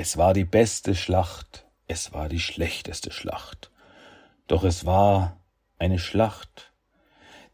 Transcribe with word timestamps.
Es 0.00 0.16
war 0.16 0.32
die 0.32 0.44
beste 0.44 0.94
Schlacht, 0.94 1.66
es 1.88 2.12
war 2.12 2.28
die 2.28 2.38
schlechteste 2.38 3.10
Schlacht. 3.10 3.72
Doch 4.46 4.62
es 4.62 4.86
war 4.86 5.40
eine 5.76 5.98
Schlacht, 5.98 6.72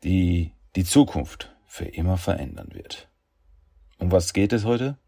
die 0.02 0.52
die 0.76 0.84
Zukunft 0.84 1.57
für 1.67 1.86
immer 1.86 2.18
verändern 2.18 2.75
wird. 2.75 3.08
Um 3.96 4.12
was 4.12 4.34
geht 4.34 4.52
es 4.52 4.67
heute? 4.67 4.99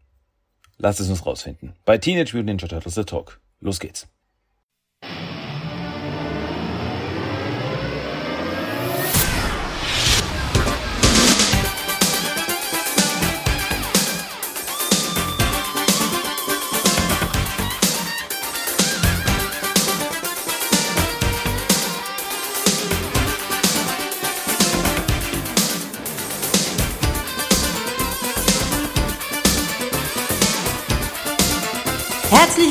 Lasst 0.79 0.99
es 0.99 1.11
uns 1.11 1.27
rausfinden. 1.27 1.75
Bei 1.85 1.99
Teenage 1.99 2.35
Mutant 2.35 2.47
Ninja 2.47 2.67
Turtles 2.69 2.95
The 2.95 3.03
Talk. 3.03 3.39
Los 3.59 3.79
geht's. 3.79 4.07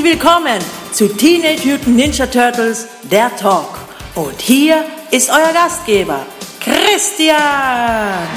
Willkommen 0.06 0.60
zu 0.92 1.08
Teenage 1.08 1.66
Mutant 1.66 1.96
Ninja 1.96 2.26
Turtles, 2.26 2.86
der 3.10 3.28
Talk. 3.34 3.76
Und 4.14 4.40
hier 4.40 4.84
ist 5.10 5.28
euer 5.30 5.52
Gastgeber, 5.52 6.24
Christian. 6.60 8.28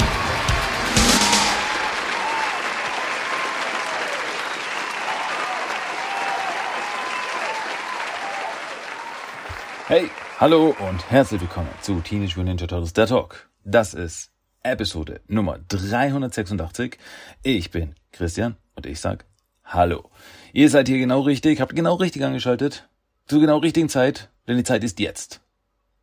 Hey, 9.86 10.10
hallo 10.40 10.74
und 10.88 11.08
herzlich 11.08 11.40
willkommen 11.40 11.68
zu 11.82 12.00
Teenage 12.00 12.32
Mutant 12.36 12.46
Ninja 12.46 12.66
Turtles, 12.66 12.94
der 12.94 13.06
Talk. 13.06 13.48
Das 13.62 13.94
ist 13.94 14.32
Episode 14.64 15.20
Nummer 15.28 15.60
386. 15.68 16.98
Ich 17.44 17.70
bin 17.70 17.94
Christian 18.10 18.56
und 18.74 18.86
ich 18.86 18.98
sag 18.98 19.24
Hallo. 19.64 20.10
Ihr 20.52 20.68
seid 20.68 20.88
hier 20.88 20.98
genau 20.98 21.20
richtig, 21.20 21.60
habt 21.60 21.74
genau 21.74 21.94
richtig 21.94 22.24
angeschaltet. 22.24 22.88
Zur 23.26 23.40
genau 23.40 23.58
richtigen 23.58 23.88
Zeit, 23.88 24.30
denn 24.48 24.56
die 24.56 24.64
Zeit 24.64 24.82
ist 24.82 24.98
jetzt. 24.98 25.40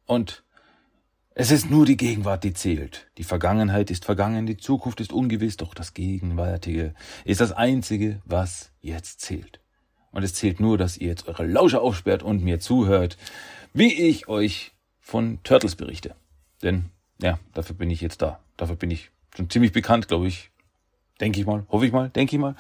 Und 0.06 0.44
es 1.36 1.52
ist 1.52 1.70
nur 1.70 1.86
die 1.86 1.98
Gegenwart, 1.98 2.44
die 2.44 2.54
zählt. 2.54 3.08
Die 3.18 3.24
Vergangenheit 3.24 3.92
ist 3.92 4.06
vergangen, 4.06 4.46
die 4.46 4.58
Zukunft 4.58 5.02
ist 5.02 5.12
ungewiss, 5.12 5.58
doch 5.58 5.74
das 5.74 5.94
Gegenwärtige 5.94 6.96
ist 7.26 7.42
das 7.42 7.52
Einzige, 7.52 8.22
was 8.26 8.72
jetzt 8.82 9.22
zählt. 9.22 9.60
Und 10.12 10.24
es 10.24 10.34
zählt 10.34 10.60
nur, 10.60 10.78
dass 10.78 10.98
ihr 10.98 11.10
jetzt 11.10 11.28
eure 11.28 11.46
Lausche 11.46 11.82
aufsperrt 11.82 12.24
und 12.24 12.44
mir 12.44 12.60
zuhört, 12.60 13.18
wie 13.74 13.94
ich 13.94 14.30
euch 14.30 14.72
von 15.00 15.40
Turtles 15.44 15.76
berichte. 15.76 16.16
Denn, 16.64 16.86
ja, 17.22 17.38
dafür 17.54 17.76
bin 17.76 17.92
ich 17.92 18.02
jetzt 18.02 18.22
da. 18.22 18.40
Dafür 18.56 18.78
bin 18.78 18.90
ich 18.90 19.12
schon 19.36 19.50
ziemlich 19.50 19.74
bekannt, 19.74 20.08
glaube 20.08 20.28
ich. 20.28 20.50
Denke 21.20 21.40
ich 21.40 21.46
mal, 21.46 21.66
hoffe 21.70 21.86
ich 21.86 21.92
mal, 21.92 22.10
denke 22.10 22.36
ich 22.36 22.42
mal. 22.42 22.56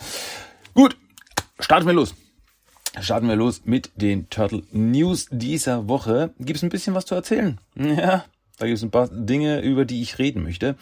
Gut, 0.73 0.97
starten 1.59 1.87
wir 1.87 1.93
los. 1.93 2.15
Starten 2.99 3.27
wir 3.27 3.35
los 3.35 3.61
mit 3.65 3.91
den 3.95 4.29
Turtle 4.29 4.63
News 4.71 5.27
dieser 5.29 5.87
Woche. 5.87 6.33
Gibt 6.39 6.57
es 6.57 6.63
ein 6.63 6.69
bisschen 6.69 6.95
was 6.95 7.05
zu 7.05 7.15
erzählen? 7.15 7.59
Ja, 7.75 8.25
da 8.57 8.65
gibt 8.65 8.77
es 8.77 8.83
ein 8.83 8.91
paar 8.91 9.07
Dinge, 9.07 9.61
über 9.61 9.85
die 9.85 10.01
ich 10.01 10.17
reden 10.17 10.43
möchte. 10.43 10.75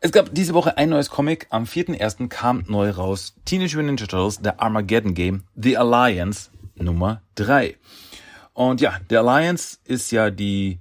Es 0.00 0.10
gab 0.10 0.34
diese 0.34 0.54
Woche 0.54 0.78
ein 0.78 0.88
neues 0.88 1.10
Comic. 1.10 1.46
Am 1.50 1.64
4.1. 1.64 2.28
kam 2.28 2.64
neu 2.66 2.90
raus 2.90 3.34
Teenage 3.44 3.76
Mutant 3.76 4.00
Ninja 4.00 4.06
Turtles, 4.06 4.40
The 4.42 4.58
Armageddon 4.58 5.14
Game, 5.14 5.44
The 5.54 5.76
Alliance 5.76 6.50
Nummer 6.74 7.22
3. 7.36 7.76
Und 8.54 8.80
ja, 8.80 8.98
The 9.08 9.18
Alliance 9.18 9.78
ist 9.84 10.10
ja 10.10 10.30
die 10.30 10.80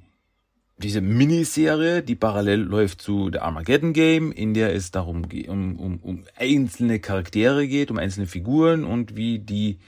diese 0.82 1.02
Miniserie, 1.02 2.02
die 2.02 2.16
parallel 2.16 2.62
läuft 2.62 3.02
zu 3.02 3.30
der 3.30 3.44
Armageddon 3.44 3.94
Game, 3.94 4.31
in 4.31 4.53
der 4.53 4.75
es 4.75 4.92
darum 4.92 5.24
um, 5.47 5.80
um, 5.80 6.00
um 6.00 6.24
einzelne 6.36 7.00
Charaktere 7.00 7.68
geht, 7.68 7.92
um 7.92 7.97
einzelne 7.97 8.28
Figuren 8.28 8.84
und 8.84 9.16
wie 9.16 9.40
die, 9.40 9.80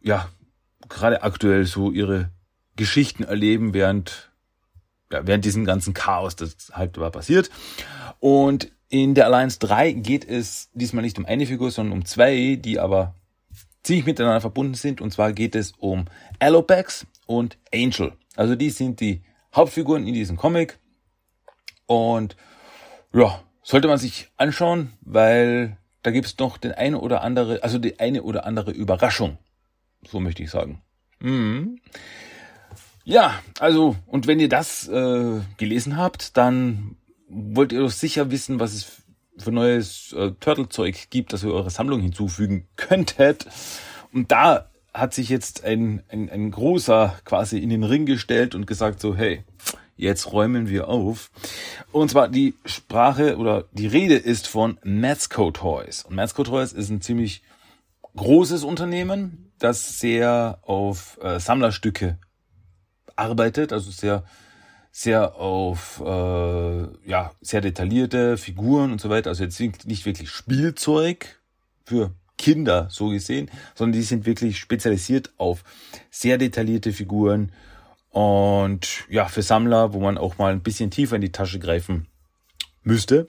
ja, 0.00 0.28
gerade 0.88 1.22
aktuell 1.22 1.66
so 1.66 1.90
ihre 1.90 2.30
Geschichten 2.76 3.24
erleben, 3.24 3.74
während, 3.74 4.30
ja, 5.12 5.26
während 5.26 5.44
diesem 5.44 5.64
ganzen 5.64 5.92
Chaos, 5.92 6.36
das 6.36 6.72
halt 6.72 6.98
war 6.98 7.10
passiert. 7.10 7.50
Und 8.18 8.70
in 8.88 9.14
der 9.14 9.26
Alliance 9.26 9.58
3 9.60 9.92
geht 9.92 10.28
es 10.28 10.70
diesmal 10.74 11.02
nicht 11.02 11.18
um 11.18 11.26
eine 11.26 11.46
Figur, 11.46 11.70
sondern 11.70 11.98
um 11.98 12.04
zwei, 12.04 12.56
die 12.56 12.80
aber 12.80 13.14
ziemlich 13.82 14.06
miteinander 14.06 14.40
verbunden 14.40 14.74
sind. 14.74 15.00
Und 15.00 15.12
zwar 15.12 15.32
geht 15.32 15.54
es 15.54 15.72
um 15.78 16.06
Alopex 16.38 17.06
und 17.26 17.58
Angel. 17.72 18.12
Also 18.36 18.56
die 18.56 18.70
sind 18.70 19.00
die 19.00 19.22
Hauptfiguren 19.54 20.06
in 20.06 20.14
diesem 20.14 20.36
Comic. 20.36 20.78
Und 21.86 22.36
ja, 23.12 23.42
sollte 23.62 23.88
man 23.88 23.98
sich 23.98 24.30
anschauen, 24.36 24.92
weil 25.00 25.76
da 26.02 26.10
gibt's 26.10 26.38
noch 26.38 26.56
den 26.56 26.72
eine 26.72 27.00
oder 27.00 27.22
andere, 27.22 27.62
also 27.62 27.78
die 27.78 28.00
eine 28.00 28.22
oder 28.22 28.46
andere 28.46 28.70
Überraschung. 28.70 29.38
So 30.06 30.20
möchte 30.20 30.42
ich 30.42 30.50
sagen. 30.50 30.82
Mhm. 31.20 31.80
Ja, 33.04 33.40
also, 33.58 33.96
und 34.06 34.26
wenn 34.26 34.40
ihr 34.40 34.48
das 34.48 34.88
äh, 34.88 35.40
gelesen 35.56 35.96
habt, 35.96 36.36
dann 36.36 36.96
wollt 37.28 37.72
ihr 37.72 37.80
doch 37.80 37.90
sicher 37.90 38.30
wissen, 38.30 38.60
was 38.60 38.72
es 38.72 39.02
für 39.36 39.52
neues 39.52 40.12
äh, 40.12 40.32
Turtle-Zeug 40.32 41.10
gibt, 41.10 41.32
das 41.32 41.42
ihr 41.42 41.52
eure 41.52 41.70
Sammlung 41.70 42.00
hinzufügen 42.00 42.68
könntet. 42.76 43.46
Und 44.12 44.30
da 44.32 44.69
hat 44.92 45.14
sich 45.14 45.28
jetzt 45.28 45.64
ein, 45.64 46.02
ein, 46.08 46.28
ein 46.30 46.50
großer 46.50 47.16
quasi 47.24 47.58
in 47.58 47.70
den 47.70 47.84
Ring 47.84 48.06
gestellt 48.06 48.54
und 48.54 48.66
gesagt 48.66 49.00
so, 49.00 49.14
hey, 49.14 49.44
jetzt 49.96 50.32
räumen 50.32 50.68
wir 50.68 50.88
auf. 50.88 51.30
Und 51.92 52.10
zwar 52.10 52.28
die 52.28 52.54
Sprache 52.64 53.36
oder 53.36 53.64
die 53.72 53.86
Rede 53.86 54.16
ist 54.16 54.48
von 54.48 54.78
Matsco 54.82 55.50
Toys. 55.50 56.04
Und 56.04 56.16
Matsco 56.16 56.42
Toys 56.42 56.72
ist 56.72 56.90
ein 56.90 57.02
ziemlich 57.02 57.42
großes 58.16 58.64
Unternehmen, 58.64 59.52
das 59.58 60.00
sehr 60.00 60.58
auf 60.62 61.18
äh, 61.22 61.38
Sammlerstücke 61.38 62.18
arbeitet, 63.14 63.72
also 63.72 63.90
sehr 63.90 64.24
sehr 64.92 65.36
auf 65.36 66.02
äh, 66.04 67.08
ja 67.08 67.30
sehr 67.40 67.60
detaillierte 67.60 68.36
Figuren 68.36 68.90
und 68.90 69.00
so 69.00 69.10
weiter. 69.10 69.30
Also 69.30 69.44
jetzt 69.44 69.60
nicht 69.60 70.06
wirklich 70.06 70.30
Spielzeug 70.30 71.40
für 71.84 72.12
Kinder 72.40 72.88
so 72.90 73.10
gesehen, 73.10 73.50
sondern 73.74 74.00
die 74.00 74.06
sind 74.06 74.24
wirklich 74.24 74.58
spezialisiert 74.58 75.30
auf 75.36 75.62
sehr 76.10 76.38
detaillierte 76.38 76.92
Figuren 76.92 77.52
und 78.08 79.04
ja, 79.10 79.26
für 79.26 79.42
Sammler, 79.42 79.92
wo 79.92 80.00
man 80.00 80.16
auch 80.16 80.38
mal 80.38 80.50
ein 80.50 80.62
bisschen 80.62 80.90
tiefer 80.90 81.16
in 81.16 81.22
die 81.22 81.32
Tasche 81.32 81.58
greifen 81.58 82.08
müsste. 82.82 83.28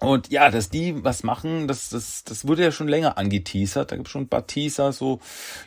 Und 0.00 0.28
ja, 0.28 0.50
dass 0.50 0.68
die 0.68 1.02
was 1.02 1.24
machen, 1.24 1.66
das, 1.66 1.88
das, 1.88 2.24
das 2.24 2.46
wurde 2.46 2.62
ja 2.62 2.72
schon 2.72 2.88
länger 2.88 3.16
angeteasert. 3.16 3.90
Da 3.90 3.96
gibt 3.96 4.08
es 4.08 4.12
schon 4.12 4.22
ein 4.22 4.28
paar 4.28 4.46
Teaser, 4.46 4.92
so, 4.92 5.18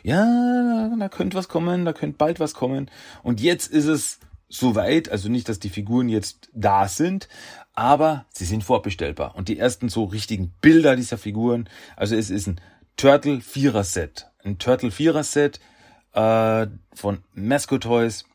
ja, 0.04 0.94
da 0.98 1.08
könnte 1.08 1.36
was 1.36 1.48
kommen, 1.48 1.84
da 1.84 1.92
könnte 1.92 2.16
bald 2.18 2.38
was 2.38 2.54
kommen. 2.54 2.88
Und 3.24 3.40
jetzt 3.40 3.70
ist 3.70 3.86
es 3.86 4.20
soweit, 4.52 5.08
also 5.08 5.28
nicht, 5.28 5.48
dass 5.48 5.58
die 5.58 5.70
Figuren 5.70 6.08
jetzt 6.08 6.50
da 6.52 6.86
sind, 6.86 7.28
aber 7.72 8.26
sie 8.32 8.44
sind 8.44 8.62
vorbestellbar. 8.62 9.34
Und 9.34 9.48
die 9.48 9.58
ersten 9.58 9.88
so 9.88 10.04
richtigen 10.04 10.52
Bilder 10.60 10.94
dieser 10.94 11.18
Figuren, 11.18 11.68
also 11.96 12.14
es 12.14 12.30
ist 12.30 12.46
ein 12.46 12.60
Turtle 12.96 13.40
Vierer 13.40 13.82
Set. 13.82 14.28
Ein 14.44 14.58
Turtle 14.58 14.90
Vierer 14.90 15.24
Set 15.24 15.58
äh, 16.12 16.66
von 16.94 17.24
Masco 17.32 17.78
Toys. 17.78 18.26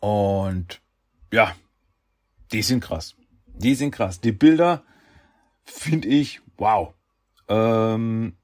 Und 0.00 0.80
ja, 1.32 1.56
die 2.52 2.62
sind 2.62 2.80
krass. 2.80 3.16
Die 3.46 3.74
sind 3.74 3.90
krass. 3.90 4.20
Die 4.20 4.32
Bilder 4.32 4.84
finde 5.64 6.08
ich 6.08 6.40
wow. 6.56 6.94
Ähm, 7.48 8.36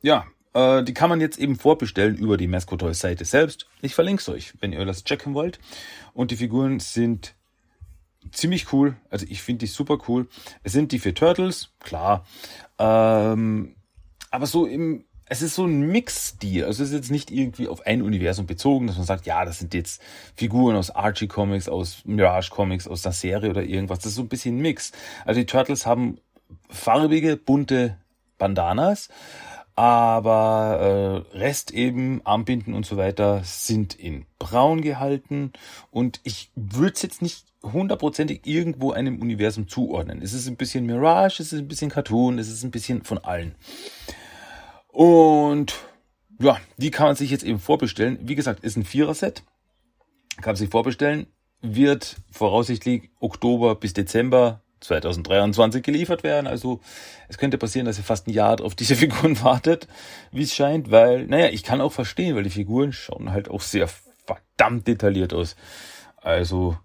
ja, 0.00 0.24
äh, 0.58 0.82
die 0.82 0.94
kann 0.94 1.08
man 1.08 1.20
jetzt 1.20 1.38
eben 1.38 1.56
vorbestellen 1.56 2.16
über 2.16 2.36
die 2.36 2.48
Masco 2.48 2.76
Toys 2.76 2.98
Seite 2.98 3.24
selbst. 3.24 3.68
Ich 3.80 3.94
verlinke 3.94 4.20
es 4.20 4.28
euch, 4.28 4.54
wenn 4.60 4.72
ihr 4.72 4.84
das 4.84 5.04
checken 5.04 5.34
wollt. 5.34 5.60
Und 6.14 6.32
die 6.32 6.36
Figuren 6.36 6.80
sind 6.80 7.34
ziemlich 8.32 8.72
cool. 8.72 8.96
Also 9.08 9.24
ich 9.28 9.42
finde 9.42 9.60
die 9.60 9.66
super 9.66 9.98
cool. 10.08 10.26
Es 10.64 10.72
sind 10.72 10.90
die 10.90 10.98
vier 10.98 11.14
Turtles, 11.14 11.70
klar. 11.78 12.26
Ähm, 12.78 13.76
aber 14.30 14.46
so 14.46 14.66
im, 14.66 15.04
es 15.26 15.42
ist 15.42 15.54
so 15.54 15.64
ein 15.64 15.92
Mix-Stil. 15.92 16.64
Also 16.64 16.82
es 16.82 16.90
ist 16.90 16.96
jetzt 16.96 17.10
nicht 17.10 17.30
irgendwie 17.30 17.68
auf 17.68 17.86
ein 17.86 18.02
Universum 18.02 18.46
bezogen, 18.46 18.88
dass 18.88 18.96
man 18.96 19.06
sagt, 19.06 19.26
ja, 19.26 19.44
das 19.44 19.60
sind 19.60 19.74
jetzt 19.74 20.02
Figuren 20.34 20.74
aus 20.74 20.90
Archie 20.90 21.28
Comics, 21.28 21.68
aus 21.68 22.02
Mirage 22.04 22.50
Comics, 22.50 22.88
aus 22.88 23.02
der 23.02 23.12
Serie 23.12 23.50
oder 23.50 23.62
irgendwas. 23.62 24.00
Das 24.00 24.06
ist 24.06 24.16
so 24.16 24.22
ein 24.22 24.28
bisschen 24.28 24.58
Mix. 24.58 24.90
Also 25.24 25.38
die 25.38 25.46
Turtles 25.46 25.86
haben 25.86 26.18
farbige, 26.68 27.36
bunte 27.36 27.96
Bandanas 28.38 29.08
aber 29.78 31.24
äh, 31.32 31.38
Rest 31.38 31.70
eben, 31.70 32.20
Armbinden 32.24 32.74
und 32.74 32.84
so 32.84 32.96
weiter 32.96 33.42
sind 33.44 33.94
in 33.94 34.26
braun 34.40 34.80
gehalten 34.80 35.52
und 35.92 36.18
ich 36.24 36.50
würde 36.56 36.94
es 36.94 37.02
jetzt 37.02 37.22
nicht 37.22 37.44
hundertprozentig 37.62 38.40
irgendwo 38.44 38.90
einem 38.90 39.22
Universum 39.22 39.68
zuordnen. 39.68 40.20
Es 40.20 40.32
ist 40.32 40.48
ein 40.48 40.56
bisschen 40.56 40.84
Mirage, 40.84 41.40
es 41.40 41.52
ist 41.52 41.60
ein 41.60 41.68
bisschen 41.68 41.92
Cartoon, 41.92 42.40
es 42.40 42.48
ist 42.48 42.64
ein 42.64 42.72
bisschen 42.72 43.04
von 43.04 43.18
allen. 43.18 43.54
Und 44.88 45.76
ja, 46.40 46.58
die 46.76 46.90
kann 46.90 47.06
man 47.06 47.14
sich 47.14 47.30
jetzt 47.30 47.44
eben 47.44 47.60
vorbestellen. 47.60 48.18
Wie 48.22 48.34
gesagt, 48.34 48.64
ist 48.64 48.76
ein 48.76 48.84
Vierer-Set. 48.84 49.44
Kann 50.38 50.54
man 50.54 50.56
sich 50.56 50.70
vorbestellen. 50.70 51.28
Wird 51.62 52.16
voraussichtlich 52.32 53.10
Oktober 53.20 53.76
bis 53.76 53.92
Dezember 53.92 54.60
2023 54.80 55.82
geliefert 55.82 56.22
werden. 56.22 56.46
Also 56.46 56.80
es 57.28 57.38
könnte 57.38 57.58
passieren, 57.58 57.86
dass 57.86 57.98
ihr 57.98 58.04
fast 58.04 58.26
ein 58.26 58.32
Jahr 58.32 58.60
auf 58.60 58.74
diese 58.74 58.96
Figuren 58.96 59.42
wartet, 59.42 59.88
wie 60.32 60.42
es 60.42 60.54
scheint, 60.54 60.90
weil, 60.90 61.26
naja, 61.26 61.48
ich 61.48 61.62
kann 61.62 61.80
auch 61.80 61.92
verstehen, 61.92 62.36
weil 62.36 62.44
die 62.44 62.50
Figuren 62.50 62.92
schauen 62.92 63.32
halt 63.32 63.50
auch 63.50 63.60
sehr 63.60 63.88
verdammt 64.26 64.86
detailliert 64.86 65.32
aus. 65.32 65.56
Also 66.16 66.76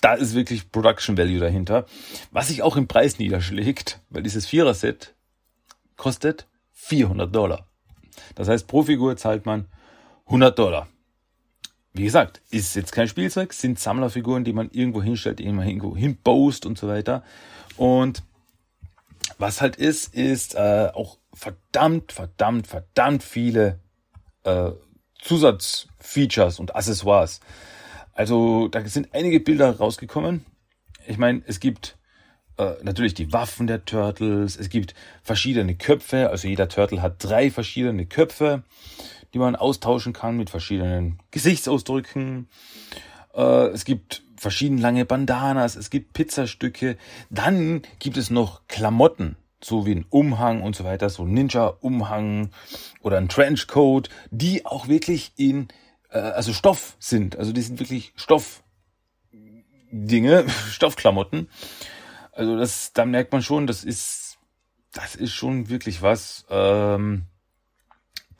da 0.00 0.14
ist 0.14 0.34
wirklich 0.34 0.70
Production 0.70 1.18
Value 1.18 1.38
dahinter. 1.38 1.86
Was 2.30 2.48
sich 2.48 2.62
auch 2.62 2.76
im 2.76 2.88
Preis 2.88 3.18
niederschlägt, 3.18 4.00
weil 4.08 4.22
dieses 4.22 4.46
Vierer-Set 4.46 5.14
kostet 5.96 6.46
400 6.72 7.34
Dollar. 7.34 7.66
Das 8.34 8.48
heißt, 8.48 8.66
pro 8.66 8.82
Figur 8.82 9.16
zahlt 9.16 9.46
man 9.46 9.66
100 10.26 10.58
Dollar. 10.58 10.88
Wie 11.92 12.04
gesagt, 12.04 12.40
ist 12.50 12.76
jetzt 12.76 12.92
kein 12.92 13.08
Spielzeug, 13.08 13.52
sind 13.52 13.78
Sammlerfiguren, 13.78 14.44
die 14.44 14.52
man 14.52 14.70
irgendwo 14.70 15.02
hinstellt, 15.02 15.40
die 15.40 15.50
man 15.50 15.66
irgendwo 15.66 15.96
hinpost 15.96 16.64
und 16.64 16.78
so 16.78 16.86
weiter. 16.86 17.24
Und 17.76 18.22
was 19.38 19.60
halt 19.60 19.76
ist, 19.76 20.14
ist 20.14 20.54
äh, 20.54 20.90
auch 20.94 21.18
verdammt, 21.32 22.12
verdammt, 22.12 22.66
verdammt 22.66 23.22
viele 23.22 23.80
äh, 24.44 24.70
Zusatzfeatures 25.20 26.60
und 26.60 26.74
Accessoires. 26.74 27.40
Also 28.12 28.68
da 28.68 28.84
sind 28.86 29.08
einige 29.12 29.40
Bilder 29.40 29.76
rausgekommen. 29.78 30.44
Ich 31.06 31.18
meine, 31.18 31.42
es 31.46 31.60
gibt 31.60 31.96
äh, 32.58 32.74
natürlich 32.82 33.14
die 33.14 33.32
Waffen 33.32 33.66
der 33.66 33.84
Turtles, 33.84 34.56
es 34.56 34.68
gibt 34.68 34.94
verschiedene 35.22 35.74
Köpfe, 35.74 36.30
also 36.30 36.46
jeder 36.46 36.68
Turtle 36.68 37.02
hat 37.02 37.16
drei 37.18 37.50
verschiedene 37.50 38.06
Köpfe, 38.06 38.62
die 39.34 39.38
man 39.38 39.56
austauschen 39.56 40.12
kann 40.12 40.36
mit 40.36 40.50
verschiedenen 40.50 41.18
Gesichtsausdrücken. 41.30 42.48
Äh, 43.34 43.68
es 43.68 43.84
gibt 43.84 44.22
verschiedene 44.36 44.80
lange 44.80 45.04
Bandanas, 45.04 45.76
es 45.76 45.90
gibt 45.90 46.12
Pizzastücke. 46.12 46.96
Dann 47.28 47.82
gibt 47.98 48.16
es 48.16 48.30
noch 48.30 48.66
Klamotten, 48.68 49.36
so 49.62 49.86
wie 49.86 49.94
ein 49.94 50.06
Umhang 50.08 50.62
und 50.62 50.74
so 50.74 50.84
weiter, 50.84 51.10
so 51.10 51.24
ein 51.24 51.32
Ninja-Umhang 51.32 52.50
oder 53.02 53.18
ein 53.18 53.28
Trenchcoat, 53.28 54.08
die 54.30 54.64
auch 54.66 54.88
wirklich 54.88 55.32
in 55.36 55.68
äh, 56.10 56.18
also 56.18 56.52
Stoff 56.52 56.96
sind. 56.98 57.36
Also 57.36 57.52
die 57.52 57.62
sind 57.62 57.78
wirklich 57.80 58.12
Stoffdinge, 58.16 58.58
Stoffklamotten. 60.70 61.48
Also 62.32 62.56
das, 62.56 62.92
da 62.92 63.04
merkt 63.04 63.32
man 63.32 63.42
schon, 63.42 63.66
das 63.66 63.84
ist, 63.84 64.38
das 64.92 65.14
ist 65.14 65.32
schon 65.32 65.68
wirklich 65.68 66.00
was. 66.02 66.46
Ähm, 66.48 67.26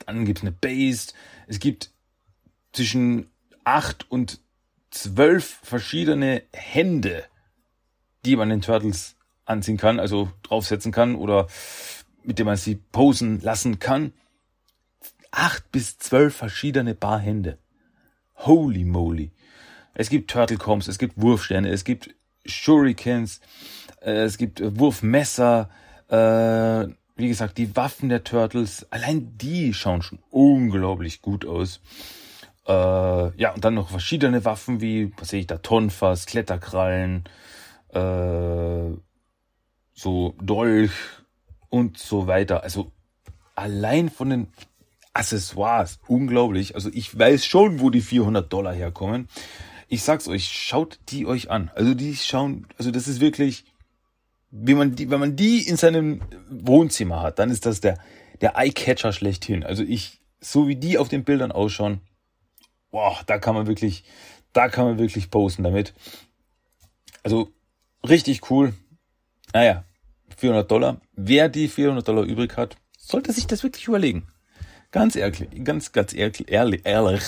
dann 0.05 0.25
gibt's 0.25 0.41
eine 0.41 0.51
Base. 0.51 1.13
Es 1.47 1.59
gibt 1.59 1.91
zwischen 2.73 3.29
acht 3.63 4.09
und 4.09 4.39
zwölf 4.89 5.59
verschiedene 5.63 6.43
Hände, 6.53 7.25
die 8.25 8.35
man 8.35 8.49
den 8.49 8.61
Turtles 8.61 9.15
anziehen 9.45 9.77
kann, 9.77 9.99
also 9.99 10.31
draufsetzen 10.43 10.91
kann 10.91 11.15
oder 11.15 11.47
mit 12.23 12.39
dem 12.39 12.45
man 12.45 12.57
sie 12.57 12.75
posen 12.75 13.39
lassen 13.41 13.79
kann. 13.79 14.13
Acht 15.31 15.71
bis 15.71 15.97
zwölf 15.97 16.35
verschiedene 16.35 16.93
Paar 16.93 17.19
Hände. 17.19 17.57
Holy 18.35 18.85
moly. 18.85 19.31
Es 19.93 20.09
gibt 20.09 20.31
Turtle 20.31 20.57
Combs, 20.57 20.87
es 20.87 20.97
gibt 20.97 21.21
Wurfsterne, 21.21 21.69
es 21.69 21.83
gibt 21.83 22.15
Shurikens, 22.45 23.39
äh, 24.01 24.23
es 24.23 24.37
gibt 24.37 24.61
Wurfmesser, 24.61 25.69
äh, 26.09 26.87
wie 27.15 27.27
gesagt, 27.27 27.57
die 27.57 27.75
Waffen 27.75 28.09
der 28.09 28.23
Turtles, 28.23 28.87
allein 28.91 29.37
die 29.37 29.73
schauen 29.73 30.01
schon 30.01 30.19
unglaublich 30.29 31.21
gut 31.21 31.45
aus. 31.45 31.81
Äh, 32.67 32.71
ja, 32.71 33.53
und 33.53 33.65
dann 33.65 33.73
noch 33.73 33.89
verschiedene 33.89 34.45
Waffen 34.45 34.81
wie, 34.81 35.11
was 35.17 35.29
sehe 35.29 35.41
ich 35.41 35.47
da, 35.47 35.57
Tonfass, 35.57 36.25
Kletterkrallen, 36.25 37.23
äh, 37.89 38.97
so 39.93 40.35
Dolch 40.41 40.91
und 41.69 41.97
so 41.97 42.27
weiter. 42.27 42.63
Also 42.63 42.91
allein 43.55 44.09
von 44.09 44.29
den 44.29 44.47
Accessoires, 45.13 45.99
unglaublich. 46.07 46.75
Also 46.75 46.89
ich 46.93 47.17
weiß 47.17 47.45
schon, 47.45 47.79
wo 47.79 47.89
die 47.89 48.01
400 48.01 48.51
Dollar 48.51 48.73
herkommen. 48.73 49.27
Ich 49.89 50.03
sag's 50.03 50.27
euch, 50.27 50.47
schaut 50.47 50.99
die 51.09 51.25
euch 51.25 51.51
an. 51.51 51.69
Also 51.75 51.93
die 51.93 52.15
schauen, 52.15 52.65
also 52.77 52.91
das 52.91 53.07
ist 53.07 53.19
wirklich, 53.19 53.65
wie 54.51 54.73
man 54.73 54.95
die, 54.95 55.09
wenn 55.09 55.19
man 55.19 55.35
die 55.35 55.67
in 55.67 55.77
seinem 55.77 56.21
Wohnzimmer 56.49 57.21
hat, 57.21 57.39
dann 57.39 57.49
ist 57.49 57.65
das 57.65 57.81
der, 57.81 57.97
der 58.41 58.57
Eyecatcher 58.57 59.13
schlechthin. 59.13 59.63
Also 59.63 59.83
ich, 59.83 60.19
so 60.41 60.67
wie 60.67 60.75
die 60.75 60.97
auf 60.97 61.07
den 61.07 61.23
Bildern 61.23 61.51
ausschauen, 61.51 62.01
boah, 62.91 63.17
da 63.25 63.39
kann 63.39 63.55
man 63.55 63.67
wirklich, 63.67 64.03
da 64.53 64.67
kann 64.67 64.85
man 64.85 64.99
wirklich 64.99 65.29
posten 65.29 65.63
damit. 65.63 65.93
Also 67.23 67.51
richtig 68.07 68.49
cool. 68.51 68.73
Naja, 69.53 69.85
400 70.37 70.69
Dollar. 70.69 71.01
Wer 71.13 71.49
die 71.49 71.67
400 71.67 72.07
Dollar 72.07 72.23
übrig 72.23 72.57
hat, 72.57 72.75
sollte 72.97 73.31
sich 73.31 73.47
das 73.47 73.63
wirklich 73.63 73.87
überlegen. 73.87 74.27
Ganz 74.91 75.15
ehrlich, 75.15 75.47
ganz, 75.63 75.93
ganz 75.93 76.13
ehrlich, 76.13 76.51
ehrlich, 76.51 76.81
ehrlich, 76.83 77.23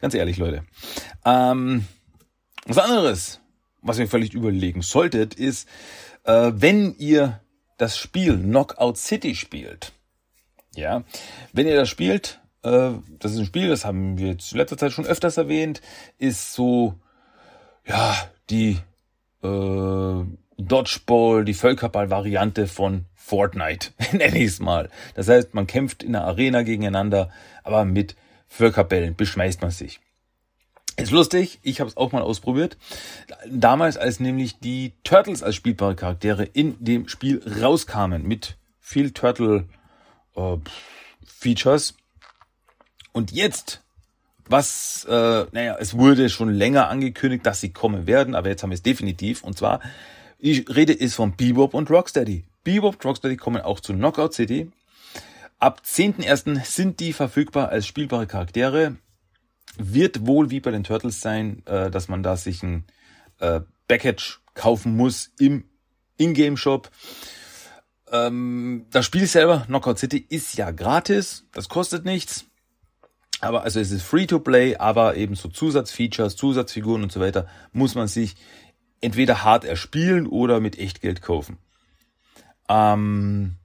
ganz 0.00 0.14
ehrlich, 0.14 0.36
Leute. 0.36 0.64
Ähm, 1.24 1.86
was 2.66 2.76
anderes, 2.76 3.40
was 3.84 3.98
ihr 3.98 4.08
völlig 4.08 4.34
überlegen 4.34 4.82
solltet, 4.82 5.34
ist, 5.34 5.68
äh, 6.24 6.50
wenn 6.54 6.96
ihr 6.98 7.40
das 7.76 7.96
Spiel 7.96 8.36
Knockout 8.36 8.96
City 8.96 9.34
spielt, 9.34 9.92
ja, 10.74 11.04
wenn 11.52 11.66
ihr 11.66 11.76
das 11.76 11.88
spielt, 11.88 12.40
äh, 12.62 12.90
das 13.20 13.32
ist 13.32 13.38
ein 13.38 13.46
Spiel, 13.46 13.68
das 13.68 13.84
haben 13.84 14.18
wir 14.18 14.28
jetzt 14.28 14.52
in 14.52 14.58
letzter 14.58 14.78
Zeit 14.78 14.92
schon 14.92 15.06
öfters 15.06 15.36
erwähnt, 15.36 15.82
ist 16.18 16.54
so, 16.54 16.94
ja, 17.86 18.16
die 18.50 18.78
äh, 19.42 20.24
Dodgeball, 20.56 21.44
die 21.44 21.54
Völkerball-Variante 21.54 22.66
von 22.66 23.04
Fortnite, 23.14 23.90
nenne 24.12 24.38
ich 24.38 24.46
es 24.46 24.60
mal. 24.60 24.88
Das 25.14 25.28
heißt, 25.28 25.54
man 25.54 25.66
kämpft 25.66 26.02
in 26.02 26.12
der 26.12 26.24
Arena 26.24 26.62
gegeneinander, 26.62 27.30
aber 27.62 27.84
mit 27.84 28.16
Völkerbällen 28.48 29.14
beschmeißt 29.14 29.62
man 29.62 29.70
sich. 29.70 30.00
Ist 30.96 31.10
lustig, 31.10 31.58
ich 31.62 31.80
habe 31.80 31.90
es 31.90 31.96
auch 31.96 32.12
mal 32.12 32.22
ausprobiert. 32.22 32.76
Damals, 33.50 33.96
als 33.96 34.20
nämlich 34.20 34.60
die 34.60 34.92
Turtles 35.02 35.42
als 35.42 35.56
spielbare 35.56 35.96
Charaktere 35.96 36.44
in 36.44 36.76
dem 36.78 37.08
Spiel 37.08 37.42
rauskamen 37.60 38.26
mit 38.26 38.56
viel 38.80 39.10
Turtle 39.10 39.66
äh, 40.36 40.56
Features. 41.26 41.94
Und 43.12 43.32
jetzt, 43.32 43.82
was, 44.46 45.04
äh, 45.08 45.46
naja, 45.50 45.76
es 45.80 45.96
wurde 45.96 46.28
schon 46.28 46.52
länger 46.52 46.88
angekündigt, 46.88 47.44
dass 47.44 47.60
sie 47.60 47.72
kommen 47.72 48.06
werden, 48.06 48.36
aber 48.36 48.48
jetzt 48.48 48.62
haben 48.62 48.70
wir 48.70 48.74
es 48.74 48.82
definitiv. 48.82 49.42
Und 49.42 49.58
zwar, 49.58 49.80
die 50.40 50.64
Rede 50.68 50.92
ist 50.92 51.14
von 51.14 51.34
Bebop 51.34 51.74
und 51.74 51.90
Rocksteady. 51.90 52.44
Bebop 52.62 52.94
und 52.94 53.04
Rocksteady 53.04 53.36
kommen 53.36 53.62
auch 53.62 53.80
zu 53.80 53.94
Knockout 53.94 54.34
City. 54.34 54.70
Ab 55.58 55.82
10.01. 55.84 56.64
sind 56.64 57.00
die 57.00 57.12
verfügbar 57.12 57.70
als 57.70 57.86
spielbare 57.86 58.26
Charaktere 58.26 58.96
wird 59.78 60.26
wohl 60.26 60.50
wie 60.50 60.60
bei 60.60 60.70
den 60.70 60.84
Turtles 60.84 61.20
sein, 61.20 61.62
äh, 61.66 61.90
dass 61.90 62.08
man 62.08 62.22
da 62.22 62.36
sich 62.36 62.62
ein 62.62 62.84
äh, 63.38 63.60
Package 63.88 64.40
kaufen 64.54 64.96
muss 64.96 65.32
im 65.38 65.64
Ingame-Shop. 66.16 66.90
Ähm, 68.12 68.86
das 68.90 69.04
Spiel 69.04 69.26
selber, 69.26 69.64
Knockout 69.66 69.98
City, 69.98 70.24
ist 70.28 70.56
ja 70.56 70.70
gratis. 70.70 71.46
Das 71.52 71.68
kostet 71.68 72.04
nichts. 72.04 72.46
Aber 73.40 73.62
also 73.62 73.80
es 73.80 73.90
ist 73.90 74.02
free 74.02 74.26
to 74.26 74.38
play, 74.38 74.76
aber 74.76 75.16
eben 75.16 75.34
so 75.34 75.48
Zusatzfeatures, 75.48 76.36
Zusatzfiguren 76.36 77.02
und 77.02 77.12
so 77.12 77.20
weiter 77.20 77.46
muss 77.72 77.94
man 77.94 78.08
sich 78.08 78.36
entweder 79.00 79.44
hart 79.44 79.64
erspielen 79.64 80.26
oder 80.26 80.60
mit 80.60 80.78
Echtgeld 80.78 81.20
kaufen. 81.20 81.58
Ähm, 82.68 83.56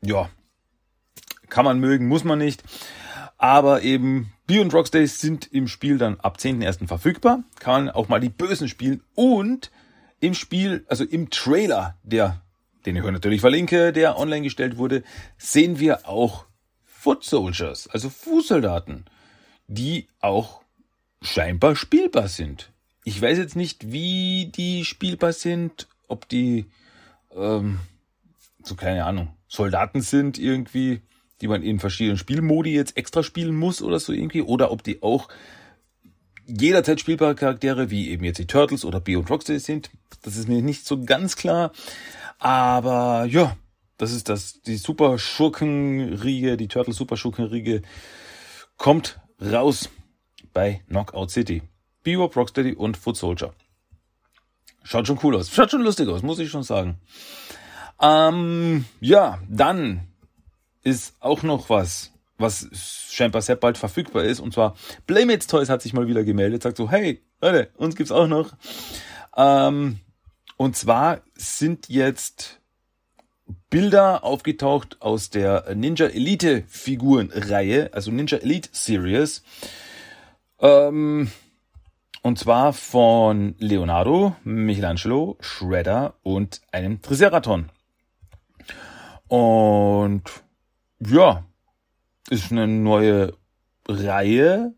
ja, 0.00 0.30
kann 1.50 1.64
man 1.64 1.80
mögen, 1.80 2.08
muss 2.08 2.24
man 2.24 2.38
nicht. 2.38 2.62
Aber 3.36 3.82
eben 3.82 4.32
Bio 4.50 4.62
und 4.62 4.74
Rocksteady 4.74 5.06
sind 5.06 5.52
im 5.52 5.68
Spiel 5.68 5.96
dann 5.96 6.18
ab 6.18 6.36
10.01. 6.36 6.88
verfügbar. 6.88 7.44
Kann 7.60 7.84
man 7.84 7.94
auch 7.94 8.08
mal 8.08 8.18
die 8.18 8.30
Bösen 8.30 8.68
spielen. 8.68 9.00
Und 9.14 9.70
im 10.18 10.34
Spiel, 10.34 10.84
also 10.88 11.04
im 11.04 11.30
Trailer, 11.30 11.96
der, 12.02 12.42
den 12.84 12.96
ich 12.96 13.04
natürlich 13.04 13.42
verlinke, 13.42 13.92
der 13.92 14.18
online 14.18 14.42
gestellt 14.42 14.76
wurde, 14.76 15.04
sehen 15.38 15.78
wir 15.78 16.08
auch 16.08 16.46
Foot 16.84 17.22
Soldiers, 17.22 17.86
also 17.86 18.10
Fußsoldaten, 18.10 19.04
die 19.68 20.08
auch 20.18 20.62
scheinbar 21.22 21.76
spielbar 21.76 22.26
sind. 22.26 22.72
Ich 23.04 23.22
weiß 23.22 23.38
jetzt 23.38 23.54
nicht, 23.54 23.92
wie 23.92 24.50
die 24.52 24.84
spielbar 24.84 25.32
sind, 25.32 25.86
ob 26.08 26.28
die, 26.28 26.66
ähm, 27.36 27.78
so 28.64 28.74
keine 28.74 29.04
Ahnung, 29.04 29.32
Soldaten 29.46 30.00
sind 30.00 30.40
irgendwie, 30.40 31.02
die 31.40 31.48
man 31.48 31.62
in 31.62 31.80
verschiedenen 31.80 32.18
Spielmodi 32.18 32.74
jetzt 32.74 32.96
extra 32.96 33.22
spielen 33.22 33.56
muss 33.56 33.82
oder 33.82 33.98
so 34.00 34.12
irgendwie, 34.12 34.42
oder 34.42 34.70
ob 34.70 34.82
die 34.82 35.02
auch 35.02 35.28
jederzeit 36.46 37.00
spielbare 37.00 37.34
Charaktere, 37.34 37.90
wie 37.90 38.10
eben 38.10 38.24
jetzt 38.24 38.38
die 38.38 38.46
Turtles 38.46 38.84
oder 38.84 39.00
Beyond 39.00 39.30
Rocksteady 39.30 39.60
sind. 39.60 39.90
Das 40.22 40.36
ist 40.36 40.48
mir 40.48 40.62
nicht 40.62 40.86
so 40.86 41.02
ganz 41.04 41.36
klar. 41.36 41.72
Aber 42.38 43.26
ja, 43.26 43.56
das 43.96 44.12
ist 44.12 44.28
das, 44.28 44.60
die 44.62 44.76
Super 44.76 45.18
Schurkenriege, 45.18 46.56
die 46.56 46.68
Turtle 46.68 46.94
Super 46.94 47.16
Schurkenriege 47.16 47.82
kommt 48.76 49.20
raus 49.40 49.90
bei 50.52 50.82
Knockout 50.88 51.30
City. 51.30 51.62
Bebop, 52.02 52.34
Rocksteady 52.34 52.72
und 52.72 52.96
Foot 52.96 53.16
Soldier. 53.16 53.52
Schaut 54.82 55.06
schon 55.06 55.20
cool 55.22 55.36
aus. 55.36 55.50
Schaut 55.50 55.70
schon 55.70 55.82
lustig 55.82 56.08
aus, 56.08 56.22
muss 56.22 56.38
ich 56.38 56.50
schon 56.50 56.62
sagen. 56.62 56.98
Ähm, 58.00 58.86
ja, 59.00 59.38
dann 59.48 60.09
ist 60.82 61.14
auch 61.20 61.42
noch 61.42 61.70
was, 61.70 62.12
was 62.38 62.68
scheinbar 63.10 63.42
sehr 63.42 63.56
bald 63.56 63.78
verfügbar 63.78 64.24
ist. 64.24 64.40
Und 64.40 64.54
zwar 64.54 64.76
Playmates 65.06 65.46
Toys 65.46 65.68
hat 65.68 65.82
sich 65.82 65.92
mal 65.92 66.08
wieder 66.08 66.24
gemeldet, 66.24 66.62
sagt 66.62 66.76
so, 66.76 66.90
hey, 66.90 67.22
Leute, 67.40 67.70
uns 67.76 67.96
gibt's 67.96 68.12
auch 68.12 68.26
noch. 68.26 68.52
Ähm, 69.36 70.00
und 70.56 70.76
zwar 70.76 71.22
sind 71.34 71.88
jetzt 71.88 72.60
Bilder 73.70 74.24
aufgetaucht 74.24 75.00
aus 75.00 75.30
der 75.30 75.74
Ninja 75.74 76.06
Elite 76.06 76.64
Figurenreihe, 76.68 77.90
also 77.92 78.10
Ninja 78.10 78.38
Elite 78.38 78.68
Series. 78.72 79.42
Ähm, 80.60 81.30
und 82.22 82.38
zwar 82.38 82.72
von 82.72 83.54
Leonardo, 83.58 84.36
Michelangelo, 84.44 85.38
Shredder 85.40 86.14
und 86.22 86.60
einem 86.70 87.00
Triceratops. 87.00 87.64
Und 89.28 90.22
ja, 91.06 91.44
ist 92.28 92.52
eine 92.52 92.68
neue 92.68 93.34
Reihe. 93.88 94.74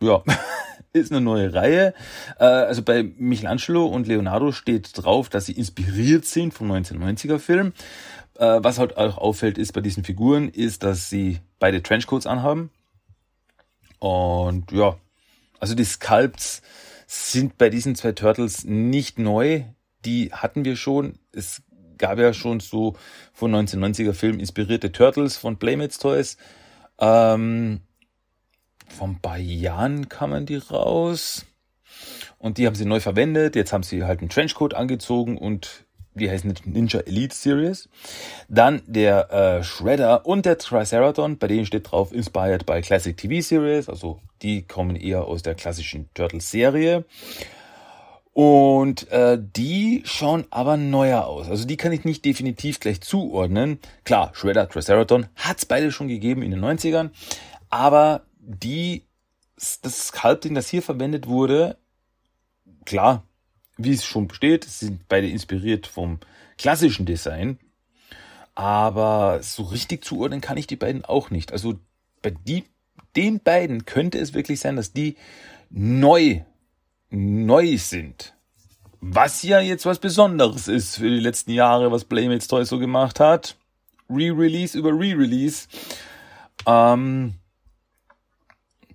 Ja, 0.00 0.22
ist 0.92 1.12
eine 1.12 1.20
neue 1.20 1.52
Reihe. 1.54 1.94
Äh, 2.38 2.44
also 2.44 2.82
bei 2.82 3.02
Michelangelo 3.02 3.86
und 3.86 4.06
Leonardo 4.06 4.52
steht 4.52 4.90
drauf, 4.94 5.28
dass 5.28 5.46
sie 5.46 5.52
inspiriert 5.52 6.24
sind 6.24 6.54
vom 6.54 6.70
1990er 6.70 7.38
Film. 7.38 7.72
Äh, 8.34 8.60
was 8.62 8.78
halt 8.78 8.96
auch 8.96 9.18
auffällt 9.18 9.58
ist 9.58 9.72
bei 9.72 9.80
diesen 9.80 10.04
Figuren, 10.04 10.48
ist, 10.48 10.82
dass 10.82 11.10
sie 11.10 11.40
beide 11.58 11.82
Trenchcoats 11.82 12.26
anhaben. 12.26 12.70
Und 13.98 14.70
ja, 14.70 14.96
also 15.58 15.74
die 15.74 15.84
Sculpts 15.84 16.62
sind 17.06 17.58
bei 17.58 17.70
diesen 17.70 17.94
zwei 17.96 18.12
Turtles 18.12 18.64
nicht 18.64 19.18
neu. 19.18 19.64
Die 20.04 20.32
hatten 20.32 20.64
wir 20.64 20.76
schon. 20.76 21.18
Es 21.32 21.62
gab 21.98 22.18
ja 22.18 22.32
schon 22.32 22.60
so 22.60 22.96
von 23.32 23.54
1990er 23.54 24.12
Film 24.12 24.38
inspirierte 24.40 24.92
Turtles 24.92 25.36
von 25.36 25.58
Playmates 25.58 25.98
Toys. 25.98 26.36
Ähm, 27.00 27.80
paar 29.22 29.38
Jahren 29.38 30.08
kamen 30.08 30.46
die 30.46 30.56
raus. 30.56 31.46
Und 32.38 32.58
die 32.58 32.66
haben 32.66 32.74
sie 32.74 32.84
neu 32.84 33.00
verwendet. 33.00 33.56
Jetzt 33.56 33.72
haben 33.72 33.82
sie 33.82 34.04
halt 34.04 34.20
einen 34.20 34.28
Trenchcoat 34.28 34.74
angezogen 34.74 35.36
und 35.36 35.84
die 36.14 36.30
heißen 36.30 36.54
Ninja 36.64 37.00
Elite 37.00 37.34
Series. 37.34 37.88
Dann 38.48 38.82
der 38.86 39.32
äh, 39.32 39.62
Shredder 39.62 40.26
und 40.26 40.46
der 40.46 40.58
Triceratops, 40.58 41.38
bei 41.38 41.46
denen 41.46 41.66
steht 41.66 41.90
drauf 41.90 42.12
Inspired 42.12 42.66
by 42.66 42.80
Classic 42.80 43.16
TV 43.16 43.40
Series. 43.40 43.88
Also 43.88 44.20
die 44.42 44.62
kommen 44.62 44.96
eher 44.96 45.24
aus 45.24 45.42
der 45.42 45.54
klassischen 45.54 46.08
Turtles 46.14 46.50
Serie. 46.50 47.04
Und 48.38 49.10
äh, 49.10 49.36
die 49.36 50.02
schauen 50.04 50.44
aber 50.50 50.76
neuer 50.76 51.26
aus. 51.26 51.48
Also 51.48 51.66
die 51.66 51.76
kann 51.76 51.90
ich 51.90 52.04
nicht 52.04 52.24
definitiv 52.24 52.78
gleich 52.78 53.00
zuordnen. 53.00 53.80
Klar, 54.04 54.30
Shredder, 54.32 54.68
Triceratops 54.68 55.26
hat's 55.34 55.66
beide 55.66 55.90
schon 55.90 56.06
gegeben 56.06 56.42
in 56.42 56.52
den 56.52 56.64
90ern. 56.64 57.10
Aber 57.68 58.22
die, 58.38 59.02
das 59.56 60.06
Sculpting, 60.06 60.54
das 60.54 60.68
hier 60.68 60.82
verwendet 60.82 61.26
wurde, 61.26 61.78
klar, 62.84 63.24
wie 63.76 63.92
es 63.92 64.04
schon 64.04 64.28
besteht, 64.28 64.62
sind 64.62 65.08
beide 65.08 65.28
inspiriert 65.28 65.88
vom 65.88 66.20
klassischen 66.58 67.06
Design. 67.06 67.58
Aber 68.54 69.42
so 69.42 69.64
richtig 69.64 70.04
zuordnen 70.04 70.40
kann 70.40 70.58
ich 70.58 70.68
die 70.68 70.76
beiden 70.76 71.04
auch 71.04 71.30
nicht. 71.30 71.50
Also 71.52 71.80
bei 72.22 72.30
die, 72.30 72.62
den 73.16 73.40
beiden 73.40 73.84
könnte 73.84 74.20
es 74.20 74.32
wirklich 74.32 74.60
sein, 74.60 74.76
dass 74.76 74.92
die 74.92 75.16
neu, 75.70 76.42
neu 77.10 77.76
sind. 77.78 78.34
Was 79.00 79.42
ja 79.42 79.60
jetzt 79.60 79.86
was 79.86 79.98
Besonderes 79.98 80.68
ist 80.68 80.96
für 80.96 81.08
die 81.08 81.20
letzten 81.20 81.52
Jahre, 81.52 81.92
was 81.92 82.04
Playmates 82.04 82.48
Toys 82.48 82.68
so 82.68 82.78
gemacht 82.78 83.20
hat. 83.20 83.56
Re-Release 84.10 84.76
über 84.76 84.90
Re-Release. 84.90 85.68
Ähm, 86.66 87.34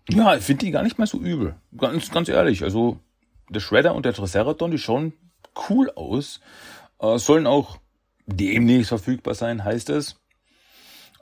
ja, 0.10 0.36
ich 0.36 0.44
finde 0.44 0.66
die 0.66 0.72
gar 0.72 0.84
nicht 0.84 0.98
mal 0.98 1.08
so 1.08 1.18
übel. 1.20 1.56
Ganz, 1.78 2.12
ganz 2.12 2.28
ehrlich. 2.28 2.64
Also, 2.64 3.00
der 3.50 3.62
Shredder 3.62 3.96
und 3.96 4.06
der 4.06 4.14
Triceratops, 4.14 4.72
die 4.72 4.78
schauen 4.78 5.14
cool 5.70 5.90
aus. 5.96 6.42
Äh, 7.00 7.18
sollen 7.18 7.48
auch 7.48 7.78
demnächst 8.26 8.90
verfügbar 8.90 9.36
sein, 9.36 9.64
heißt 9.64 9.90
es. 9.90 10.16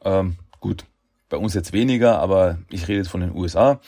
Ähm, 0.03 0.38
gut, 0.60 0.86
bei 1.29 1.38
uns 1.38 1.53
jetzt 1.53 1.74
weniger, 1.74 2.19
aber 2.19 2.60
ich 2.69 2.88
rede 2.88 3.00
jetzt 3.00 3.10
von 3.10 3.21
den 3.21 3.36
USA. 3.36 3.79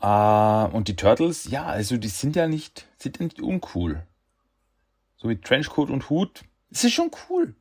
Äh, 0.00 0.64
und 0.72 0.88
die 0.88 0.96
Turtles, 0.96 1.44
ja, 1.50 1.64
also 1.66 1.96
die 1.96 2.08
sind 2.08 2.36
ja 2.36 2.48
nicht, 2.48 2.86
sind 2.98 3.18
ja 3.18 3.24
nicht 3.24 3.40
uncool. 3.40 4.02
So 5.16 5.28
mit 5.28 5.44
Trenchcoat 5.44 5.90
und 5.90 6.08
Hut, 6.08 6.44
es 6.70 6.84
ist 6.84 6.92
schon 6.92 7.10
cool. 7.28 7.54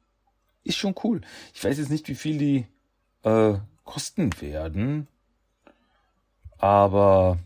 Ist 0.64 0.78
schon 0.78 0.96
cool. 1.04 1.22
Ich 1.54 1.64
weiß 1.64 1.78
jetzt 1.78 1.90
nicht, 1.90 2.08
wie 2.08 2.16
viel 2.16 2.38
die 2.38 2.66
äh, 3.24 3.58
kosten 3.84 4.30
werden. 4.42 5.08
Aber 6.58 7.40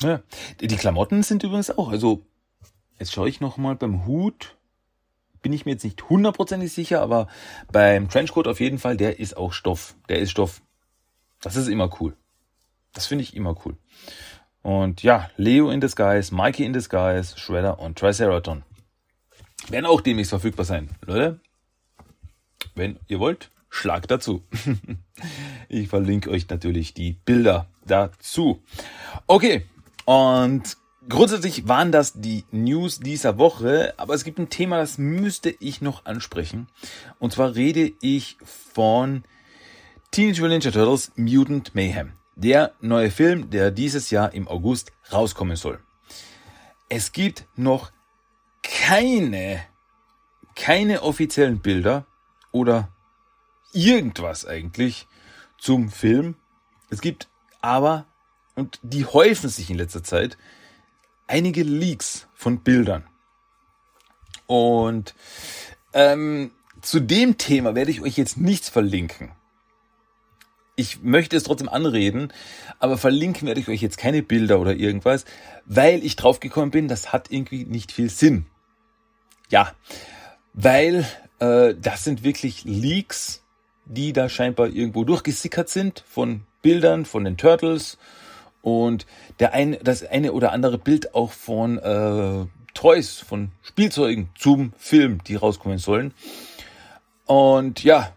ja, 0.00 0.22
die 0.60 0.68
Klamotten 0.68 1.22
sind 1.22 1.42
übrigens 1.42 1.70
auch. 1.70 1.90
Also 1.90 2.22
jetzt 2.98 3.12
schaue 3.12 3.28
ich 3.28 3.40
noch 3.40 3.56
mal 3.56 3.74
beim 3.74 4.06
Hut. 4.06 4.56
Bin 5.42 5.52
ich 5.52 5.64
mir 5.64 5.72
jetzt 5.72 5.84
nicht 5.84 6.08
hundertprozentig 6.08 6.72
sicher, 6.72 7.00
aber 7.00 7.28
beim 7.72 8.08
Trenchcoat 8.08 8.48
auf 8.48 8.60
jeden 8.60 8.78
Fall, 8.78 8.96
der 8.96 9.18
ist 9.18 9.36
auch 9.36 9.52
Stoff. 9.52 9.94
Der 10.08 10.18
ist 10.18 10.30
Stoff. 10.30 10.62
Das 11.40 11.56
ist 11.56 11.68
immer 11.68 11.90
cool. 12.00 12.16
Das 12.98 13.06
finde 13.06 13.22
ich 13.22 13.36
immer 13.36 13.54
cool. 13.64 13.76
Und 14.60 15.04
ja, 15.04 15.30
Leo 15.36 15.70
in 15.70 15.80
Disguise, 15.80 16.34
Mikey 16.34 16.64
in 16.64 16.72
Disguise, 16.72 17.38
Shredder 17.38 17.78
und 17.78 17.96
Triceratops 17.96 18.62
werden 19.68 19.86
auch 19.86 20.00
demnächst 20.00 20.30
verfügbar 20.30 20.64
sein, 20.64 20.88
Leute. 21.06 21.38
Wenn 22.74 22.98
ihr 23.06 23.20
wollt, 23.20 23.50
schlag 23.70 24.08
dazu. 24.08 24.42
ich 25.68 25.86
verlinke 25.86 26.28
euch 26.28 26.48
natürlich 26.48 26.92
die 26.92 27.12
Bilder 27.12 27.68
dazu. 27.86 28.64
Okay, 29.28 29.64
und 30.04 30.76
grundsätzlich 31.08 31.68
waren 31.68 31.92
das 31.92 32.14
die 32.14 32.46
News 32.50 32.98
dieser 32.98 33.38
Woche, 33.38 33.94
aber 33.96 34.14
es 34.14 34.24
gibt 34.24 34.40
ein 34.40 34.50
Thema, 34.50 34.78
das 34.78 34.98
müsste 34.98 35.54
ich 35.60 35.82
noch 35.82 36.04
ansprechen. 36.04 36.66
Und 37.20 37.32
zwar 37.32 37.54
rede 37.54 37.92
ich 38.02 38.38
von 38.42 39.22
Teenage 40.10 40.40
Mutant 40.40 40.64
Ninja 40.64 40.72
Turtles 40.72 41.12
Mutant 41.14 41.76
Mayhem. 41.76 42.17
Der 42.38 42.72
neue 42.80 43.10
Film, 43.10 43.50
der 43.50 43.72
dieses 43.72 44.10
Jahr 44.10 44.32
im 44.32 44.46
August 44.46 44.92
rauskommen 45.12 45.56
soll. 45.56 45.80
Es 46.88 47.10
gibt 47.10 47.46
noch 47.56 47.90
keine, 48.62 49.60
keine 50.54 51.02
offiziellen 51.02 51.58
Bilder 51.58 52.06
oder 52.52 52.92
irgendwas 53.72 54.46
eigentlich 54.46 55.08
zum 55.58 55.90
Film. 55.90 56.36
Es 56.90 57.00
gibt 57.00 57.28
aber, 57.60 58.06
und 58.54 58.78
die 58.82 59.04
häufen 59.04 59.50
sich 59.50 59.68
in 59.68 59.76
letzter 59.76 60.04
Zeit, 60.04 60.38
einige 61.26 61.64
Leaks 61.64 62.28
von 62.34 62.60
Bildern. 62.60 63.04
Und 64.46 65.16
ähm, 65.92 66.52
zu 66.82 67.00
dem 67.00 67.36
Thema 67.36 67.74
werde 67.74 67.90
ich 67.90 68.00
euch 68.00 68.16
jetzt 68.16 68.36
nichts 68.36 68.68
verlinken. 68.68 69.32
Ich 70.78 71.02
möchte 71.02 71.36
es 71.36 71.42
trotzdem 71.42 71.68
anreden, 71.68 72.32
aber 72.78 72.98
verlinken 72.98 73.48
werde 73.48 73.60
ich 73.60 73.66
euch 73.66 73.82
jetzt 73.82 73.98
keine 73.98 74.22
Bilder 74.22 74.60
oder 74.60 74.76
irgendwas, 74.76 75.24
weil 75.66 76.04
ich 76.04 76.14
draufgekommen 76.14 76.70
bin, 76.70 76.86
das 76.86 77.12
hat 77.12 77.32
irgendwie 77.32 77.64
nicht 77.64 77.90
viel 77.90 78.08
Sinn. 78.08 78.46
Ja, 79.50 79.72
weil 80.54 81.04
äh, 81.40 81.74
das 81.74 82.04
sind 82.04 82.22
wirklich 82.22 82.62
Leaks, 82.62 83.42
die 83.86 84.12
da 84.12 84.28
scheinbar 84.28 84.68
irgendwo 84.68 85.02
durchgesickert 85.02 85.68
sind 85.68 86.04
von 86.08 86.44
Bildern 86.62 87.06
von 87.06 87.24
den 87.24 87.36
Turtles 87.36 87.98
und 88.62 89.04
der 89.40 89.54
ein, 89.54 89.78
das 89.82 90.04
eine 90.04 90.32
oder 90.32 90.52
andere 90.52 90.78
Bild 90.78 91.12
auch 91.12 91.32
von 91.32 91.78
äh, 91.78 92.46
Toys, 92.74 93.18
von 93.18 93.50
Spielzeugen 93.62 94.30
zum 94.38 94.72
Film, 94.78 95.24
die 95.24 95.34
rauskommen 95.34 95.78
sollen. 95.78 96.14
Und 97.26 97.82
ja, 97.82 98.12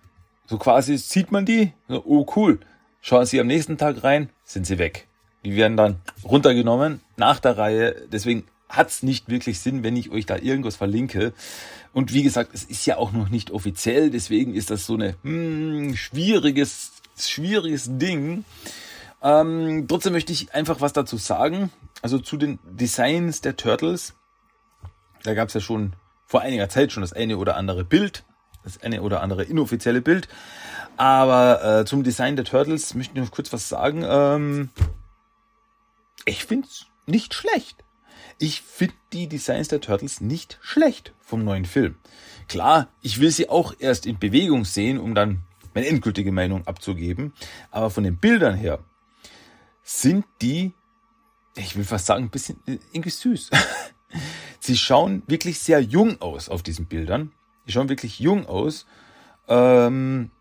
so 0.51 0.57
quasi 0.57 0.97
sieht 0.97 1.31
man 1.31 1.45
die, 1.45 1.71
so, 1.87 2.03
oh 2.05 2.25
cool, 2.35 2.59
schauen 2.99 3.25
Sie 3.25 3.39
am 3.39 3.47
nächsten 3.47 3.77
Tag 3.77 4.03
rein, 4.03 4.29
sind 4.43 4.67
sie 4.67 4.79
weg. 4.79 5.07
Die 5.45 5.55
werden 5.55 5.77
dann 5.77 6.01
runtergenommen 6.25 6.99
nach 7.15 7.39
der 7.39 7.57
Reihe. 7.57 7.95
Deswegen 8.11 8.43
hat's 8.67 9.01
nicht 9.01 9.29
wirklich 9.29 9.61
Sinn, 9.61 9.81
wenn 9.81 9.95
ich 9.95 10.11
euch 10.11 10.25
da 10.25 10.35
irgendwas 10.35 10.75
verlinke. 10.75 11.31
Und 11.93 12.13
wie 12.13 12.21
gesagt, 12.21 12.53
es 12.53 12.65
ist 12.65 12.85
ja 12.85 12.97
auch 12.97 13.13
noch 13.13 13.29
nicht 13.29 13.51
offiziell, 13.51 14.11
deswegen 14.11 14.53
ist 14.53 14.71
das 14.71 14.85
so 14.85 14.95
eine 14.95 15.15
hm, 15.23 15.95
schwieriges 15.95 16.91
schwieriges 17.17 17.87
Ding. 17.87 18.43
Ähm, 19.23 19.85
trotzdem 19.87 20.11
möchte 20.11 20.33
ich 20.33 20.53
einfach 20.53 20.81
was 20.81 20.91
dazu 20.91 21.15
sagen. 21.15 21.71
Also 22.01 22.19
zu 22.19 22.35
den 22.35 22.59
Designs 22.65 23.39
der 23.39 23.55
Turtles. 23.55 24.15
Da 25.23 25.33
gab 25.33 25.47
es 25.47 25.53
ja 25.53 25.61
schon 25.61 25.93
vor 26.25 26.41
einiger 26.41 26.67
Zeit 26.67 26.91
schon 26.91 27.03
das 27.03 27.13
eine 27.13 27.37
oder 27.37 27.55
andere 27.55 27.85
Bild, 27.85 28.25
das 28.63 28.81
eine 28.81 29.01
oder 29.01 29.21
andere 29.21 29.43
inoffizielle 29.43 30.01
Bild. 30.01 30.27
Aber 30.97 31.79
äh, 31.81 31.85
zum 31.85 32.03
Design 32.03 32.35
der 32.35 32.45
Turtles 32.45 32.93
möchte 32.93 33.17
ich 33.17 33.23
noch 33.23 33.31
kurz 33.31 33.51
was 33.53 33.69
sagen. 33.69 34.03
Ähm, 34.07 34.69
ich 36.25 36.45
find's 36.45 36.85
nicht 37.05 37.33
schlecht. 37.33 37.83
Ich 38.37 38.61
finde 38.61 38.95
die 39.13 39.27
Designs 39.27 39.67
der 39.67 39.81
Turtles 39.81 40.21
nicht 40.21 40.57
schlecht 40.61 41.13
vom 41.19 41.43
neuen 41.43 41.65
Film. 41.65 41.95
Klar, 42.47 42.87
ich 43.01 43.19
will 43.19 43.31
sie 43.31 43.49
auch 43.49 43.73
erst 43.79 44.05
in 44.05 44.19
Bewegung 44.19 44.65
sehen, 44.65 44.99
um 44.99 45.15
dann 45.15 45.43
meine 45.73 45.87
endgültige 45.87 46.31
Meinung 46.31 46.67
abzugeben. 46.67 47.33
Aber 47.69 47.89
von 47.89 48.03
den 48.03 48.17
Bildern 48.17 48.55
her 48.55 48.79
sind 49.83 50.25
die, 50.41 50.73
ich 51.55 51.75
will 51.75 51.83
fast 51.83 52.05
sagen, 52.05 52.25
ein 52.25 52.29
bisschen 52.29 52.59
äh, 52.65 52.77
irgendwie 52.91 53.09
süß. 53.09 53.49
sie 54.59 54.77
schauen 54.77 55.23
wirklich 55.27 55.59
sehr 55.59 55.79
jung 55.81 56.19
aus 56.21 56.49
auf 56.49 56.63
diesen 56.63 56.85
Bildern. 56.85 57.31
Die 57.67 57.71
schauen 57.71 57.89
wirklich 57.89 58.19
jung 58.19 58.45
aus. 58.45 58.85
Ähm, 59.47 60.31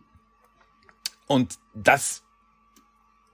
und 1.27 1.59
das 1.75 2.23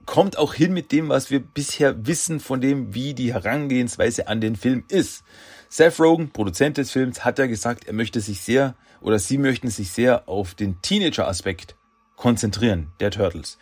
kommt 0.05 0.37
auch 0.37 0.53
hin 0.53 0.73
mit 0.73 0.91
dem, 0.91 1.09
was 1.09 1.29
wir 1.31 1.39
bisher 1.39 2.07
wissen 2.07 2.39
von 2.39 2.61
dem, 2.61 2.93
wie 2.93 3.13
die 3.13 3.33
Herangehensweise 3.33 4.27
an 4.27 4.39
den 4.41 4.55
Film 4.55 4.83
ist. 4.87 5.23
Seth 5.69 5.99
Rogen, 5.99 6.31
Produzent 6.31 6.77
des 6.77 6.91
Films, 6.91 7.25
hat 7.25 7.39
ja 7.39 7.47
gesagt, 7.47 7.85
er 7.85 7.93
möchte 7.93 8.21
sich 8.21 8.41
sehr 8.41 8.75
oder 9.01 9.19
sie 9.19 9.37
möchten 9.37 9.69
sich 9.69 9.91
sehr 9.91 10.27
auf 10.29 10.55
den 10.55 10.81
Teenager-Aspekt 10.81 11.75
konzentrieren, 12.15 12.91
der 12.99 13.11
Turtles. 13.11 13.57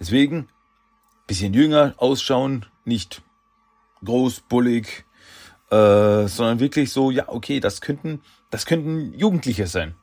Deswegen 0.00 0.48
bisschen 1.26 1.54
jünger 1.54 1.94
ausschauen, 1.96 2.66
nicht 2.84 3.22
groß, 4.04 4.42
bullig, 4.48 5.04
äh, 5.74 6.28
sondern 6.28 6.60
wirklich 6.60 6.92
so, 6.92 7.10
ja, 7.10 7.28
okay, 7.28 7.58
das 7.58 7.80
könnten, 7.80 8.20
das 8.50 8.64
könnten 8.64 9.12
Jugendliche 9.14 9.66
sein. 9.66 9.96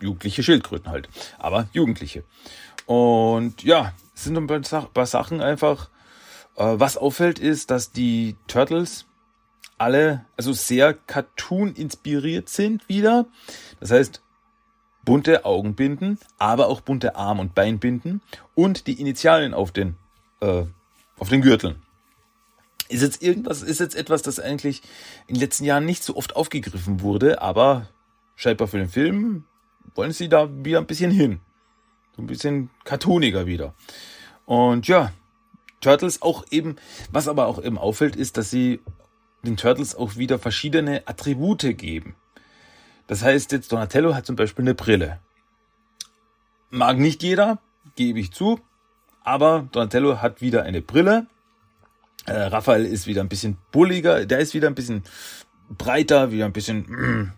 Jugendliche 0.00 0.42
Schildkröten 0.42 0.90
halt, 0.90 1.08
aber 1.38 1.68
Jugendliche. 1.72 2.24
Und 2.86 3.62
ja, 3.62 3.92
es 4.14 4.24
sind 4.24 4.38
ein 4.38 4.46
paar 4.46 5.06
Sachen 5.06 5.42
einfach. 5.42 5.90
Äh, 6.56 6.76
was 6.78 6.96
auffällt 6.96 7.38
ist, 7.38 7.70
dass 7.70 7.92
die 7.92 8.36
Turtles 8.46 9.06
alle, 9.76 10.24
also 10.36 10.52
sehr 10.54 10.94
Cartoon 10.94 11.74
inspiriert 11.74 12.48
sind 12.48 12.88
wieder. 12.88 13.26
Das 13.80 13.90
heißt, 13.90 14.22
bunte 15.04 15.44
Augenbinden, 15.44 16.18
aber 16.38 16.68
auch 16.68 16.80
bunte 16.80 17.16
Arm- 17.16 17.40
und 17.40 17.54
Beinbinden 17.54 18.22
und 18.54 18.86
die 18.86 18.98
Initialen 18.98 19.52
auf 19.52 19.72
den, 19.72 19.96
äh, 20.40 20.62
auf 21.18 21.28
den 21.28 21.42
Gürteln. 21.42 21.82
Ist 22.88 23.02
jetzt 23.02 23.22
irgendwas, 23.22 23.62
ist 23.62 23.80
jetzt 23.80 23.96
etwas, 23.96 24.22
das 24.22 24.38
eigentlich 24.38 24.82
in 25.26 25.34
den 25.34 25.40
letzten 25.40 25.64
Jahren 25.64 25.86
nicht 25.86 26.04
so 26.04 26.16
oft 26.16 26.36
aufgegriffen 26.36 27.00
wurde, 27.00 27.40
aber 27.40 27.88
scheinbar 28.36 28.68
für 28.68 28.78
den 28.78 28.88
Film 28.88 29.44
wollen 29.94 30.12
sie 30.12 30.28
da 30.28 30.48
wieder 30.64 30.78
ein 30.78 30.86
bisschen 30.86 31.10
hin. 31.10 31.40
So 32.16 32.22
ein 32.22 32.26
bisschen 32.26 32.70
cartooniger 32.84 33.46
wieder. 33.46 33.74
Und 34.44 34.86
ja, 34.86 35.12
Turtles 35.80 36.22
auch 36.22 36.44
eben, 36.50 36.76
was 37.10 37.28
aber 37.28 37.46
auch 37.46 37.62
eben 37.62 37.78
auffällt, 37.78 38.16
ist, 38.16 38.36
dass 38.36 38.50
sie 38.50 38.80
den 39.44 39.56
Turtles 39.56 39.94
auch 39.94 40.16
wieder 40.16 40.38
verschiedene 40.38 41.02
Attribute 41.06 41.76
geben. 41.76 42.16
Das 43.06 43.22
heißt 43.22 43.52
jetzt, 43.52 43.70
Donatello 43.70 44.14
hat 44.14 44.26
zum 44.26 44.36
Beispiel 44.36 44.64
eine 44.64 44.74
Brille. 44.74 45.20
Mag 46.70 46.98
nicht 46.98 47.22
jeder, 47.22 47.58
gebe 47.96 48.18
ich 48.18 48.32
zu, 48.32 48.60
aber 49.22 49.68
Donatello 49.72 50.22
hat 50.22 50.40
wieder 50.40 50.62
eine 50.62 50.80
Brille. 50.80 51.26
Äh, 52.26 52.32
Raphael 52.32 52.86
ist 52.86 53.06
wieder 53.06 53.22
ein 53.22 53.28
bisschen 53.28 53.58
bulliger, 53.70 54.24
der 54.26 54.38
ist 54.38 54.54
wieder 54.54 54.68
ein 54.68 54.74
bisschen 54.74 55.02
breiter, 55.68 56.30
wieder 56.30 56.46
ein 56.46 56.52
bisschen 56.52 56.80
mm, 56.88 57.32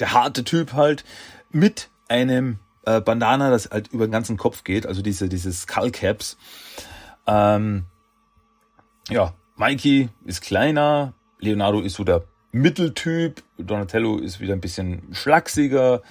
der 0.00 0.12
harte 0.12 0.44
Typ 0.44 0.74
halt, 0.74 1.04
mit 1.50 1.88
einem 2.08 2.58
äh, 2.84 3.00
Bandana, 3.00 3.50
das 3.50 3.70
halt 3.70 3.88
über 3.88 4.06
den 4.06 4.12
ganzen 4.12 4.36
Kopf 4.36 4.64
geht, 4.64 4.86
also 4.86 5.02
diese, 5.02 5.28
diese 5.28 5.52
Skullcaps. 5.52 6.36
Ähm, 7.26 7.84
ja, 9.08 9.34
Mikey 9.56 10.08
ist 10.24 10.42
kleiner, 10.42 11.14
Leonardo 11.38 11.80
ist 11.80 11.94
so 11.94 12.04
der 12.04 12.24
Mitteltyp, 12.52 13.42
Donatello 13.58 14.18
ist 14.18 14.40
wieder 14.40 14.54
ein 14.54 14.60
bisschen 14.60 15.08
schlachsiger 15.12 16.02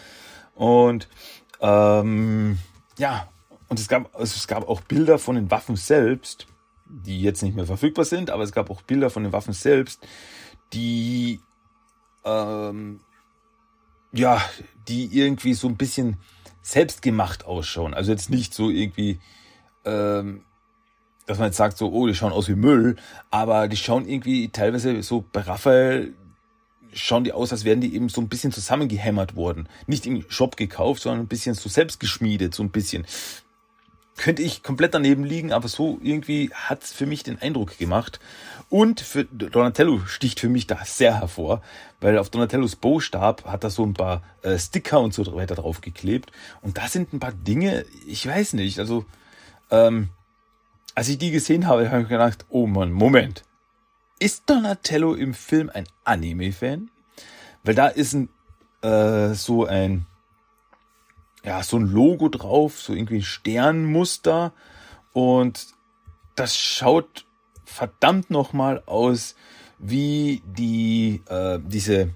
und 0.53 1.07
ähm, 1.59 2.59
ja, 2.97 3.27
und 3.69 3.79
es 3.79 3.87
gab, 3.87 4.13
also 4.15 4.35
es 4.35 4.47
gab 4.47 4.67
auch 4.67 4.81
Bilder 4.81 5.17
von 5.17 5.35
den 5.35 5.49
Waffen 5.51 5.75
selbst, 5.75 6.47
die 6.89 7.21
jetzt 7.21 7.43
nicht 7.43 7.55
mehr 7.55 7.65
verfügbar 7.65 8.05
sind, 8.05 8.29
aber 8.29 8.43
es 8.43 8.51
gab 8.51 8.69
auch 8.69 8.81
Bilder 8.81 9.09
von 9.09 9.23
den 9.23 9.33
Waffen 9.33 9.53
selbst, 9.53 10.05
die 10.73 11.39
ähm, 12.25 12.99
ja, 14.11 14.41
die 14.87 15.05
irgendwie 15.17 15.53
so 15.53 15.67
ein 15.67 15.77
bisschen 15.77 16.17
selbstgemacht 16.61 17.45
ausschauen. 17.45 17.93
Also 17.93 18.11
jetzt 18.11 18.29
nicht 18.29 18.53
so 18.53 18.69
irgendwie, 18.69 19.19
ähm, 19.85 20.43
dass 21.25 21.39
man 21.39 21.47
jetzt 21.47 21.57
sagt, 21.57 21.77
so, 21.77 21.91
oh, 21.91 22.07
die 22.07 22.15
schauen 22.15 22.33
aus 22.33 22.47
wie 22.47 22.55
Müll, 22.55 22.95
aber 23.29 23.67
die 23.67 23.77
schauen 23.77 24.07
irgendwie 24.07 24.49
teilweise 24.49 25.01
so 25.03 25.23
bei 25.31 25.41
Raphael 25.41 26.13
schauen 26.93 27.23
die 27.23 27.33
aus, 27.33 27.51
als 27.51 27.63
wären 27.63 27.81
die 27.81 27.93
eben 27.93 28.09
so 28.09 28.21
ein 28.21 28.29
bisschen 28.29 28.51
zusammengehämmert 28.51 29.35
worden. 29.35 29.69
Nicht 29.87 30.05
im 30.05 30.25
Shop 30.29 30.57
gekauft, 30.57 31.01
sondern 31.01 31.25
ein 31.25 31.27
bisschen 31.27 31.53
so 31.53 31.69
selbst 31.69 31.99
geschmiedet, 31.99 32.55
so 32.55 32.63
ein 32.63 32.71
bisschen. 32.71 33.05
Könnte 34.17 34.41
ich 34.41 34.63
komplett 34.63 34.93
daneben 34.93 35.23
liegen, 35.23 35.53
aber 35.53 35.67
so 35.67 35.99
irgendwie 36.01 36.51
hat's 36.53 36.91
für 36.91 37.05
mich 37.05 37.23
den 37.23 37.39
Eindruck 37.39 37.77
gemacht. 37.77 38.19
Und 38.69 38.99
für 38.99 39.23
Donatello 39.25 40.01
sticht 40.05 40.39
für 40.39 40.49
mich 40.49 40.67
da 40.67 40.83
sehr 40.83 41.19
hervor, 41.19 41.61
weil 42.01 42.17
auf 42.17 42.29
Donatellos 42.29 42.75
Bowstab 42.75 43.45
hat 43.45 43.63
er 43.63 43.69
so 43.69 43.85
ein 43.85 43.93
paar 43.93 44.23
äh, 44.41 44.57
Sticker 44.57 44.99
und 44.99 45.13
so 45.13 45.33
weiter 45.35 45.55
draufgeklebt. 45.55 46.31
Und 46.61 46.77
da 46.77 46.87
sind 46.87 47.13
ein 47.13 47.19
paar 47.19 47.31
Dinge, 47.31 47.85
ich 48.05 48.27
weiß 48.27 48.53
nicht, 48.53 48.79
also 48.79 49.05
ähm, 49.71 50.09
als 50.95 51.09
ich 51.09 51.17
die 51.17 51.31
gesehen 51.31 51.67
habe, 51.67 51.89
habe 51.91 52.01
ich 52.01 52.09
gedacht, 52.09 52.45
oh 52.49 52.65
Mann, 52.65 52.91
Moment. 52.91 53.43
Ist 54.19 54.49
Donatello 54.49 55.13
im 55.13 55.35
Film 55.35 55.69
ein 55.71 55.87
Anime-Fan? 56.03 56.89
Weil 57.63 57.75
da 57.75 57.87
ist 57.87 58.13
ein, 58.13 58.29
äh, 58.81 59.35
so 59.35 59.65
ein, 59.65 60.07
ja, 61.47 61.63
so 61.63 61.77
ein 61.77 61.87
Logo 61.87 62.27
drauf, 62.27 62.81
so 62.81 62.91
irgendwie 62.93 63.19
ein 63.19 63.23
Sternmuster. 63.23 64.51
Und 65.13 65.67
das 66.35 66.57
schaut 66.57 67.25
verdammt 67.63 68.29
nochmal 68.29 68.83
aus 68.85 69.35
wie 69.79 70.41
die, 70.45 71.21
äh, 71.29 71.57
diese 71.63 72.09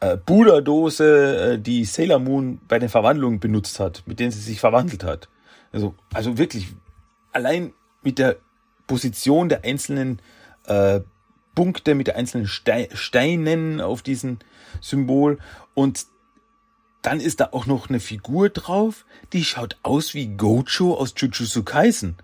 äh, 0.00 0.16
Buddha-Dose, 0.16 1.52
äh, 1.52 1.58
die 1.58 1.84
Sailor 1.84 2.20
Moon 2.20 2.58
bei 2.66 2.78
den 2.78 2.88
Verwandlungen 2.88 3.38
benutzt 3.38 3.80
hat, 3.80 4.02
mit 4.06 4.18
denen 4.18 4.30
sie 4.30 4.40
sich 4.40 4.60
verwandelt 4.60 5.04
hat. 5.04 5.28
Also, 5.70 5.94
also 6.14 6.38
wirklich, 6.38 6.68
allein 7.32 7.74
mit 8.02 8.18
der 8.18 8.36
Position 8.86 9.50
der 9.50 9.62
einzelnen 9.64 10.22
äh, 10.66 11.00
Punkte, 11.54 11.94
mit 11.94 12.06
der 12.06 12.16
einzelnen 12.16 12.46
Ste 12.46 12.88
Steinen 12.94 13.82
auf 13.82 14.00
diesem 14.00 14.38
Symbol 14.80 15.38
und 15.74 16.06
dann 17.04 17.20
ist 17.20 17.40
da 17.40 17.50
auch 17.52 17.66
noch 17.66 17.90
eine 17.90 18.00
Figur 18.00 18.48
drauf, 18.48 19.04
die 19.34 19.44
schaut 19.44 19.76
aus 19.82 20.14
wie 20.14 20.26
Gojo 20.26 20.94
aus 20.94 21.12
Jujutsu 21.14 21.62
Kaisen. 21.62 22.16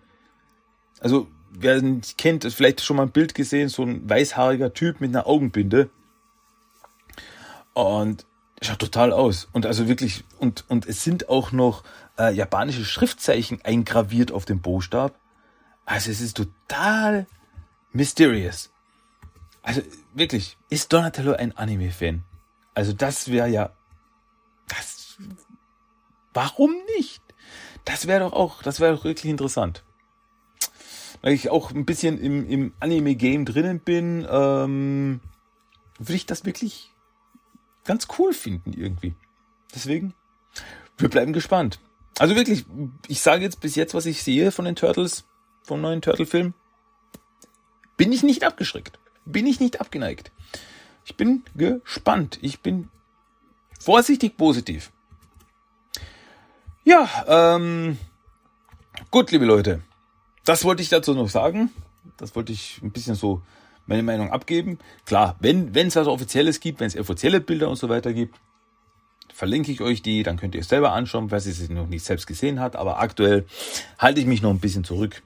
Also, 1.00 1.28
wer 1.50 1.76
ihn 1.76 2.00
kennt, 2.16 2.50
vielleicht 2.50 2.80
schon 2.80 2.96
mal 2.96 3.02
ein 3.02 3.12
Bild 3.12 3.34
gesehen, 3.34 3.68
so 3.68 3.82
ein 3.82 4.08
weißhaariger 4.08 4.72
Typ 4.72 5.02
mit 5.02 5.10
einer 5.10 5.26
Augenbinde. 5.26 5.90
Und 7.74 8.24
schaut 8.62 8.78
total 8.78 9.12
aus. 9.12 9.48
Und 9.52 9.66
also 9.66 9.86
wirklich, 9.86 10.24
und, 10.38 10.64
und 10.68 10.86
es 10.86 11.04
sind 11.04 11.28
auch 11.28 11.52
noch 11.52 11.84
äh, 12.18 12.34
japanische 12.34 12.86
Schriftzeichen 12.86 13.62
eingraviert 13.62 14.32
auf 14.32 14.46
dem 14.46 14.60
Buchstab. 14.60 15.14
Also 15.84 16.10
es 16.10 16.22
ist 16.22 16.38
total 16.38 17.26
mysterious. 17.92 18.70
Also 19.60 19.82
wirklich, 20.14 20.56
ist 20.70 20.90
Donatello 20.90 21.34
ein 21.34 21.54
Anime-Fan? 21.54 22.24
Also 22.72 22.94
das 22.94 23.30
wäre 23.30 23.48
ja, 23.48 23.72
das, 24.70 25.18
warum 26.32 26.74
nicht? 26.96 27.22
Das 27.84 28.06
wäre 28.06 28.20
doch 28.20 28.32
auch, 28.32 28.62
das 28.62 28.80
wäre 28.80 28.94
doch 28.94 29.04
wirklich 29.04 29.30
interessant. 29.30 29.84
Weil 31.22 31.32
ich 31.34 31.50
auch 31.50 31.70
ein 31.72 31.84
bisschen 31.84 32.18
im, 32.18 32.48
im 32.48 32.72
Anime-Game 32.80 33.44
drinnen 33.44 33.80
bin, 33.80 34.26
ähm, 34.30 35.20
würde 35.98 36.14
ich 36.14 36.26
das 36.26 36.44
wirklich 36.44 36.92
ganz 37.84 38.08
cool 38.18 38.32
finden 38.32 38.72
irgendwie. 38.72 39.14
Deswegen, 39.74 40.14
wir 40.96 41.08
bleiben 41.08 41.32
gespannt. 41.32 41.78
Also 42.18 42.36
wirklich, 42.36 42.64
ich 43.08 43.20
sage 43.20 43.42
jetzt 43.42 43.60
bis 43.60 43.74
jetzt, 43.74 43.94
was 43.94 44.06
ich 44.06 44.22
sehe 44.22 44.52
von 44.52 44.64
den 44.64 44.76
Turtles, 44.76 45.24
vom 45.62 45.80
neuen 45.80 46.02
Turtle-Film, 46.02 46.54
bin 47.96 48.12
ich 48.12 48.22
nicht 48.22 48.44
abgeschreckt. 48.44 48.98
Bin 49.24 49.46
ich 49.46 49.60
nicht 49.60 49.80
abgeneigt. 49.80 50.32
Ich 51.04 51.16
bin 51.16 51.44
gespannt. 51.54 52.38
Ich 52.40 52.60
bin 52.60 52.88
vorsichtig 53.80 54.36
positiv. 54.36 54.92
Ja, 56.84 57.08
ähm, 57.56 57.98
gut, 59.10 59.32
liebe 59.32 59.44
Leute. 59.44 59.82
Das 60.44 60.64
wollte 60.64 60.82
ich 60.82 60.88
dazu 60.88 61.14
noch 61.14 61.28
sagen. 61.28 61.70
Das 62.16 62.36
wollte 62.36 62.52
ich 62.52 62.80
ein 62.82 62.92
bisschen 62.92 63.14
so 63.14 63.42
meine 63.86 64.02
Meinung 64.02 64.30
abgeben. 64.30 64.78
Klar, 65.04 65.36
wenn 65.40 65.74
es 65.74 65.96
also 65.96 66.12
offizielles 66.12 66.60
gibt, 66.60 66.80
wenn 66.80 66.86
es 66.86 66.96
offizielle 66.96 67.40
Bilder 67.40 67.68
und 67.68 67.76
so 67.76 67.88
weiter 67.88 68.12
gibt, 68.12 68.36
verlinke 69.32 69.72
ich 69.72 69.80
euch 69.80 70.02
die, 70.02 70.22
dann 70.22 70.36
könnt 70.36 70.54
ihr 70.54 70.60
es 70.60 70.68
selber 70.68 70.92
anschauen, 70.92 71.30
wer 71.30 71.38
es 71.38 71.68
noch 71.70 71.86
nicht 71.86 72.04
selbst 72.04 72.26
gesehen 72.26 72.60
hat. 72.60 72.76
Aber 72.76 73.00
aktuell 73.00 73.46
halte 73.98 74.20
ich 74.20 74.26
mich 74.26 74.42
noch 74.42 74.50
ein 74.50 74.60
bisschen 74.60 74.84
zurück. 74.84 75.22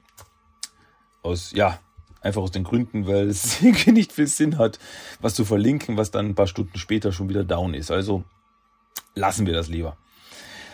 Aus, 1.21 1.51
ja, 1.51 1.79
einfach 2.21 2.41
aus 2.41 2.51
den 2.51 2.63
Gründen, 2.63 3.07
weil 3.07 3.27
es 3.29 3.61
irgendwie 3.61 3.91
nicht 3.91 4.11
viel 4.11 4.27
Sinn 4.27 4.57
hat, 4.57 4.79
was 5.19 5.35
zu 5.35 5.45
verlinken, 5.45 5.97
was 5.97 6.11
dann 6.11 6.27
ein 6.27 6.35
paar 6.35 6.47
Stunden 6.47 6.77
später 6.77 7.11
schon 7.11 7.29
wieder 7.29 7.43
down 7.43 7.73
ist. 7.73 7.91
Also 7.91 8.23
lassen 9.15 9.45
wir 9.45 9.53
das 9.53 9.67
lieber. 9.67 9.97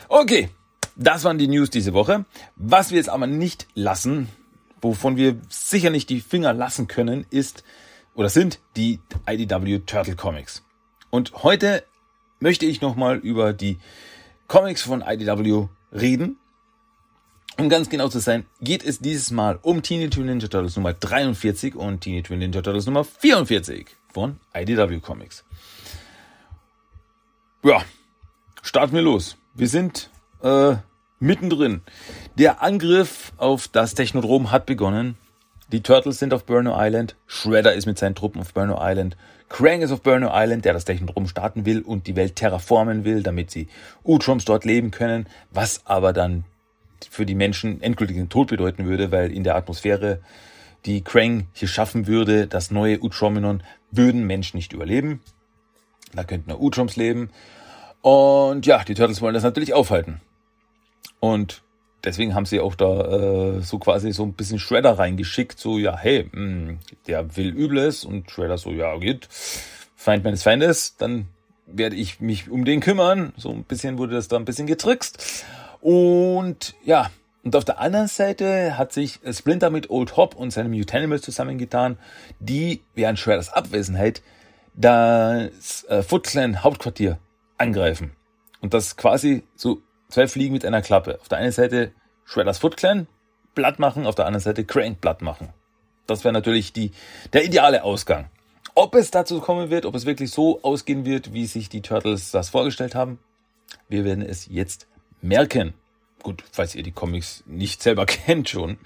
Okay, 0.10 0.50
das 0.96 1.24
waren 1.24 1.38
die 1.38 1.48
News 1.48 1.70
diese 1.70 1.94
Woche. 1.94 2.26
Was 2.56 2.92
wir 2.92 2.98
jetzt 2.98 3.10
aber 3.10 3.28
nicht 3.28 3.68
lassen, 3.76 4.28
wovon 4.82 5.16
wir 5.16 5.38
sicher 5.50 5.90
nicht 5.90 6.10
die 6.10 6.20
Finger 6.20 6.54
lassen 6.54 6.88
können, 6.88 7.26
ist 7.30 7.64
oder 8.14 8.30
sind 8.30 8.60
die 8.76 9.00
IDW 9.28 9.80
Turtle 9.80 10.16
Comics. 10.16 10.64
Und 11.10 11.44
heute 11.44 11.84
möchte 12.40 12.66
ich 12.66 12.82
nochmal 12.82 13.18
über 13.18 13.54
die 13.54 13.78
Comics 14.48 14.82
von 14.82 15.02
IDW 15.02 15.68
reden. 15.94 16.38
Um 17.58 17.70
ganz 17.70 17.90
genau 17.90 18.08
zu 18.08 18.20
sein, 18.20 18.46
geht 18.62 18.84
es 18.84 19.00
dieses 19.00 19.30
Mal 19.32 19.60
um 19.62 19.84
Teenage 19.84 20.20
Mutant 20.20 20.28
Ninja 20.28 20.48
Turtles 20.48 20.76
Nummer 20.76 20.94
43 20.94 21.76
und 21.76 22.02
Teenage 22.02 22.34
Mutant 22.34 22.40
Ninja 22.40 22.62
Turtles 22.62 22.86
Nummer 22.86 23.04
44 23.04 23.88
von 24.12 24.40
IDW 24.54 25.00
Comics. 25.00 25.44
Ja, 27.64 27.84
starten 28.62 28.96
wir 28.96 29.02
los. 29.02 29.38
Wir 29.54 29.68
sind 29.68 30.10
äh, 30.44 30.76
mittendrin. 31.20 31.82
Der 32.38 32.62
Angriff 32.62 33.34
auf 33.38 33.68
das 33.68 33.94
Technodrom 33.94 34.52
hat 34.52 34.66
begonnen. 34.66 35.18
Die 35.72 35.82
Turtles 35.82 36.20
sind 36.20 36.34
auf 36.34 36.46
Burno 36.46 36.76
Island. 36.78 37.16
Shredder 37.28 37.74
ist 37.74 37.86
mit 37.86 37.98
seinen 37.98 38.16
Truppen 38.16 38.42
auf 38.42 38.54
Burno 38.54 38.78
Island. 38.82 39.16
Krang 39.48 39.82
ist 39.82 39.92
auf 39.92 40.02
Burno 40.02 40.30
Island, 40.32 40.66
der 40.66 40.74
das 40.74 40.86
Technodrom 40.86 41.28
starten 41.28 41.66
will 41.66 41.82
und 41.82 42.08
die 42.08 42.16
Welt 42.16 42.36
terraformen 42.38 43.04
will, 43.04 43.24
damit 43.24 43.52
sie 43.52 43.68
Utroms 44.04 44.46
dort 44.46 44.66
leben 44.66 44.92
können, 44.92 45.28
was 45.52 45.86
aber 45.86 46.14
dann 46.14 46.46
für 47.10 47.26
die 47.26 47.36
Menschen 47.36 47.82
endgültigen 47.82 48.30
Tod 48.30 48.48
bedeuten 48.48 48.86
würde, 48.86 49.12
weil 49.12 49.32
in 49.32 49.44
der 49.44 49.56
Atmosphäre, 49.56 50.22
die 50.86 51.04
Krang 51.04 51.48
hier 51.54 51.68
schaffen 51.68 52.08
würde, 52.08 52.48
das 52.48 52.72
neue 52.72 53.02
Utrominon, 53.02 53.64
würden 53.92 54.26
Menschen 54.26 54.58
nicht 54.58 54.74
überleben. 54.74 55.22
Da 56.14 56.24
könnten 56.24 56.50
nur 56.50 56.62
Utroms 56.62 56.96
leben. 56.96 57.30
Und 58.02 58.66
ja, 58.66 58.84
die 58.84 58.96
Turtles 58.96 59.22
wollen 59.22 59.34
das 59.34 59.44
natürlich 59.44 59.74
aufhalten. 59.74 60.22
Und 61.20 61.62
deswegen 62.04 62.34
haben 62.34 62.46
sie 62.46 62.60
auch 62.60 62.76
da 62.76 63.58
äh, 63.58 63.62
so 63.62 63.80
quasi 63.80 64.12
so 64.12 64.24
ein 64.24 64.34
bisschen 64.34 64.60
Shredder 64.60 64.98
reingeschickt, 64.98 65.60
so 65.60 65.78
ja, 65.78 65.98
hey, 65.98 66.28
mh, 66.32 66.32
hm, 66.32 66.80
der 67.08 67.36
will 67.38 67.50
Übles 67.50 68.06
und 68.06 68.30
Shredder 68.30 68.58
so, 68.58 68.72
ja, 68.72 68.98
geht, 68.98 69.28
Feind 69.96 70.24
meines 70.24 70.42
Feindes, 70.44 70.96
dann 70.98 71.28
werde 71.68 71.96
ich 71.96 72.20
mich 72.20 72.50
um 72.50 72.66
den 72.66 72.80
kümmern. 72.80 73.34
So 73.38 73.52
ein 73.52 73.64
bisschen 73.64 73.98
wurde 73.98 74.16
das 74.16 74.28
da 74.28 74.38
ein 74.38 74.46
bisschen 74.46 74.68
getrickst. 74.68 75.46
Und 75.80 76.76
ja, 76.84 77.12
und 77.44 77.56
auf 77.56 77.66
der 77.66 77.80
anderen 77.80 78.08
Seite 78.08 78.78
hat 78.78 78.94
sich 78.94 79.20
Splinter 79.32 79.70
mit 79.70 79.90
Old 79.90 80.18
Hop 80.18 80.36
und 80.36 80.52
seinem 80.52 80.72
Mutanimals 80.72 81.22
zusammengetan, 81.22 81.98
die 82.40 82.82
während 82.94 83.20
Shredders 83.20 83.52
Abwesenheit 83.54 84.22
das 84.74 85.84
äh, 85.86 86.02
Foot 86.04 86.26
Clan 86.26 86.64
Hauptquartier 86.64 87.18
angreifen. 87.62 88.12
Und 88.60 88.74
das 88.74 88.98
quasi 88.98 89.44
so 89.56 89.82
zwei 90.10 90.28
Fliegen 90.28 90.54
mit 90.54 90.66
einer 90.66 90.82
Klappe. 90.82 91.20
Auf 91.22 91.30
der 91.30 91.38
einen 91.38 91.52
Seite 91.52 91.92
Shredders 92.26 92.58
Foot 92.60 92.78
Clan 92.78 93.08
platt 93.56 93.80
machen, 93.80 94.06
auf 94.06 94.16
der 94.16 94.26
anderen 94.26 94.44
Seite 94.44 94.66
Crank 94.66 95.00
platt 95.02 95.22
machen. 95.22 95.50
Das 96.08 96.24
wäre 96.24 96.34
natürlich 96.34 96.74
die, 96.74 96.92
der 97.34 97.46
ideale 97.46 97.84
Ausgang. 97.84 98.30
Ob 98.74 98.96
es 98.96 99.12
dazu 99.12 99.42
kommen 99.42 99.70
wird, 99.70 99.86
ob 99.86 99.94
es 99.96 100.06
wirklich 100.06 100.32
so 100.32 100.64
ausgehen 100.64 101.06
wird, 101.06 101.34
wie 101.34 101.46
sich 101.46 101.68
die 101.70 101.82
Turtles 101.82 102.32
das 102.32 102.50
vorgestellt 102.50 102.96
haben, 102.96 103.20
wir 103.90 104.06
werden 104.06 104.26
es 104.26 104.48
jetzt 104.48 104.88
merken. 105.22 105.74
Gut, 106.24 106.44
falls 106.52 106.74
ihr 106.76 106.84
die 106.84 106.92
Comics 106.92 107.44
nicht 107.46 107.84
selber 107.84 108.06
kennt 108.08 108.50
schon. 108.50 108.78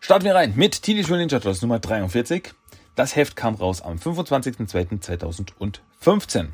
Starten 0.00 0.24
wir 0.24 0.34
rein 0.34 0.54
mit 0.56 0.82
Teenage 0.82 1.08
Mutant 1.08 1.20
Ninja 1.20 1.38
Turtles 1.40 1.62
Nummer 1.62 1.78
43. 1.78 2.52
Das 2.94 3.14
Heft 3.14 3.36
kam 3.36 3.54
raus 3.54 3.82
am 3.82 3.96
25.02.2015. 3.96 6.48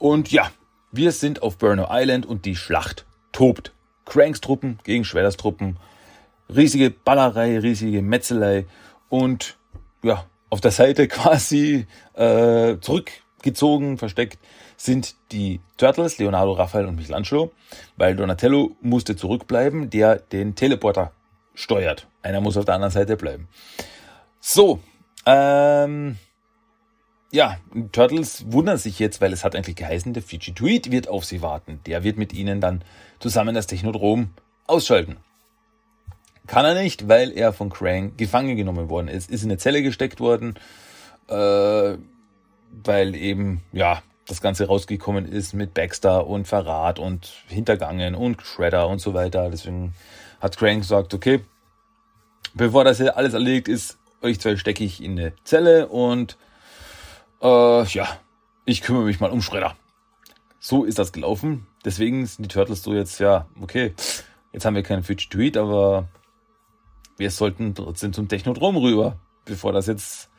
Und 0.00 0.32
ja, 0.32 0.50
wir 0.92 1.12
sind 1.12 1.42
auf 1.42 1.58
Burno 1.58 1.86
Island 1.90 2.24
und 2.24 2.46
die 2.46 2.56
Schlacht 2.56 3.04
tobt. 3.32 3.72
Cranks 4.06 4.40
Truppen 4.40 4.78
gegen 4.82 5.04
Shredders 5.04 5.36
Truppen. 5.36 5.76
Riesige 6.48 6.90
Ballerei, 6.90 7.58
riesige 7.58 8.00
Metzelei 8.00 8.64
und 9.10 9.58
ja, 10.02 10.24
auf 10.48 10.62
der 10.62 10.70
Seite 10.70 11.06
quasi 11.08 11.86
äh, 12.14 12.78
zurückgezogen, 12.80 13.98
versteckt 13.98 14.38
sind 14.78 15.16
die 15.32 15.60
Turtles, 15.76 16.16
Leonardo, 16.16 16.52
Raphael 16.52 16.86
und 16.86 16.96
Michelangelo, 16.96 17.52
weil 17.98 18.16
Donatello 18.16 18.76
musste 18.80 19.14
zurückbleiben, 19.14 19.90
der 19.90 20.16
den 20.16 20.54
Teleporter 20.54 21.12
steuert. 21.52 22.06
Einer 22.22 22.40
muss 22.40 22.56
auf 22.56 22.64
der 22.64 22.76
anderen 22.76 22.92
Seite 22.92 23.18
bleiben. 23.18 23.48
So, 24.40 24.80
ähm, 25.26 26.16
ja, 27.32 27.58
Turtles 27.92 28.44
wundern 28.50 28.78
sich 28.78 28.98
jetzt, 28.98 29.20
weil 29.20 29.32
es 29.32 29.44
hat 29.44 29.54
eigentlich 29.54 29.76
geheißen, 29.76 30.12
der 30.12 30.22
Fiji 30.22 30.52
Tweet 30.52 30.90
wird 30.90 31.08
auf 31.08 31.24
sie 31.24 31.42
warten. 31.42 31.80
Der 31.86 32.02
wird 32.02 32.18
mit 32.18 32.32
ihnen 32.32 32.60
dann 32.60 32.82
zusammen 33.20 33.54
das 33.54 33.66
Technodrom 33.66 34.30
ausschalten. 34.66 35.16
Kann 36.46 36.64
er 36.64 36.74
nicht, 36.74 37.08
weil 37.08 37.30
er 37.30 37.52
von 37.52 37.70
Krang 37.70 38.16
gefangen 38.16 38.56
genommen 38.56 38.88
worden 38.88 39.06
ist. 39.06 39.30
Ist 39.30 39.44
in 39.44 39.50
eine 39.50 39.58
Zelle 39.58 39.82
gesteckt 39.82 40.18
worden, 40.18 40.54
äh, 41.28 41.96
weil 42.84 43.14
eben, 43.14 43.62
ja, 43.72 44.02
das 44.26 44.40
Ganze 44.40 44.66
rausgekommen 44.66 45.26
ist 45.26 45.54
mit 45.54 45.74
Baxter 45.74 46.26
und 46.26 46.48
Verrat 46.48 46.98
und 46.98 47.32
Hintergangen 47.48 48.14
und 48.14 48.42
Shredder 48.42 48.88
und 48.88 49.00
so 49.00 49.14
weiter. 49.14 49.50
Deswegen 49.50 49.94
hat 50.40 50.56
Krang 50.56 50.78
gesagt, 50.78 51.14
okay, 51.14 51.40
bevor 52.54 52.82
das 52.84 52.98
hier 52.98 53.16
alles 53.16 53.34
erlegt 53.34 53.68
ist, 53.68 53.98
euch 54.22 54.40
zwei 54.40 54.56
stecke 54.56 54.84
ich 54.84 55.02
in 55.02 55.18
eine 55.18 55.32
Zelle 55.44 55.88
und 55.88 56.36
äh, 57.42 57.84
ja, 57.84 58.18
ich 58.64 58.82
kümmere 58.82 59.04
mich 59.04 59.20
mal 59.20 59.30
um 59.30 59.42
Schredder. 59.42 59.76
So 60.58 60.84
ist 60.84 60.98
das 60.98 61.12
gelaufen. 61.12 61.66
Deswegen 61.84 62.26
sind 62.26 62.44
die 62.44 62.48
Turtles 62.48 62.82
so 62.82 62.94
jetzt, 62.94 63.18
ja, 63.20 63.46
okay, 63.60 63.94
jetzt 64.52 64.64
haben 64.64 64.74
wir 64.74 64.82
keinen 64.82 65.02
Fidget 65.02 65.30
Tweet, 65.30 65.56
aber 65.56 66.08
wir 67.16 67.30
sollten 67.30 67.74
trotzdem 67.74 68.12
zum 68.12 68.28
Technodrom 68.28 68.76
rüber, 68.76 69.16
bevor 69.44 69.72
das 69.72 69.86
jetzt 69.86 70.30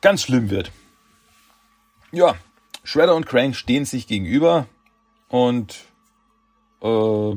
ganz 0.00 0.22
schlimm 0.22 0.50
wird. 0.50 0.72
Ja, 2.12 2.34
Shredder 2.84 3.14
und 3.14 3.26
Crank 3.26 3.54
stehen 3.54 3.84
sich 3.84 4.06
gegenüber 4.06 4.66
und 5.28 5.84
äh, 6.82 7.34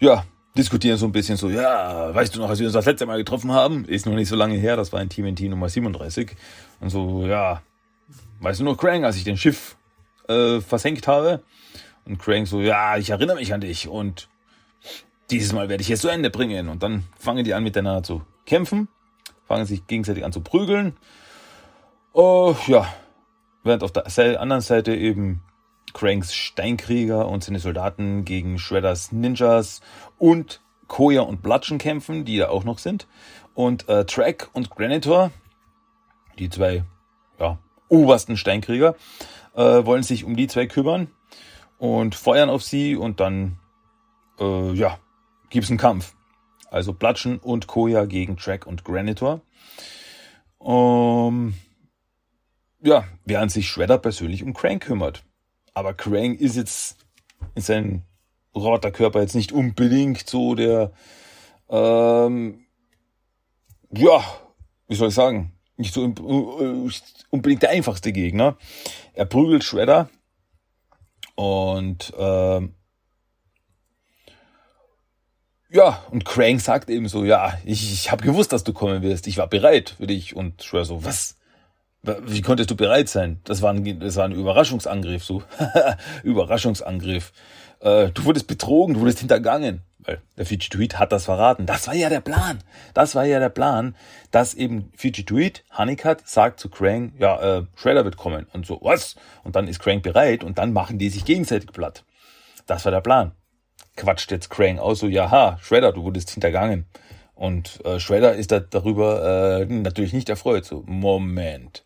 ja, 0.00 0.24
diskutieren 0.56 0.96
so 0.96 1.06
ein 1.06 1.12
bisschen 1.12 1.36
so, 1.36 1.50
ja, 1.50 2.14
weißt 2.14 2.34
du 2.34 2.40
noch, 2.40 2.48
als 2.48 2.60
wir 2.60 2.66
uns 2.66 2.74
das 2.74 2.86
letzte 2.86 3.06
Mal 3.06 3.18
getroffen 3.18 3.52
haben, 3.52 3.84
ist 3.84 4.06
noch 4.06 4.14
nicht 4.14 4.28
so 4.28 4.36
lange 4.36 4.56
her, 4.56 4.76
das 4.76 4.92
war 4.92 5.02
in 5.02 5.08
TMNT 5.08 5.42
Nummer 5.42 5.68
37. 5.68 6.36
Und 6.80 6.90
so, 6.90 7.26
ja, 7.26 7.62
weißt 8.40 8.60
du 8.60 8.64
noch, 8.64 8.76
Krang, 8.76 9.04
als 9.04 9.16
ich 9.16 9.24
den 9.24 9.36
Schiff 9.36 9.76
äh, 10.28 10.60
versenkt 10.60 11.08
habe? 11.08 11.42
Und 12.04 12.18
Krang 12.18 12.46
so, 12.46 12.60
ja, 12.60 12.96
ich 12.96 13.10
erinnere 13.10 13.36
mich 13.36 13.52
an 13.52 13.60
dich 13.60 13.88
und 13.88 14.28
dieses 15.30 15.52
Mal 15.52 15.68
werde 15.68 15.82
ich 15.82 15.90
es 15.90 16.00
zu 16.00 16.08
Ende 16.08 16.30
bringen. 16.30 16.68
Und 16.68 16.82
dann 16.82 17.04
fangen 17.18 17.44
die 17.44 17.54
an 17.54 17.64
miteinander 17.64 18.02
zu 18.02 18.22
kämpfen, 18.46 18.88
fangen 19.46 19.66
sich 19.66 19.86
gegenseitig 19.86 20.24
an 20.24 20.32
zu 20.32 20.40
prügeln. 20.40 20.96
Oh, 22.12 22.54
ja, 22.66 22.86
während 23.64 23.82
auf 23.82 23.92
der 23.92 24.40
anderen 24.40 24.62
Seite 24.62 24.94
eben 24.94 25.42
Cranks 25.94 26.34
Steinkrieger 26.34 27.26
und 27.28 27.42
seine 27.42 27.60
Soldaten 27.60 28.26
gegen 28.26 28.58
Shredders 28.58 29.12
Ninjas 29.12 29.80
und 30.18 30.60
Koya 30.88 31.22
und 31.22 31.42
Bludgeon 31.42 31.78
kämpfen, 31.78 32.26
die 32.26 32.36
da 32.36 32.48
auch 32.48 32.64
noch 32.64 32.78
sind. 32.78 33.06
Und 33.54 33.88
äh, 33.88 34.04
Track 34.04 34.50
und 34.52 34.70
Granitor, 34.70 35.30
die 36.38 36.50
zwei 36.50 36.84
ja, 37.38 37.58
obersten 37.88 38.36
Steinkrieger, 38.36 38.96
äh, 39.54 39.62
wollen 39.86 40.02
sich 40.02 40.24
um 40.24 40.36
die 40.36 40.48
zwei 40.48 40.66
kümmern 40.66 41.08
und 41.78 42.14
feuern 42.14 42.50
auf 42.50 42.62
sie 42.62 42.96
und 42.96 43.20
dann 43.20 43.58
äh, 44.38 44.72
ja, 44.72 44.98
gibt's 45.48 45.70
einen 45.70 45.78
Kampf. 45.78 46.14
Also 46.70 46.92
Bludgeon 46.92 47.38
und 47.38 47.68
Koya 47.68 48.04
gegen 48.04 48.36
Track 48.36 48.66
und 48.66 48.84
Granitor. 48.84 49.40
Um, 50.58 51.54
ja, 52.82 53.04
während 53.24 53.52
sich 53.52 53.68
Shredder 53.68 53.98
persönlich 53.98 54.42
um 54.42 54.54
Crank 54.54 54.82
kümmert. 54.82 55.24
Aber 55.74 55.94
Krang 55.94 56.36
ist 56.36 56.56
jetzt 56.56 56.96
in 57.54 57.62
seinem 57.62 58.02
Roboterkörper 58.54 59.20
jetzt 59.20 59.34
nicht 59.34 59.52
unbedingt 59.52 60.28
so 60.28 60.54
der, 60.54 60.92
ähm, 61.68 62.64
ja, 63.90 64.24
wie 64.86 64.94
soll 64.94 65.08
ich 65.08 65.14
sagen, 65.14 65.52
nicht 65.76 65.92
so 65.92 66.04
äh, 66.04 66.90
unbedingt 67.30 67.62
der 67.62 67.70
einfachste 67.70 68.12
Gegner. 68.12 68.56
Er 69.12 69.24
prügelt 69.24 69.64
Shredder 69.64 70.08
und 71.34 72.12
ähm, 72.16 72.74
ja, 75.70 76.04
und 76.12 76.24
Crank 76.24 76.60
sagt 76.60 76.88
eben 76.88 77.08
so, 77.08 77.24
ja, 77.24 77.58
ich, 77.64 77.92
ich 77.92 78.12
habe 78.12 78.22
gewusst, 78.22 78.52
dass 78.52 78.62
du 78.62 78.72
kommen 78.72 79.02
wirst. 79.02 79.26
Ich 79.26 79.38
war 79.38 79.48
bereit 79.48 79.96
für 79.96 80.06
dich. 80.06 80.36
Und 80.36 80.62
Shredder 80.62 80.84
so, 80.84 81.04
was? 81.04 81.36
Wie 82.26 82.42
konntest 82.42 82.70
du 82.70 82.76
bereit 82.76 83.08
sein? 83.08 83.40
Das 83.44 83.62
war 83.62 83.72
ein, 83.72 84.00
das 84.00 84.16
war 84.16 84.26
ein 84.26 84.32
Überraschungsangriff, 84.32 85.24
so. 85.24 85.42
Überraschungsangriff. 86.22 87.32
Äh, 87.80 88.10
du 88.10 88.24
wurdest 88.24 88.46
betrogen, 88.46 88.94
du 88.94 89.00
wurdest 89.00 89.20
hintergangen. 89.20 89.82
Weil 90.06 90.20
der 90.36 90.44
Fujituit 90.44 90.98
hat 90.98 91.12
das 91.12 91.24
verraten. 91.24 91.64
Das 91.64 91.86
war 91.86 91.94
ja 91.94 92.10
der 92.10 92.20
Plan. 92.20 92.58
Das 92.92 93.14
war 93.14 93.24
ja 93.24 93.38
der 93.38 93.48
Plan, 93.48 93.96
dass 94.30 94.52
eben 94.52 94.92
Fujituit, 94.94 95.64
Honeycutt, 95.76 96.28
sagt 96.28 96.60
zu 96.60 96.68
Krang, 96.68 97.14
ja, 97.18 97.58
äh, 97.58 97.66
Shredder 97.74 98.04
wird 98.04 98.18
kommen. 98.18 98.46
Und 98.52 98.66
so, 98.66 98.78
was? 98.82 99.16
Und 99.44 99.56
dann 99.56 99.66
ist 99.66 99.80
Krang 99.80 100.02
bereit 100.02 100.44
und 100.44 100.58
dann 100.58 100.74
machen 100.74 100.98
die 100.98 101.08
sich 101.08 101.24
gegenseitig 101.24 101.72
platt. 101.72 102.04
Das 102.66 102.84
war 102.84 102.92
der 102.92 103.00
Plan. 103.00 103.32
Quatscht 103.96 104.30
jetzt 104.30 104.50
Krang 104.50 104.78
aus, 104.78 104.98
so, 104.98 105.06
ja, 105.06 105.30
ha, 105.30 105.58
Shredder, 105.62 105.92
du 105.92 106.02
wurdest 106.02 106.30
hintergangen. 106.30 106.86
Und 107.34 107.84
äh, 107.84 107.98
Shredder 107.98 108.34
ist 108.34 108.52
da 108.52 108.60
darüber 108.60 109.60
äh, 109.60 109.64
natürlich 109.66 110.12
nicht 110.12 110.28
erfreut. 110.28 110.64
So, 110.64 110.82
Moment. 110.86 111.84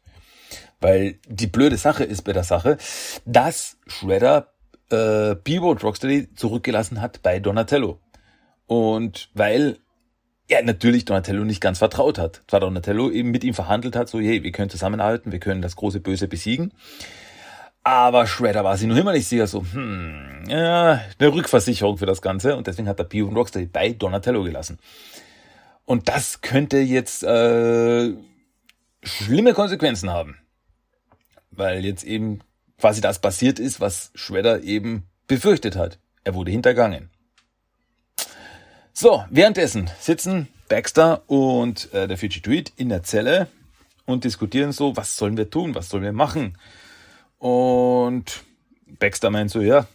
Weil 0.81 1.19
die 1.27 1.49
blöde 1.49 1.77
Sache 1.77 2.05
ist 2.05 2.23
bei 2.23 2.33
der 2.33 2.45
Sache, 2.45 2.79
dass 3.25 3.79
Shredder 3.87 4.53
äh, 4.91 5.35
und 5.59 5.83
Rocksteady 5.83 6.35
zurückgelassen 6.35 7.01
hat 7.01 7.23
bei 7.23 7.41
Donatello. 7.41 8.01
Und 8.67 9.31
weil 9.35 9.79
er 10.47 10.63
natürlich 10.63 11.05
Donatello 11.05 11.45
nicht 11.45 11.61
ganz 11.61 11.79
vertraut 11.79 12.19
hat. 12.19 12.43
Zwar 12.47 12.61
Donatello 12.61 13.11
eben 13.11 13.31
mit 13.31 13.45
ihm 13.45 13.55
verhandelt 13.55 13.97
hat, 13.97 14.09
so, 14.09 14.21
hey, 14.21 14.43
wir 14.43 14.53
können 14.53 14.71
zusammenhalten, 14.71 15.33
wir 15.33 15.41
können 15.41 15.63
das 15.63 15.77
große 15.77 16.01
Böse 16.01 16.29
besiegen. 16.29 16.73
Aber 17.83 18.27
Shredder 18.27 18.65
war 18.65 18.77
sich 18.77 18.87
noch 18.87 18.97
immer 18.97 19.13
nicht 19.13 19.29
sicher, 19.29 19.47
so, 19.47 19.65
hm, 19.73 20.45
ja, 20.49 21.01
eine 21.19 21.33
Rückversicherung 21.33 21.99
für 21.99 22.07
das 22.07 22.23
Ganze. 22.23 22.57
Und 22.57 22.67
deswegen 22.67 22.89
hat 22.89 22.99
er 22.99 23.05
Bio 23.05 23.27
und 23.27 23.37
Rocksteady 23.37 23.67
bei 23.67 23.93
Donatello 23.93 24.43
gelassen. 24.43 24.79
Und 25.85 26.09
das 26.09 26.41
könnte 26.41 26.79
jetzt 26.79 27.23
äh, 27.25 28.15
schlimme 29.03 29.55
Konsequenzen 29.55 30.11
haben 30.11 30.39
weil 31.51 31.85
jetzt 31.85 32.05
eben 32.05 32.41
quasi 32.79 33.01
das 33.01 33.21
passiert 33.21 33.59
ist, 33.59 33.81
was 33.81 34.11
Shredder 34.15 34.63
eben 34.63 35.05
befürchtet 35.27 35.77
hat. 35.77 35.99
Er 36.25 36.35
wurde 36.35 36.51
hintergangen. 36.51 37.11
So, 38.93 39.25
währenddessen 39.31 39.91
sitzen 40.01 40.49
Baxter 40.69 41.23
und 41.29 41.93
äh, 41.95 42.09
der 42.09 42.19
Fujituit 42.19 42.73
in 42.77 42.89
der 42.89 43.03
Zelle 43.03 43.49
und 44.07 44.25
diskutieren 44.25 44.73
so, 44.73 44.97
was 44.97 45.17
sollen 45.17 45.37
wir 45.37 45.51
tun, 45.51 45.75
was 45.75 45.89
sollen 45.89 46.03
wir 46.03 46.13
machen? 46.13 46.59
Und 47.39 48.43
Baxter 48.99 49.31
meint 49.31 49.51
so, 49.51 49.61
ja, 49.61 49.87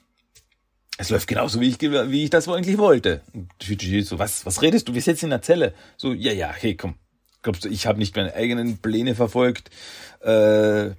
es 0.98 1.10
läuft 1.10 1.28
genauso, 1.28 1.60
wie 1.60 1.70
ich, 1.70 1.82
wie 1.82 2.24
ich 2.24 2.30
das 2.30 2.48
eigentlich 2.48 2.78
wollte. 2.78 3.22
Und 3.34 3.50
Fujituit 3.62 4.06
so, 4.06 4.20
was, 4.20 4.46
was 4.46 4.62
redest 4.62 4.88
du? 4.88 4.94
Wir 4.94 5.02
sitzen 5.02 5.26
in 5.26 5.32
der 5.32 5.42
Zelle. 5.42 5.74
So, 5.98 6.14
ja, 6.14 6.32
ja, 6.32 6.54
hey, 6.54 6.76
komm. 6.76 6.96
Glaubst 7.42 7.66
du, 7.66 7.70
ich 7.70 7.88
habe 7.88 8.00
nicht 8.00 8.16
meine 8.16 8.34
eigenen 8.36 8.78
Pläne 8.78 9.16
verfolgt? 9.16 9.70
Äh, 10.22 10.92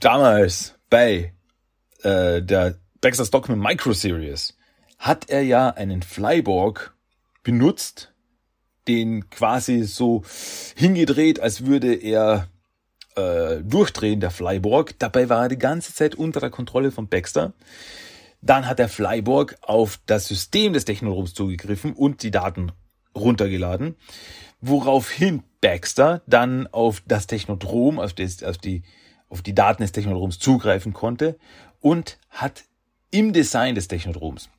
damals 0.00 0.74
bei 0.90 1.34
äh, 2.02 2.42
der 2.42 2.78
Baxter 3.00 3.24
Stockman 3.24 3.58
Micro 3.58 3.92
Series 3.92 4.56
hat 4.98 5.28
er 5.28 5.42
ja 5.42 5.70
einen 5.70 6.02
Flyborg 6.02 6.94
benutzt, 7.42 8.12
den 8.86 9.28
quasi 9.30 9.82
so 9.82 10.22
hingedreht, 10.76 11.40
als 11.40 11.66
würde 11.66 11.94
er 11.94 12.48
äh, 13.16 13.62
durchdrehen, 13.62 14.20
der 14.20 14.30
Flyborg. 14.30 14.98
Dabei 14.98 15.28
war 15.28 15.44
er 15.44 15.48
die 15.48 15.58
ganze 15.58 15.94
Zeit 15.94 16.14
unter 16.14 16.40
der 16.40 16.50
Kontrolle 16.50 16.90
von 16.90 17.08
Baxter. 17.08 17.52
Dann 18.40 18.66
hat 18.66 18.78
der 18.78 18.88
Flyborg 18.88 19.56
auf 19.62 20.00
das 20.06 20.26
System 20.26 20.72
des 20.72 20.84
Technodroms 20.84 21.34
zugegriffen 21.34 21.92
und 21.92 22.22
die 22.22 22.30
Daten 22.30 22.72
runtergeladen, 23.14 23.96
woraufhin 24.60 25.42
Baxter 25.60 26.22
dann 26.26 26.66
auf 26.68 27.02
das 27.06 27.26
Technodrom, 27.26 27.98
auf, 27.98 28.12
das, 28.14 28.42
auf 28.42 28.58
die 28.58 28.82
auf 29.32 29.42
die 29.42 29.54
Daten 29.54 29.82
des 29.82 29.92
Technodroms 29.92 30.38
zugreifen 30.38 30.92
konnte 30.92 31.38
und 31.80 32.18
hat 32.30 32.64
im 33.10 33.32
Design 33.32 33.74
des 33.74 33.88
Technodroms 33.88 34.50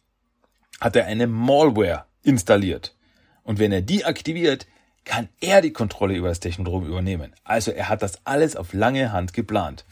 hat 0.82 0.96
er 0.96 1.06
eine 1.06 1.28
Malware 1.28 2.06
installiert. 2.24 2.96
Und 3.44 3.60
wenn 3.60 3.72
er 3.72 3.82
die 3.82 4.04
aktiviert, 4.04 4.68
kann 5.06 5.30
er 5.40 5.62
die 5.62 5.72
Kontrolle 5.72 6.16
über 6.16 6.30
das 6.30 6.40
Technodrom 6.40 6.86
übernehmen. 6.86 7.34
Also 7.44 7.72
er 7.72 7.88
hat 7.90 8.02
das 8.02 8.26
alles 8.26 8.56
auf 8.56 8.74
lange 8.74 9.12
Hand 9.12 9.34
geplant. 9.34 9.86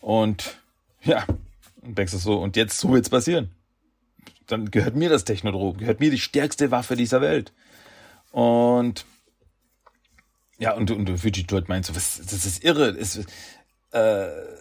Und 0.00 0.56
ja, 1.02 1.24
und 1.82 1.94
Baxter 1.94 2.18
so, 2.18 2.38
und 2.38 2.56
jetzt 2.56 2.78
so 2.78 2.92
wird's 2.92 3.10
passieren. 3.10 3.50
Dann 4.46 4.70
gehört 4.70 4.96
mir 4.96 5.08
das 5.08 5.24
Technodrom, 5.24 5.76
gehört 5.76 6.00
mir 6.00 6.10
die 6.10 6.18
stärkste 6.18 6.70
Waffe 6.70 6.96
dieser 6.96 7.20
Welt. 7.20 7.52
Und 8.32 9.06
ja, 10.58 10.72
und, 10.72 10.90
und 10.90 11.18
Fujito 11.18 11.60
meint 11.66 11.84
so, 11.84 11.94
was, 11.94 12.18
das 12.18 12.46
ist 12.46 12.64
irre. 12.64 12.88
Es, 12.88 13.20
äh, 13.96 14.56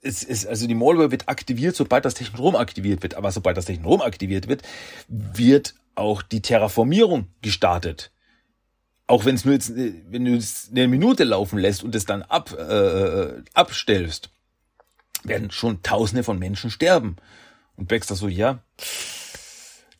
es 0.00 0.22
ist, 0.22 0.46
also 0.46 0.66
die 0.66 0.74
Malware 0.74 1.10
wird 1.10 1.28
aktiviert, 1.28 1.76
sobald 1.76 2.04
das 2.04 2.14
Technodrom 2.14 2.56
aktiviert 2.56 3.02
wird. 3.02 3.14
Aber 3.14 3.32
sobald 3.32 3.56
das 3.56 3.66
Technodrom 3.66 4.00
aktiviert 4.00 4.48
wird, 4.48 4.62
wird 5.08 5.74
auch 5.94 6.22
die 6.22 6.42
Terraformierung 6.42 7.28
gestartet. 7.42 8.12
Auch 9.06 9.24
wenn 9.24 9.34
es 9.34 9.44
nur 9.44 9.54
jetzt, 9.54 9.72
wenn 9.74 10.24
du 10.24 10.36
es 10.36 10.68
eine 10.70 10.86
Minute 10.86 11.24
laufen 11.24 11.58
lässt 11.58 11.82
und 11.82 11.94
es 11.94 12.04
dann 12.04 12.22
ab, 12.22 12.52
äh, 12.52 13.42
abstellst, 13.54 14.30
werden 15.24 15.50
schon 15.50 15.82
Tausende 15.82 16.22
von 16.22 16.38
Menschen 16.38 16.70
sterben. 16.70 17.16
Und 17.76 17.88
Baxter 17.88 18.14
so, 18.14 18.28
ja, 18.28 18.60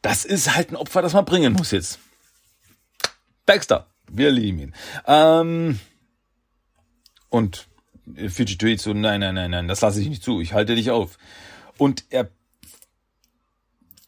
das 0.03 0.25
ist 0.25 0.55
halt 0.55 0.71
ein 0.71 0.77
Opfer, 0.77 1.03
das 1.03 1.13
man 1.13 1.25
bringen 1.25 1.55
muss 1.55 1.71
jetzt. 1.71 1.99
Baxter, 3.47 3.87
wir 4.11 4.31
lieben 4.31 4.59
ihn. 4.59 4.75
Ähm, 5.07 5.81
und 7.31 7.68
Fujitui 8.29 8.79
so, 8.79 8.93
nein, 8.93 9.21
nein, 9.21 9.35
nein, 9.35 9.51
nein, 9.51 9.69
das 9.69 9.81
lasse 9.81 10.01
ich 10.01 10.09
nicht 10.09 10.23
zu, 10.23 10.41
ich 10.41 10.53
halte 10.53 10.75
dich 10.75 10.91
auf. 10.91 11.19
Und 11.77 12.05
er 12.11 12.31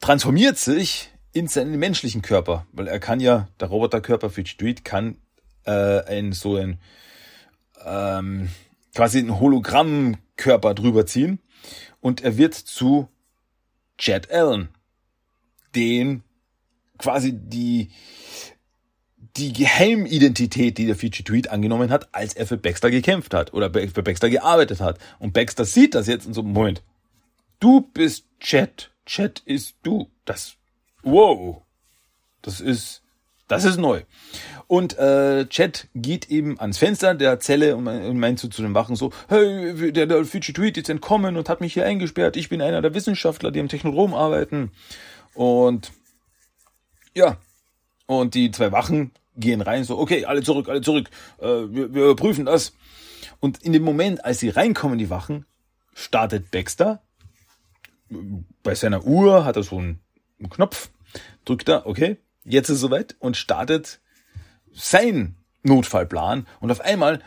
transformiert 0.00 0.58
sich 0.58 1.10
in 1.32 1.46
seinen 1.46 1.78
menschlichen 1.78 2.22
Körper, 2.22 2.66
weil 2.72 2.88
er 2.88 2.98
kann 2.98 3.20
ja, 3.20 3.48
der 3.60 3.68
Roboterkörper 3.68 4.30
Fujituit 4.30 4.84
kann 4.84 5.16
äh, 5.64 6.04
ein 6.04 6.32
so 6.32 6.56
ein 6.56 6.80
ähm, 7.84 8.50
quasi 8.94 9.18
ein 9.20 9.38
Hologrammkörper 9.38 10.74
drüber 10.74 11.06
ziehen 11.06 11.38
und 12.00 12.22
er 12.22 12.36
wird 12.36 12.54
zu 12.54 13.08
Chad 13.98 14.30
Allen, 14.30 14.70
den 15.74 16.22
quasi 16.98 17.32
die 17.32 17.90
die 19.36 19.52
Geheimidentität, 19.52 20.78
die 20.78 20.86
der 20.86 20.96
Fiji 20.96 21.22
Tweet 21.22 21.50
angenommen 21.50 21.90
hat, 21.90 22.08
als 22.12 22.34
er 22.34 22.46
für 22.46 22.56
Baxter 22.56 22.90
gekämpft 22.90 23.34
hat 23.34 23.52
oder 23.52 23.70
für 23.70 24.02
Baxter 24.02 24.30
gearbeitet 24.30 24.80
hat. 24.80 24.98
Und 25.18 25.32
Baxter 25.32 25.64
sieht 25.64 25.94
das 25.94 26.06
jetzt 26.06 26.26
in 26.26 26.34
so 26.34 26.40
einem 26.40 26.52
Moment. 26.52 26.82
Du 27.60 27.82
bist 27.92 28.24
Chat. 28.40 28.90
Chat 29.06 29.40
ist 29.44 29.76
du. 29.82 30.08
Das, 30.24 30.54
wow. 31.02 31.62
Das 32.42 32.60
ist, 32.60 33.02
das 33.48 33.64
ist 33.64 33.76
neu. 33.76 34.02
Und 34.66 34.98
äh, 34.98 35.46
Chat 35.46 35.88
geht 35.94 36.30
eben 36.30 36.58
ans 36.60 36.78
Fenster 36.78 37.14
der 37.14 37.40
Zelle 37.40 37.76
und, 37.76 38.18
meint 38.18 38.38
so 38.38 38.48
zu 38.48 38.62
den 38.62 38.74
Wachen 38.74 38.96
so, 38.96 39.12
hey, 39.28 39.92
der, 39.92 40.06
der 40.06 40.24
Fiji 40.24 40.52
Tweet 40.52 40.76
ist 40.78 40.88
entkommen 40.88 41.36
und 41.36 41.48
hat 41.48 41.60
mich 41.60 41.74
hier 41.74 41.84
eingesperrt. 41.84 42.36
Ich 42.36 42.48
bin 42.48 42.62
einer 42.62 42.82
der 42.82 42.94
Wissenschaftler, 42.94 43.50
die 43.50 43.60
am 43.60 43.68
Technodrom 43.68 44.14
arbeiten. 44.14 44.70
Und 45.34 45.92
ja, 47.14 47.36
und 48.06 48.34
die 48.34 48.50
zwei 48.50 48.72
Wachen 48.72 49.12
gehen 49.40 49.60
rein, 49.60 49.84
so, 49.84 49.98
okay, 49.98 50.24
alle 50.24 50.42
zurück, 50.42 50.68
alle 50.68 50.82
zurück, 50.82 51.10
äh, 51.38 51.46
wir, 51.46 51.94
wir 51.94 52.04
überprüfen 52.04 52.46
das. 52.46 52.74
Und 53.40 53.62
in 53.62 53.72
dem 53.72 53.82
Moment, 53.82 54.24
als 54.24 54.40
sie 54.40 54.50
reinkommen, 54.50 54.98
die 54.98 55.10
Wachen, 55.10 55.46
startet 55.94 56.50
Baxter. 56.50 57.02
Bei 58.62 58.74
seiner 58.74 59.04
Uhr 59.04 59.44
hat 59.44 59.56
er 59.56 59.62
so 59.62 59.78
einen, 59.78 60.00
einen 60.38 60.50
Knopf, 60.50 60.90
drückt 61.44 61.68
er, 61.68 61.86
okay, 61.86 62.18
jetzt 62.44 62.68
ist 62.68 62.76
es 62.76 62.80
soweit 62.80 63.16
und 63.18 63.36
startet 63.36 64.00
sein 64.72 65.36
Notfallplan. 65.62 66.46
Und 66.60 66.70
auf 66.70 66.80
einmal 66.80 67.20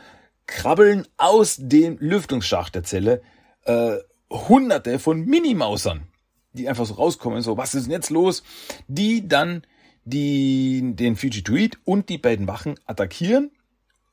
krabbeln 0.46 1.08
aus 1.18 1.58
dem 1.60 1.98
Lüftungsschacht 2.00 2.76
der 2.76 2.84
Zelle 2.84 3.22
äh, 3.66 3.98
hunderte 4.30 5.00
von 5.00 5.26
Minimausern, 5.26 6.08
die 6.54 6.68
einfach 6.68 6.86
so 6.86 6.96
rauskommen, 6.96 7.42
so, 7.42 7.58
was 7.58 7.76
ist 7.76 7.86
denn 7.86 7.92
jetzt 7.92 8.10
los? 8.10 8.44
Die 8.88 9.28
dann 9.28 9.64
die 10.06 10.96
den 10.96 11.16
Fujituit 11.16 11.78
und 11.86 12.10
die 12.10 12.18
beiden 12.18 12.48
Wachen 12.48 12.80
attackieren 12.86 13.52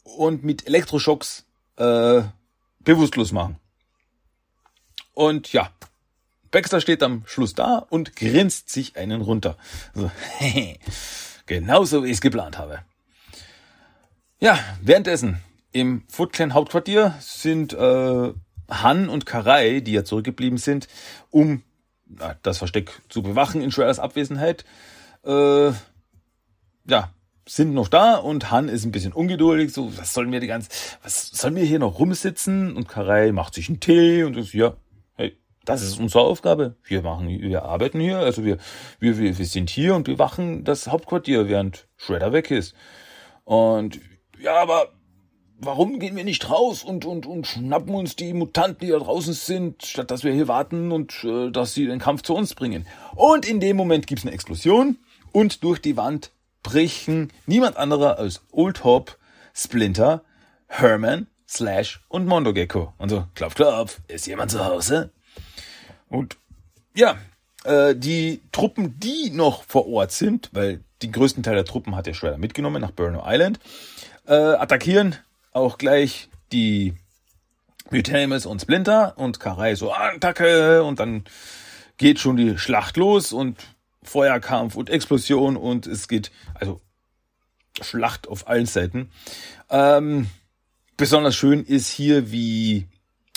und 0.04 0.44
mit 0.44 0.66
Elektroschocks 0.66 1.46
äh, 1.76 2.22
bewusstlos 2.80 3.32
machen. 3.32 3.56
Und 5.14 5.52
ja, 5.52 5.70
Baxter 6.50 6.80
steht 6.80 7.02
am 7.02 7.22
Schluss 7.26 7.54
da 7.54 7.78
und 7.78 8.16
grinst 8.16 8.70
sich 8.70 8.96
einen 8.96 9.20
runter. 9.20 9.56
So, 9.94 10.10
genauso 11.46 12.02
wie 12.02 12.08
ich 12.08 12.14
es 12.14 12.20
geplant 12.20 12.58
habe. 12.58 12.80
Ja, 14.40 14.58
währenddessen 14.80 15.40
im 15.72 16.04
Foot 16.08 16.32
Clan 16.32 16.54
Hauptquartier 16.54 17.14
sind 17.20 17.72
äh, 17.72 18.32
Han 18.70 19.08
und 19.08 19.26
Karai, 19.26 19.80
die 19.80 19.92
ja 19.92 20.04
zurückgeblieben 20.04 20.58
sind, 20.58 20.88
um 21.30 21.62
äh, 22.18 22.34
das 22.42 22.58
Versteck 22.58 22.90
zu 23.08 23.22
bewachen 23.22 23.60
in 23.60 23.70
Shredders 23.70 23.98
Abwesenheit, 23.98 24.64
äh, 25.24 25.72
ja, 26.86 27.12
sind 27.48 27.74
noch 27.74 27.88
da 27.88 28.16
und 28.16 28.50
Han 28.50 28.68
ist 28.68 28.84
ein 28.84 28.92
bisschen 28.92 29.12
ungeduldig, 29.12 29.72
so, 29.72 29.96
was 29.98 30.14
sollen 30.14 30.30
wir 30.30 30.40
die 30.40 30.46
ganze, 30.46 30.70
was 31.02 31.30
sollen 31.30 31.56
wir 31.56 31.64
hier 31.64 31.80
noch 31.80 31.98
rumsitzen? 31.98 32.76
Und 32.76 32.88
Karei 32.88 33.32
macht 33.32 33.54
sich 33.54 33.68
einen 33.68 33.80
Tee 33.80 34.22
und 34.22 34.34
so, 34.34 34.56
ja, 34.56 34.76
hey, 35.16 35.36
das 35.64 35.82
ist 35.82 35.98
unsere 35.98 36.22
Aufgabe. 36.22 36.76
Wir 36.84 37.02
machen, 37.02 37.28
wir 37.28 37.64
arbeiten 37.64 37.98
hier, 37.98 38.18
also 38.18 38.44
wir, 38.44 38.58
wir, 39.00 39.18
wir, 39.18 39.36
wir 39.36 39.46
sind 39.46 39.68
hier 39.68 39.96
und 39.96 40.06
wir 40.06 40.18
wachen 40.18 40.64
das 40.64 40.86
Hauptquartier, 40.86 41.48
während 41.48 41.88
Shredder 41.96 42.32
weg 42.32 42.50
ist. 42.50 42.74
Und, 43.44 43.98
ja, 44.40 44.54
aber 44.54 44.92
warum 45.58 45.98
gehen 45.98 46.14
wir 46.14 46.24
nicht 46.24 46.48
raus 46.50 46.84
und, 46.84 47.04
und, 47.04 47.26
und 47.26 47.48
schnappen 47.48 47.94
uns 47.94 48.14
die 48.14 48.32
Mutanten, 48.32 48.86
die 48.86 48.92
da 48.92 48.98
draußen 48.98 49.34
sind, 49.34 49.84
statt 49.84 50.12
dass 50.12 50.22
wir 50.22 50.32
hier 50.32 50.46
warten 50.46 50.92
und 50.92 51.24
äh, 51.24 51.50
dass 51.50 51.74
sie 51.74 51.86
den 51.86 51.98
Kampf 51.98 52.22
zu 52.22 52.34
uns 52.34 52.54
bringen? 52.54 52.86
Und 53.16 53.44
in 53.44 53.58
dem 53.58 53.76
Moment 53.76 54.06
gibt's 54.06 54.24
eine 54.24 54.32
Explosion 54.32 54.98
und 55.32 55.64
durch 55.64 55.80
die 55.80 55.96
Wand 55.96 56.30
brechen 56.62 57.32
niemand 57.46 57.76
anderer 57.76 58.18
als 58.18 58.42
Old 58.52 58.84
Hope, 58.84 59.12
Splinter, 59.54 60.22
Herman, 60.68 61.26
Slash 61.48 62.00
und 62.08 62.26
Mondo 62.26 62.52
Gecko. 62.52 62.92
Und 62.98 63.08
so, 63.08 63.26
klopf, 63.34 63.54
klopf, 63.54 64.00
ist 64.08 64.26
jemand 64.26 64.50
zu 64.50 64.64
Hause? 64.64 65.10
Und 66.08 66.36
ja, 66.94 67.16
äh, 67.64 67.94
die 67.94 68.40
Truppen, 68.52 68.98
die 69.00 69.30
noch 69.30 69.64
vor 69.64 69.88
Ort 69.88 70.12
sind, 70.12 70.50
weil 70.52 70.80
den 71.02 71.12
größten 71.12 71.42
Teil 71.42 71.54
der 71.54 71.64
Truppen 71.64 71.96
hat 71.96 72.06
der 72.06 72.14
Shredder 72.14 72.38
mitgenommen 72.38 72.80
nach 72.80 72.90
Burno 72.90 73.22
Island, 73.26 73.58
äh, 74.26 74.34
attackieren 74.34 75.16
auch 75.52 75.78
gleich 75.78 76.28
die 76.52 76.94
Mutamus 77.90 78.46
und 78.46 78.62
Splinter 78.62 79.14
und 79.16 79.40
Karai 79.40 79.74
so 79.74 79.92
Attacke 79.92 80.84
und 80.84 81.00
dann 81.00 81.24
geht 81.96 82.18
schon 82.18 82.36
die 82.36 82.56
Schlacht 82.58 82.96
los 82.96 83.32
und 83.32 83.56
Feuerkampf 84.02 84.76
und 84.76 84.90
Explosion 84.90 85.56
und 85.56 85.86
es 85.86 86.08
geht, 86.08 86.30
also 86.54 86.80
Schlacht 87.80 88.28
auf 88.28 88.48
allen 88.48 88.66
Seiten. 88.66 89.10
Ähm, 89.70 90.28
besonders 90.96 91.34
schön 91.34 91.64
ist 91.64 91.88
hier, 91.88 92.30
wie 92.30 92.88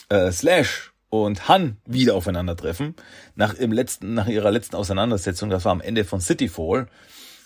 äh, 0.09 0.31
Slash 0.31 0.93
und 1.09 1.47
Han 1.47 1.77
wieder 1.85 2.15
aufeinandertreffen. 2.15 2.95
Nach, 3.35 3.53
im 3.53 3.71
letzten, 3.71 4.13
nach 4.15 4.27
ihrer 4.27 4.51
letzten 4.51 4.75
Auseinandersetzung, 4.75 5.49
das 5.49 5.63
war 5.65 5.71
am 5.71 5.81
Ende 5.81 6.05
von 6.05 6.19
Cityfall. 6.19 6.87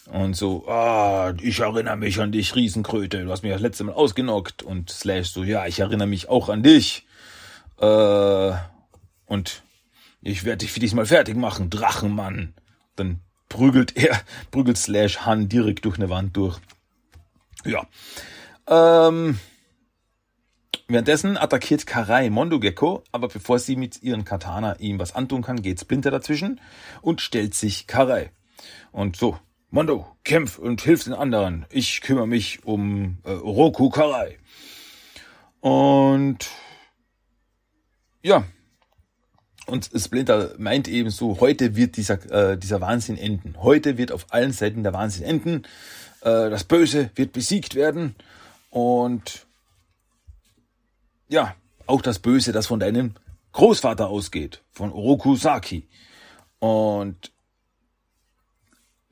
Und 0.06 0.36
so, 0.36 0.66
ah, 0.70 1.34
ich 1.42 1.60
erinnere 1.60 1.98
mich 1.98 2.20
an 2.22 2.32
dich, 2.32 2.56
Riesenkröte, 2.56 3.26
du 3.26 3.32
hast 3.32 3.44
mich 3.44 3.52
das 3.52 3.62
letzte 3.62 3.84
Mal 3.84 3.94
ausgenockt. 3.94 4.64
Und 4.64 4.90
Slash 4.90 5.32
so, 5.32 5.44
ja, 5.44 5.68
ich 5.68 5.80
erinnere 5.80 6.08
mich 6.08 6.30
auch 6.30 6.48
an 6.48 6.64
dich. 6.64 7.06
Äh, 7.80 8.52
und 9.26 9.64
ich 10.22 10.46
werde 10.46 10.60
dich 10.60 10.72
für 10.72 10.80
diesmal 10.80 11.06
fertig 11.06 11.36
machen, 11.36 11.70
Drachenmann. 11.70 12.54
Dann 12.98 13.22
prügelt 13.50 13.96
er, 13.96 14.20
prügelt 14.52 14.78
Slash 14.78 15.20
Han 15.20 15.50
direkt 15.50 15.86
durch 15.86 15.98
eine 15.98 16.10
Wand 16.10 16.36
durch. 16.36 16.60
Ja. 17.66 17.88
Ähm, 18.68 19.40
währenddessen 20.88 21.38
attackiert 21.38 21.88
Karai 21.88 22.30
Mondo 22.30 22.60
Gecko, 22.60 23.04
aber 23.12 23.30
bevor 23.30 23.60
sie 23.60 23.76
mit 23.76 24.04
ihren 24.04 24.26
Katana 24.26 24.76
ihm 24.80 25.00
was 25.00 25.16
antun 25.16 25.42
kann, 25.42 25.62
geht 25.62 25.80
Splinter 25.80 26.12
dazwischen 26.12 26.60
und 27.02 27.22
stellt 27.22 27.56
sich 27.56 27.88
Karai. 27.88 28.32
Und 28.92 29.16
so, 29.16 29.38
Mondo, 29.70 30.08
kämpf 30.24 30.58
und 30.58 30.82
hilf 30.82 31.04
den 31.04 31.14
anderen. 31.14 31.66
Ich 31.70 32.02
kümmere 32.02 32.28
mich 32.28 32.64
um 32.66 33.18
äh, 33.26 33.32
Oroku 33.32 33.90
Karai. 33.90 34.38
Und 35.60 36.50
ja, 38.22 38.46
und 39.68 39.90
Splinter 39.96 40.54
meint 40.58 40.88
eben 40.88 41.10
so, 41.10 41.40
heute 41.40 41.76
wird 41.76 41.98
dieser, 41.98 42.20
äh, 42.32 42.58
dieser 42.58 42.82
Wahnsinn 42.82 43.18
enden. 43.18 43.56
Heute 43.62 43.98
wird 43.98 44.12
auf 44.12 44.26
allen 44.30 44.54
Seiten 44.54 44.84
der 44.84 44.94
Wahnsinn 44.94 45.26
enden. 45.26 45.64
Äh, 46.22 46.50
das 46.50 46.64
Böse 46.64 47.12
wird 47.16 47.34
besiegt 47.34 47.76
werden. 47.76 48.16
Und 48.70 49.46
ja, 51.28 51.56
auch 51.86 52.02
das 52.02 52.20
Böse, 52.20 52.54
das 52.54 52.68
von 52.68 52.80
deinem 52.80 53.16
Großvater 53.52 54.08
ausgeht, 54.08 54.64
von 54.72 54.92
Oroku 54.92 55.36
Saki. 55.36 55.88
Und 56.60 57.32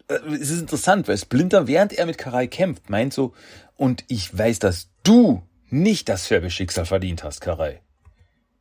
äh, 0.08 0.16
es 0.40 0.52
ist 0.52 0.62
interessant, 0.62 1.08
weil 1.10 1.18
Splinter, 1.18 1.68
während 1.68 1.92
er 1.94 2.06
mit 2.06 2.18
Karai 2.18 2.48
kämpft, 2.48 2.90
meint 2.90 3.14
so, 3.14 3.34
und 3.76 4.06
ich 4.08 4.36
weiß, 4.36 4.60
dass 4.60 4.90
du 5.04 5.44
nicht 5.70 6.08
das 6.08 6.28
Schicksal 6.28 6.86
verdient 6.86 7.24
hast, 7.24 7.42
Karai. 7.42 7.82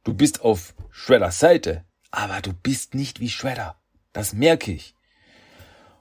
Du 0.04 0.12
bist 0.12 0.42
auf 0.42 0.74
Shredders 0.90 1.38
Seite, 1.38 1.84
aber 2.10 2.40
du 2.42 2.52
bist 2.52 2.94
nicht 2.94 3.20
wie 3.20 3.30
Shredder. 3.30 3.76
Das 4.12 4.34
merke 4.34 4.70
ich. 4.70 4.94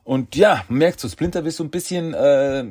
Und 0.04 0.36
ja, 0.36 0.66
merkt 0.68 1.00
so, 1.00 1.08
Splinter 1.08 1.46
will 1.46 1.52
so 1.52 1.64
ein 1.64 1.72
bisschen 1.72 2.14
äh, 2.14 2.66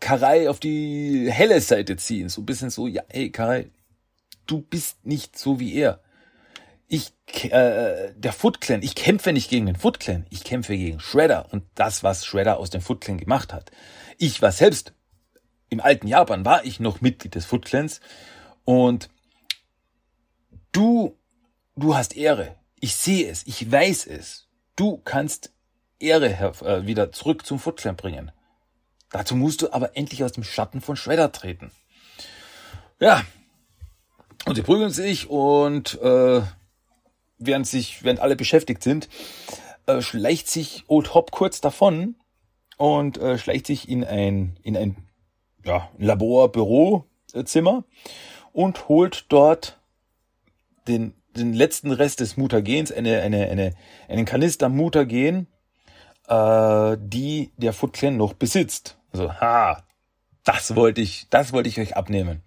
Karai 0.00 0.50
auf 0.50 0.58
die 0.58 1.30
helle 1.30 1.60
Seite 1.60 1.96
ziehen. 1.96 2.28
So 2.28 2.42
ein 2.42 2.46
bisschen 2.46 2.70
so, 2.70 2.88
ja, 2.88 3.02
hey 3.08 3.30
Karai, 3.30 3.70
du 4.46 4.60
bist 4.60 5.06
nicht 5.06 5.38
so 5.38 5.60
wie 5.60 5.74
er. 5.74 6.00
Ich, 6.88 7.12
äh, 7.44 8.12
der 8.16 8.32
Foot 8.32 8.60
Clan, 8.60 8.82
ich 8.82 8.96
kämpfe 8.96 9.32
nicht 9.32 9.48
gegen 9.48 9.66
den 9.66 9.76
Foot 9.76 10.00
Clan, 10.00 10.26
ich 10.28 10.42
kämpfe 10.42 10.76
gegen 10.76 10.98
Shredder 10.98 11.46
und 11.52 11.62
das, 11.76 12.02
was 12.02 12.26
Shredder 12.26 12.58
aus 12.58 12.70
dem 12.70 12.80
Foot 12.80 13.00
Clan 13.00 13.18
gemacht 13.18 13.52
hat. 13.52 13.70
Ich 14.18 14.42
war 14.42 14.50
selbst, 14.50 14.92
im 15.68 15.78
alten 15.78 16.08
Japan 16.08 16.44
war 16.44 16.64
ich 16.64 16.80
noch 16.80 17.00
Mitglied 17.00 17.36
des 17.36 17.44
Foot 17.44 17.64
Clans 17.64 18.00
und 18.64 19.08
Du, 20.72 21.16
du 21.76 21.96
hast 21.96 22.16
Ehre. 22.16 22.56
Ich 22.78 22.96
sehe 22.96 23.28
es, 23.28 23.46
ich 23.46 23.70
weiß 23.70 24.06
es. 24.06 24.48
Du 24.76 24.98
kannst 24.98 25.52
Ehre 25.98 26.28
äh, 26.64 26.86
wieder 26.86 27.12
zurück 27.12 27.44
zum 27.44 27.58
Footclan 27.58 27.96
bringen. 27.96 28.32
Dazu 29.10 29.34
musst 29.34 29.62
du 29.62 29.72
aber 29.72 29.96
endlich 29.96 30.22
aus 30.22 30.32
dem 30.32 30.44
Schatten 30.44 30.80
von 30.80 30.96
Shredder 30.96 31.32
treten. 31.32 31.72
Ja. 33.00 33.24
Und 34.46 34.54
sie 34.54 34.62
prügeln 34.62 34.90
sich 34.90 35.28
und 35.28 36.00
äh, 36.00 36.42
während 37.38 37.66
sich, 37.66 38.04
während 38.04 38.20
alle 38.20 38.36
beschäftigt 38.36 38.82
sind, 38.82 39.08
äh, 39.86 40.00
schleicht 40.00 40.48
sich 40.48 40.84
Old 40.86 41.12
Hop 41.14 41.30
kurz 41.30 41.60
davon 41.60 42.14
und 42.76 43.18
äh, 43.18 43.36
schleicht 43.36 43.66
sich 43.66 43.88
in 43.88 44.04
ein 44.04 44.56
in 44.62 44.76
ein 44.76 44.96
ja, 45.64 45.90
Labor, 45.98 46.50
Bürozimmer 46.50 47.84
und 48.52 48.88
holt 48.88 49.26
dort 49.28 49.79
den, 50.90 51.14
den 51.36 51.54
letzten 51.54 51.92
Rest 51.92 52.20
des 52.20 52.36
Mutagens, 52.36 52.92
eine, 52.92 53.20
eine, 53.20 53.48
eine, 53.48 53.74
einen 54.08 54.24
Kanister 54.24 54.68
Mutagen, 54.68 55.46
äh, 56.28 56.96
die 57.00 57.52
der 57.56 57.72
Foot 57.72 57.92
Clan 57.92 58.16
noch 58.16 58.34
besitzt. 58.34 58.98
Also, 59.12 59.32
ha, 59.32 59.82
das 60.44 60.74
wollte 60.76 61.00
ich, 61.00 61.26
das 61.30 61.52
wollte 61.52 61.68
ich 61.68 61.80
euch 61.80 61.96
abnehmen. 61.96 62.42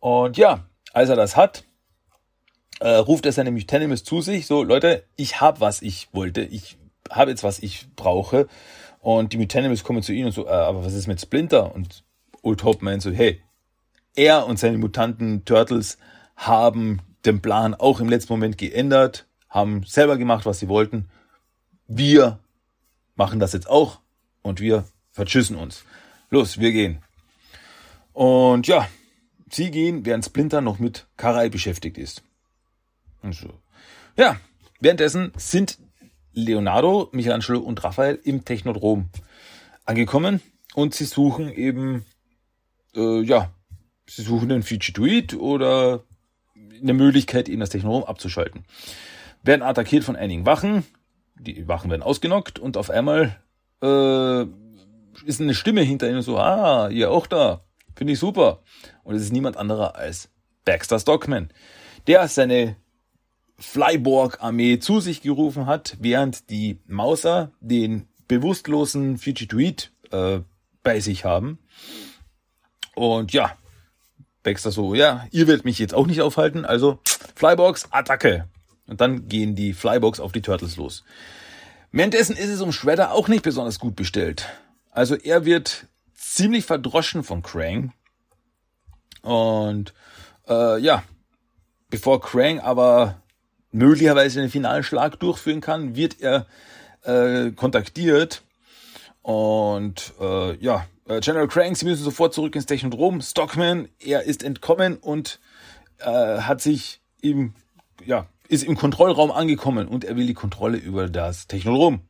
Und 0.00 0.36
ja, 0.36 0.66
als 0.92 1.08
er 1.08 1.16
das 1.16 1.36
hat, 1.36 1.64
äh, 2.80 2.96
ruft 2.96 3.26
er 3.26 3.32
seine 3.32 3.50
Mutanimus 3.50 4.04
zu 4.04 4.20
sich, 4.20 4.46
so, 4.46 4.62
Leute, 4.62 5.04
ich 5.16 5.40
hab 5.40 5.60
was 5.60 5.82
ich 5.82 6.08
wollte, 6.12 6.42
ich 6.42 6.76
habe 7.10 7.30
jetzt 7.30 7.44
was 7.44 7.58
ich 7.58 7.86
brauche. 7.96 8.48
Und 9.00 9.32
die 9.32 9.38
Mutanimus 9.38 9.84
kommen 9.84 10.02
zu 10.02 10.12
ihm 10.12 10.26
und 10.26 10.32
so, 10.32 10.46
äh, 10.46 10.50
aber 10.50 10.84
was 10.84 10.94
ist 10.94 11.06
mit 11.06 11.20
Splinter? 11.20 11.74
Und 11.74 12.04
Old 12.42 12.64
Hope 12.64 12.84
meint 12.84 13.02
so, 13.02 13.10
hey, 13.10 13.42
er 14.14 14.46
und 14.46 14.58
seine 14.58 14.78
Mutanten 14.78 15.44
Turtles 15.44 15.98
haben 16.36 17.00
den 17.26 17.40
Plan 17.40 17.74
auch 17.74 18.00
im 18.00 18.08
letzten 18.08 18.32
Moment 18.32 18.58
geändert, 18.58 19.26
haben 19.48 19.84
selber 19.84 20.16
gemacht, 20.16 20.46
was 20.46 20.58
sie 20.58 20.68
wollten. 20.68 21.08
Wir 21.86 22.38
machen 23.14 23.40
das 23.40 23.52
jetzt 23.52 23.68
auch 23.68 24.00
und 24.42 24.60
wir 24.60 24.84
verschüssen 25.12 25.56
uns. 25.56 25.84
Los, 26.30 26.58
wir 26.58 26.72
gehen. 26.72 26.98
Und 28.12 28.66
ja, 28.66 28.88
sie 29.50 29.70
gehen, 29.70 30.04
während 30.04 30.24
Splinter 30.24 30.60
noch 30.60 30.78
mit 30.78 31.06
Karai 31.16 31.48
beschäftigt 31.48 31.98
ist. 31.98 32.22
Und 33.22 33.34
so. 33.34 33.52
Ja, 34.16 34.38
währenddessen 34.80 35.32
sind 35.36 35.78
Leonardo, 36.32 37.08
Michelangelo 37.12 37.60
und 37.60 37.82
Raphael 37.84 38.18
im 38.24 38.44
Technodrom 38.44 39.08
angekommen 39.84 40.40
und 40.74 40.94
sie 40.94 41.04
suchen 41.04 41.52
eben, 41.52 42.04
äh, 42.94 43.22
ja, 43.22 43.52
sie 44.06 44.22
suchen 44.22 44.48
den 44.48 44.62
Fujituit 44.62 45.34
oder 45.34 46.04
eine 46.80 46.94
Möglichkeit, 46.94 47.48
eben 47.48 47.60
das 47.60 47.70
Technorom 47.70 48.04
abzuschalten. 48.04 48.64
Werden 49.42 49.62
attackiert 49.62 50.04
von 50.04 50.16
einigen 50.16 50.46
Wachen, 50.46 50.84
die 51.36 51.66
Wachen 51.68 51.90
werden 51.90 52.02
ausgenockt 52.02 52.58
und 52.58 52.76
auf 52.76 52.90
einmal 52.90 53.36
äh, 53.82 54.42
ist 55.24 55.40
eine 55.40 55.54
Stimme 55.54 55.82
hinter 55.82 56.08
ihnen 56.08 56.22
so, 56.22 56.38
ah, 56.38 56.88
ihr 56.88 57.10
auch 57.10 57.26
da, 57.26 57.64
finde 57.94 58.12
ich 58.14 58.18
super. 58.18 58.62
Und 59.02 59.14
es 59.14 59.22
ist 59.22 59.32
niemand 59.32 59.56
anderer 59.56 59.96
als 59.96 60.30
Baxter 60.64 60.98
Stockman, 60.98 61.50
der 62.06 62.26
seine 62.28 62.76
Flyborg-Armee 63.58 64.78
zu 64.78 65.00
sich 65.00 65.22
gerufen 65.22 65.66
hat, 65.66 65.96
während 66.00 66.50
die 66.50 66.80
Mauser 66.86 67.52
den 67.60 68.08
bewusstlosen 68.26 69.18
Fugitoid 69.18 69.92
äh, 70.10 70.40
bei 70.82 71.00
sich 71.00 71.24
haben. 71.24 71.58
Und 72.94 73.32
ja, 73.32 73.56
Baxter 74.44 74.70
so, 74.70 74.94
ja, 74.94 75.26
ihr 75.32 75.48
werdet 75.48 75.64
mich 75.64 75.80
jetzt 75.80 75.94
auch 75.94 76.06
nicht 76.06 76.20
aufhalten, 76.20 76.64
also 76.64 77.00
Flybox, 77.34 77.88
Attacke. 77.90 78.46
Und 78.86 79.00
dann 79.00 79.28
gehen 79.28 79.56
die 79.56 79.72
Flybox 79.72 80.20
auf 80.20 80.30
die 80.30 80.42
Turtles 80.42 80.76
los. 80.76 81.02
Währenddessen 81.90 82.36
ist 82.36 82.50
es 82.50 82.60
um 82.60 82.70
Shredder 82.70 83.12
auch 83.12 83.28
nicht 83.28 83.42
besonders 83.42 83.78
gut 83.78 83.96
bestellt. 83.96 84.46
Also 84.90 85.16
er 85.16 85.44
wird 85.44 85.86
ziemlich 86.14 86.64
verdroschen 86.64 87.24
von 87.24 87.42
Krang. 87.42 87.92
Und 89.22 89.94
äh, 90.48 90.78
ja, 90.80 91.02
bevor 91.90 92.20
Krang 92.20 92.60
aber 92.60 93.22
möglicherweise 93.72 94.40
den 94.40 94.50
Finalschlag 94.50 95.18
durchführen 95.18 95.60
kann, 95.60 95.96
wird 95.96 96.20
er 96.20 96.46
äh, 97.02 97.52
kontaktiert. 97.52 98.42
Und 99.22 100.12
äh, 100.20 100.56
ja, 100.56 100.86
General 101.06 101.48
Krang, 101.48 101.74
sie 101.74 101.84
müssen 101.84 102.02
sofort 102.02 102.32
zurück 102.32 102.56
ins 102.56 102.66
Technodrom. 102.66 103.20
Stockman, 103.20 103.88
er 103.98 104.22
ist 104.22 104.42
entkommen 104.42 104.96
und 104.96 105.38
äh, 105.98 106.38
hat 106.38 106.60
sich 106.60 107.00
im 107.20 107.54
ja, 108.04 108.26
ist 108.48 108.64
im 108.64 108.76
Kontrollraum 108.76 109.30
angekommen 109.30 109.88
und 109.88 110.04
er 110.04 110.16
will 110.16 110.26
die 110.26 110.34
Kontrolle 110.34 110.78
über 110.78 111.08
das 111.08 111.46
Technodrom. 111.46 112.00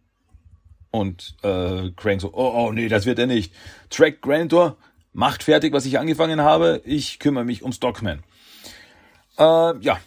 Und 0.91 1.37
äh, 1.43 1.91
Crank 1.97 2.21
so, 2.21 2.33
oh, 2.33 2.53
oh 2.55 2.73
nee, 2.73 2.89
das 2.89 3.05
wird 3.07 3.19
er 3.19 3.27
nicht. 3.27 3.53
Track 3.91 4.23
Grantor, 4.23 4.77
macht 5.13 5.43
fertig, 5.43 5.73
was 5.73 5.87
ich 5.87 5.99
angefangen 5.99 6.41
habe. 6.41 6.83
Ich 6.85 7.19
kümmere 7.19 7.45
mich 7.45 7.63
um 7.63 7.73
Stockman. 7.73 8.23
Äh, 9.39 9.79
ja, 9.79 9.99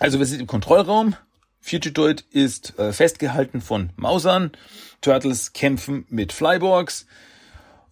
also 0.00 0.18
wir 0.18 0.26
sind 0.26 0.40
im 0.40 0.46
Kontrollraum. 0.46 1.14
Fugitoid 1.60 2.22
ist 2.30 2.78
äh, 2.78 2.92
festgehalten 2.92 3.60
von 3.60 3.90
Mausern. 3.96 4.52
Turtles 5.00 5.52
kämpfen 5.52 6.06
mit 6.08 6.32
Flyborgs. 6.32 7.06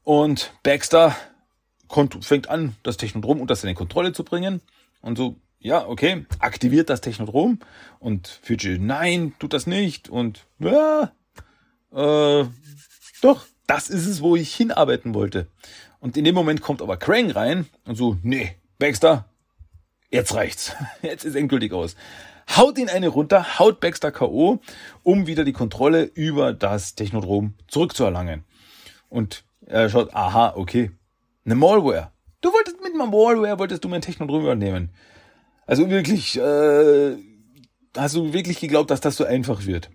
Und 0.05 0.53
Baxter 0.63 1.17
fängt 2.21 2.49
an, 2.49 2.75
das 2.83 2.97
Technodrom 2.97 3.41
unter 3.41 3.55
seine 3.55 3.75
Kontrolle 3.75 4.13
zu 4.13 4.25
bringen. 4.25 4.61
Und 5.01 5.19
so 5.19 5.37
ja, 5.63 5.87
okay, 5.87 6.27
aktiviert 6.41 6.91
das 6.91 7.01
Technodrom 7.01 7.61
und 8.01 8.41
Fuji, 8.43 8.79
nein, 8.79 9.35
tut 9.39 9.53
das 9.53 9.67
nicht 9.67 10.09
und 10.09 10.47
ja, 10.59 11.13
äh, 11.93 12.45
doch, 13.23 13.47
das 13.67 13.89
ist 13.89 14.07
es, 14.07 14.21
wo 14.21 14.35
ich 14.35 14.55
hinarbeiten 14.55 15.15
wollte. 15.15 15.47
Und 16.01 16.17
in 16.17 16.25
dem 16.25 16.35
Moment 16.35 16.63
kommt 16.63 16.83
aber 16.83 16.97
Krang 16.97 17.31
rein 17.31 17.67
und 17.85 17.95
so, 17.95 18.19
nee, 18.23 18.57
Baxter, 18.79 19.27
jetzt 20.11 20.35
reicht's. 20.35 20.75
Jetzt 21.03 21.25
ist 21.25 21.37
endgültig 21.37 21.73
aus. 21.73 21.95
Haut 22.57 22.77
ihn 22.77 22.89
eine 22.89 23.07
runter, 23.07 23.61
haut 23.61 23.79
Baxter 23.79 24.11
K.O., 24.11 24.59
um 25.05 25.29
wieder 25.29 25.45
die 25.45 25.53
Kontrolle 25.53 26.03
über 26.03 26.53
das 26.53 26.97
Technodrom 26.97 27.55
zurückzuerlangen. 27.69 28.45
Und 29.09 29.45
er 29.67 29.89
schaut, 29.89 30.15
aha, 30.15 30.55
okay, 30.57 30.91
eine 31.45 31.55
Malware. 31.55 32.13
Du 32.41 32.53
wolltest 32.53 32.83
mit 32.83 32.95
einer 32.95 33.07
Malware, 33.07 33.59
wolltest 33.59 33.85
du 33.85 33.89
mein 33.89 34.03
Technodrom 34.03 34.43
übernehmen. 34.43 34.91
Also 35.67 35.89
wirklich, 35.91 36.39
äh, 36.39 37.17
hast 37.97 38.17
du 38.17 38.33
wirklich 38.33 38.61
geglaubt, 38.61 38.91
dass 38.91 39.01
das 39.01 39.17
so 39.17 39.25
einfach 39.25 39.65
wird? 39.67 39.91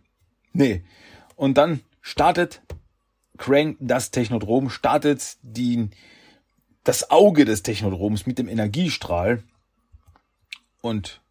Nee. 0.53 0.83
Und 1.35 1.57
dann 1.57 1.81
startet 2.01 2.61
Crank 3.37 3.77
das 3.79 4.11
Technodrom, 4.11 4.69
startet 4.69 5.37
die, 5.41 5.89
das 6.83 7.11
Auge 7.11 7.45
des 7.45 7.63
Technodroms 7.63 8.25
mit 8.25 8.39
dem 8.39 8.47
Energiestrahl 8.47 9.43
und 10.81 11.21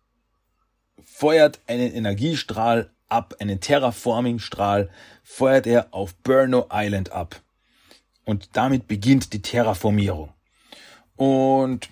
feuert 1.02 1.60
einen 1.66 1.92
Energiestrahl 1.92 2.90
ab, 3.08 3.36
einen 3.40 3.60
Terraforming-Strahl, 3.60 4.90
feuert 5.22 5.66
er 5.66 5.88
auf 5.92 6.14
Burno 6.16 6.68
Island 6.70 7.10
ab. 7.10 7.40
Und 8.26 8.56
damit 8.56 8.88
beginnt 8.88 9.32
die 9.32 9.40
Terraformierung. 9.40 10.34
Und 11.14 11.88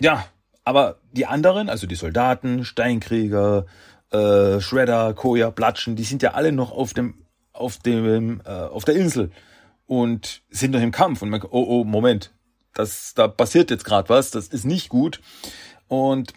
ja, 0.00 0.24
aber 0.64 1.00
die 1.12 1.26
anderen, 1.26 1.68
also 1.68 1.86
die 1.86 1.96
Soldaten, 1.96 2.64
Steinkrieger, 2.64 3.66
äh, 4.10 4.60
Shredder, 4.60 5.12
Koya, 5.12 5.50
Blatschen, 5.50 5.96
die 5.96 6.04
sind 6.04 6.22
ja 6.22 6.32
alle 6.32 6.52
noch 6.52 6.70
auf 6.70 6.94
dem, 6.94 7.26
auf 7.52 7.78
dem, 7.78 8.40
äh, 8.44 8.48
auf 8.48 8.84
der 8.84 8.94
Insel 8.94 9.32
und 9.86 10.42
sind 10.50 10.70
noch 10.70 10.80
im 10.80 10.92
Kampf 10.92 11.20
und 11.20 11.30
man, 11.30 11.42
oh, 11.42 11.66
oh, 11.68 11.84
Moment, 11.84 12.32
das, 12.74 13.14
da 13.14 13.26
passiert 13.26 13.70
jetzt 13.70 13.84
gerade 13.84 14.08
was, 14.08 14.30
das 14.30 14.48
ist 14.48 14.64
nicht 14.64 14.88
gut. 14.88 15.20
Und 15.88 16.32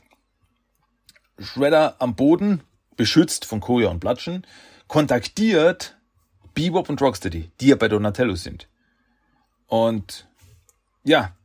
Shredder 1.38 1.96
am 2.00 2.16
Boden, 2.16 2.62
beschützt 2.98 3.46
von 3.46 3.60
Koya 3.60 3.90
und 3.90 4.00
Blatschen, 4.00 4.48
kontaktiert 4.88 5.98
Bebop 6.54 6.90
und 6.90 7.02
Rocksteady, 7.02 7.52
die 7.60 7.68
ja 7.68 7.76
bei 7.76 7.88
Donatello 7.88 8.36
sind. 8.36 8.68
Und 9.68 10.28
ja, 11.04 11.36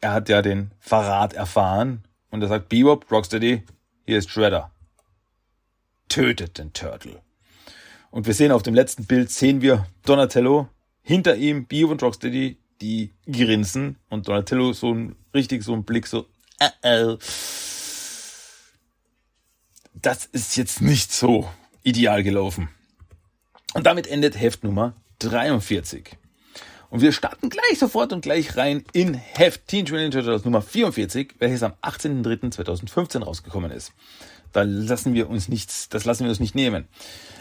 er 0.00 0.12
hat 0.12 0.28
ja 0.28 0.42
den 0.42 0.72
Verrat 0.78 1.34
erfahren 1.34 2.04
und 2.30 2.42
er 2.42 2.48
sagt, 2.48 2.68
Bebop, 2.68 3.10
Rocksteady, 3.10 3.62
hier 4.06 4.18
ist 4.18 4.30
Shredder. 4.30 4.70
Tötet 6.08 6.58
den 6.58 6.72
Turtle. 6.72 7.20
Und 8.10 8.26
wir 8.26 8.34
sehen 8.34 8.50
auf 8.50 8.62
dem 8.62 8.74
letzten 8.74 9.04
Bild, 9.06 9.30
sehen 9.30 9.62
wir 9.62 9.86
Donatello, 10.04 10.68
hinter 11.02 11.36
ihm 11.36 11.66
Bebop 11.66 11.92
und 11.92 12.02
Rocksteady, 12.02 12.58
die 12.80 13.12
grinsen 13.30 13.96
und 14.08 14.26
Donatello 14.26 14.72
so 14.72 14.92
ein, 14.92 15.16
richtig 15.34 15.62
so 15.62 15.74
ein 15.74 15.84
Blick 15.84 16.06
so, 16.06 16.26
äh, 16.58 17.12
äh. 17.12 17.18
Das 19.94 20.24
ist 20.26 20.56
jetzt 20.56 20.80
nicht 20.80 21.12
so 21.12 21.48
ideal 21.82 22.22
gelaufen. 22.22 22.68
Und 23.74 23.86
damit 23.86 24.06
endet 24.06 24.40
Heft 24.40 24.64
Nummer 24.64 24.94
43. 25.18 26.16
Und 26.90 27.02
wir 27.02 27.12
starten 27.12 27.48
gleich 27.48 27.78
sofort 27.78 28.12
und 28.12 28.20
gleich 28.20 28.56
rein 28.56 28.84
in 28.92 29.14
Heft 29.14 29.68
Teen 29.68 29.86
Mutant 29.88 30.12
Turtles 30.12 30.44
Nummer 30.44 30.60
44, 30.60 31.34
welches 31.38 31.62
am 31.62 31.72
18.03.2015 31.82 33.22
rausgekommen 33.22 33.70
ist. 33.70 33.92
Da 34.52 34.62
lassen 34.62 35.14
wir 35.14 35.30
uns 35.30 35.48
nichts, 35.48 35.88
das 35.88 36.04
lassen 36.04 36.24
wir 36.24 36.30
uns 36.30 36.40
nicht 36.40 36.56
nehmen. 36.56 36.88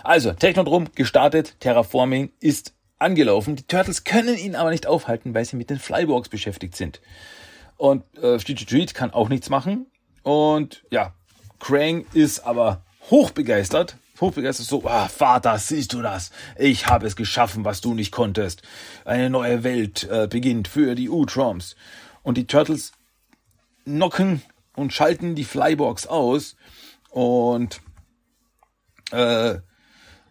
Also, 0.03 0.33
Technodrom 0.33 0.89
gestartet, 0.93 1.55
Terraforming 1.59 2.31
ist 2.39 2.75
angelaufen. 2.99 3.55
Die 3.55 3.63
Turtles 3.63 4.03
können 4.03 4.37
ihn 4.37 4.55
aber 4.55 4.69
nicht 4.69 4.85
aufhalten, 4.85 5.33
weil 5.33 5.45
sie 5.45 5.55
mit 5.55 5.71
den 5.71 5.79
Flyborgs 5.79 6.29
beschäftigt 6.29 6.75
sind. 6.75 7.01
Und 7.77 8.03
äh, 8.17 8.39
Street 8.39 8.93
kann 8.93 9.11
auch 9.11 9.29
nichts 9.29 9.49
machen. 9.49 9.87
Und 10.21 10.83
ja, 10.91 11.13
Krang 11.59 12.05
ist 12.13 12.41
aber 12.41 12.83
hochbegeistert 13.09 13.97
hochbegeistert 14.21 14.67
so, 14.67 14.85
ah, 14.85 15.07
Vater, 15.07 15.57
siehst 15.57 15.93
du 15.93 16.01
das? 16.01 16.31
Ich 16.57 16.87
habe 16.87 17.07
es 17.07 17.15
geschaffen, 17.15 17.65
was 17.65 17.81
du 17.81 17.93
nicht 17.93 18.11
konntest. 18.11 18.61
Eine 19.05 19.29
neue 19.29 19.63
Welt 19.63 20.07
äh, 20.09 20.27
beginnt 20.27 20.67
für 20.67 20.95
die 20.95 21.09
U-Troms. 21.09 21.75
Und 22.23 22.37
die 22.37 22.47
Turtles 22.47 22.91
knocken 23.85 24.41
und 24.75 24.93
schalten 24.93 25.35
die 25.35 25.43
Flybox 25.43 26.07
aus. 26.07 26.55
Und 27.09 27.81
äh, 29.11 29.55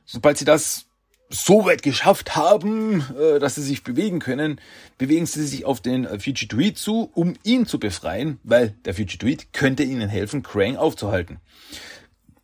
sobald 0.05 0.39
sie 0.39 0.45
das 0.45 0.87
so 1.31 1.67
weit 1.67 1.83
geschafft 1.83 2.37
haben, 2.37 3.05
äh, 3.19 3.39
dass 3.39 3.57
sie 3.57 3.63
sich 3.63 3.85
bewegen 3.85 4.19
können, 4.19 4.61
bewegen 4.97 5.27
sie 5.27 5.47
sich 5.47 5.65
auf 5.65 5.81
den 5.81 6.05
äh, 6.05 6.19
Fugitoid 6.19 6.79
zu, 6.79 7.11
um 7.15 7.35
ihn 7.43 7.67
zu 7.67 7.79
befreien, 7.79 8.39
weil 8.45 8.75
der 8.85 8.95
Fugitoid 8.95 9.53
könnte 9.53 9.83
ihnen 9.83 10.09
helfen, 10.09 10.43
Krang 10.43 10.77
aufzuhalten. 10.77 11.39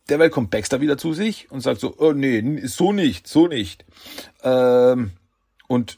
Derweil 0.09 0.29
kommt 0.29 0.51
Baxter 0.51 0.81
wieder 0.81 0.97
zu 0.97 1.13
sich 1.13 1.49
und 1.51 1.61
sagt 1.61 1.79
so, 1.79 1.95
oh 1.97 2.13
nee, 2.13 2.61
so 2.65 2.91
nicht, 2.91 3.27
so 3.27 3.47
nicht. 3.47 3.85
Ähm, 4.43 5.11
und 5.67 5.97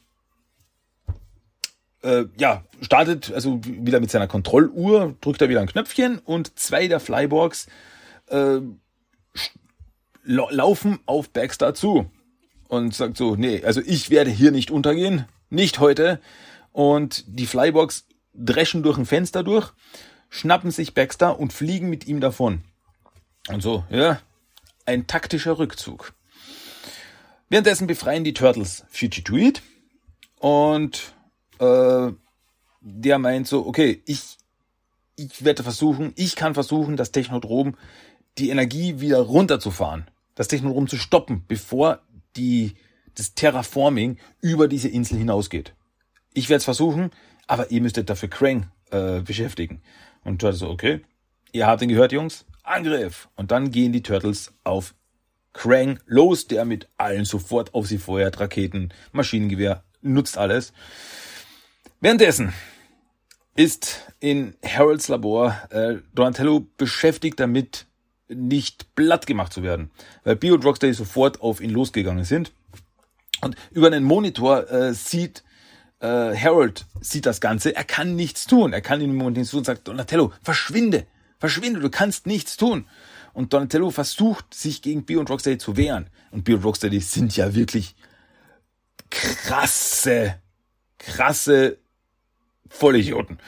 äh, 2.04 2.26
ja, 2.38 2.64
startet 2.82 3.34
also 3.34 3.60
wieder 3.64 4.00
mit 4.00 4.12
seiner 4.12 4.28
Kontrolluhr, 4.28 5.16
drückt 5.20 5.42
er 5.42 5.50
wieder 5.50 5.62
ein 5.62 5.68
Knöpfchen 5.68 6.20
und 6.20 6.58
zwei 6.58 6.88
der 6.88 7.00
Flyborgs 7.00 7.68
äh, 8.28 8.60
laufen 10.24 11.00
auf 11.06 11.30
Baxter 11.30 11.74
zu 11.74 12.10
und 12.68 12.94
sagt 12.94 13.18
so, 13.18 13.36
nee, 13.36 13.64
also 13.64 13.82
ich 13.86 14.10
werde 14.10 14.30
hier 14.30 14.52
nicht 14.52 14.72
untergehen, 14.72 15.26
nicht 15.50 15.80
heute. 15.80 16.20
Und 16.72 17.24
die 17.28 17.46
Flybogs 17.46 18.06
dreschen 18.34 18.84
durch 18.84 18.98
ein 18.98 19.06
Fenster 19.06 19.44
durch, 19.44 19.74
schnappen 20.30 20.72
sich 20.72 20.94
Baxter 20.94 21.40
und 21.40 21.54
fliegen 21.54 21.90
mit 21.90 22.08
ihm 22.08 22.20
davon. 22.20 22.62
Und 23.48 23.62
so, 23.62 23.84
ja, 23.90 24.20
ein 24.86 25.08
taktischer 25.08 25.58
Rückzug. 25.58 26.14
Währenddessen 27.50 27.88
befreien 27.88 28.24
die 28.24 28.34
Turtles 28.34 28.86
Fugitoid 28.90 29.62
und 30.40 31.14
äh, 31.60 32.12
der 32.82 33.20
meint 33.20 33.48
so, 33.48 33.66
okay, 33.66 34.02
ich, 34.06 34.38
ich 35.16 35.44
werde 35.44 35.64
versuchen, 35.64 36.14
ich 36.16 36.36
kann 36.36 36.54
versuchen, 36.54 36.98
das 36.98 37.12
Technodrom 37.12 37.78
die 38.38 38.50
Energie 38.50 39.00
wieder 39.00 39.20
runterzufahren, 39.20 40.06
das 40.36 40.48
Technodrom 40.48 40.88
zu 40.88 40.98
stoppen, 40.98 41.44
bevor 41.48 42.02
die, 42.36 42.76
das 43.16 43.34
Terraforming 43.34 44.18
über 44.42 44.68
diese 44.68 44.90
Insel 44.90 45.18
hinausgeht. 45.18 45.74
Ich 46.34 46.50
werde 46.50 46.58
es 46.58 46.66
versuchen, 46.66 47.12
aber 47.48 47.72
ihr 47.72 47.82
müsstet 47.82 48.10
dafür 48.10 48.30
Krang 48.30 48.70
äh, 48.92 49.22
beschäftigen. 49.22 49.82
Und 50.24 50.40
Turtles 50.40 50.60
so, 50.60 50.70
okay, 50.70 51.02
ihr 51.52 51.66
habt 51.66 51.82
ihn 51.82 51.90
gehört, 51.90 52.12
Jungs, 52.12 52.46
Angriff! 52.68 53.30
Und 53.36 53.52
dann 53.52 53.72
gehen 53.72 53.94
die 53.94 54.04
Turtles 54.04 54.54
auf 54.64 54.94
Krang 55.54 56.00
los, 56.06 56.48
der 56.48 56.66
mit 56.66 56.88
allen 56.98 57.26
sofort 57.26 57.74
auf 57.74 57.88
sie 57.88 57.98
feuert, 57.98 58.40
Raketen, 58.40 58.94
Maschinengewehr, 59.12 59.84
nutzt 60.02 60.38
alles. 60.38 60.74
Währenddessen 62.00 62.54
ist 63.56 64.12
in 64.20 64.56
Harolds 64.64 65.08
Labor 65.08 65.60
äh, 65.72 65.96
Donatello 66.14 66.68
beschäftigt 66.78 67.40
damit, 67.40 67.88
nicht 68.30 68.94
platt 68.94 69.26
gemacht 69.26 69.54
zu 69.54 69.64
werden, 69.64 69.90
weil 70.24 70.36
Bio 70.36 70.56
und 70.56 70.66
Rocksteady 70.66 70.94
sofort 70.94 71.42
auf 71.42 71.62
ihn 71.62 71.70
losgegangen 71.72 72.26
sind. 72.26 72.52
Und 73.42 73.56
über 73.72 73.88
einen 73.88 74.04
Monitor 74.04 74.70
äh, 74.70 74.94
sieht 74.94 75.44
äh, 76.00 76.36
Harold 76.36 76.86
sieht 77.02 77.26
das 77.26 77.42
Ganze, 77.42 77.76
er 77.76 77.84
kann 77.84 78.16
nichts 78.16 78.46
tun. 78.46 78.74
Er 78.74 78.82
kann 78.82 79.02
ihm 79.02 79.12
im 79.12 79.18
Moment 79.18 79.38
nichts 79.38 79.52
tun 79.52 79.60
und 79.60 79.66
sagt, 79.66 79.88
Donatello, 79.88 80.32
verschwinde, 80.44 81.08
verschwinde, 81.40 81.80
du 81.80 81.90
kannst 81.90 82.28
nichts 82.28 82.58
tun. 82.58 82.88
Und 83.34 83.54
Donatello 83.54 83.92
versucht, 83.92 84.54
sich 84.54 84.82
gegen 84.82 85.06
Bio 85.06 85.20
und 85.20 85.30
Rocksteady 85.30 85.58
zu 85.58 85.78
wehren. 85.78 86.10
Und 86.32 86.44
Bio 86.44 86.58
und 86.58 86.64
Rocksteady 86.64 87.00
sind 87.00 87.36
ja 87.38 87.54
wirklich 87.54 87.96
krasse, 89.10 90.40
krasse 90.98 91.78
Vollidioten. 92.68 93.40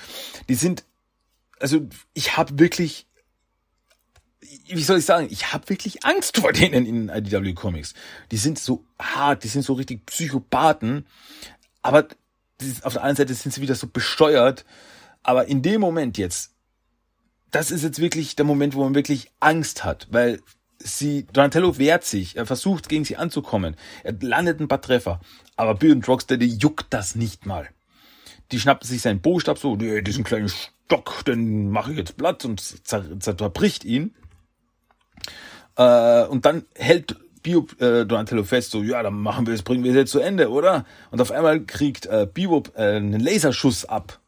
Die 0.48 0.56
sind, 0.56 0.84
also 1.60 1.88
ich 2.14 2.38
habe 2.38 2.60
wirklich 2.60 3.08
wie 4.68 4.84
soll 4.84 5.00
ich 5.00 5.06
sagen, 5.06 5.28
ich 5.30 5.52
habe 5.52 5.70
wirklich 5.70 6.06
Angst 6.06 6.38
vor 6.38 6.54
denen 6.54 6.86
in 6.86 7.10
IDW 7.10 7.54
Comics. 7.54 7.94
Die 8.32 8.38
sind 8.38 8.60
so 8.60 8.86
hart, 9.00 9.44
die 9.44 9.48
sind 9.48 9.64
so 9.64 9.74
richtig 9.74 10.06
Psychopathen, 10.06 11.06
aber 11.82 12.08
auf 12.84 12.94
der 12.94 13.04
einen 13.04 13.16
Seite 13.16 13.34
sind 13.34 13.54
sie 13.54 13.62
wieder 13.62 13.76
so 13.76 13.88
besteuert, 13.88 14.66
aber 15.24 15.48
in 15.48 15.62
dem 15.62 15.82
Moment 15.82 16.18
jetzt, 16.18 16.52
das 17.52 17.72
ist 17.72 17.84
jetzt 17.84 18.00
wirklich 18.00 18.36
der 18.36 18.46
Moment, 18.46 18.76
wo 18.76 18.84
man 18.84 18.96
wirklich 18.96 19.32
Angst 19.40 19.84
hat, 19.84 20.08
weil 20.12 20.40
sie, 20.80 21.26
Donatello 21.34 21.78
wehrt 21.78 22.04
sich, 22.04 22.38
er 22.38 22.46
versucht 22.46 22.90
gegen 22.90 23.06
sie 23.06 23.18
anzukommen, 23.18 23.76
er 24.04 24.14
landet 24.22 24.60
ein 24.60 24.68
paar 24.68 24.82
Treffer, 24.82 25.20
aber 25.56 25.76
Bill 25.76 25.92
und 25.92 26.08
Rocksteady 26.08 26.48
juckt 26.48 26.88
das 26.92 27.16
nicht 27.16 27.46
mal. 27.46 27.68
Die 28.52 28.60
schnappen 28.60 28.88
sich 28.88 29.02
seinen 29.02 29.22
Bostab 29.22 29.60
so, 29.60 29.76
diesen 29.76 30.24
kleinen 30.24 30.50
Stock, 30.50 31.24
den 31.26 31.70
mache 31.70 31.92
ich 31.92 31.98
jetzt 31.98 32.18
platt 32.18 32.46
und 32.46 32.62
zerbricht 32.62 33.86
ihn. 33.86 34.16
Äh, 35.76 36.26
und 36.26 36.46
dann 36.46 36.66
hält 36.76 37.16
Bio 37.44 37.68
äh, 37.80 38.06
Donatello 38.06 38.44
fest, 38.44 38.72
so, 38.72 38.84
ja, 38.84 39.04
dann 39.04 39.14
machen 39.14 39.48
wir 39.48 39.54
es, 39.54 39.64
bringen 39.64 39.84
wir 39.84 39.92
es 39.92 39.98
jetzt 39.98 40.12
zu 40.12 40.20
Ende, 40.20 40.50
oder? 40.50 40.86
Und 41.12 41.22
auf 41.22 41.32
einmal 41.32 41.62
kriegt 41.62 42.06
äh, 42.06 42.28
Bio 42.32 42.64
äh, 42.76 42.96
einen 42.96 43.20
Laserschuss 43.20 43.86
ab. 43.86 44.20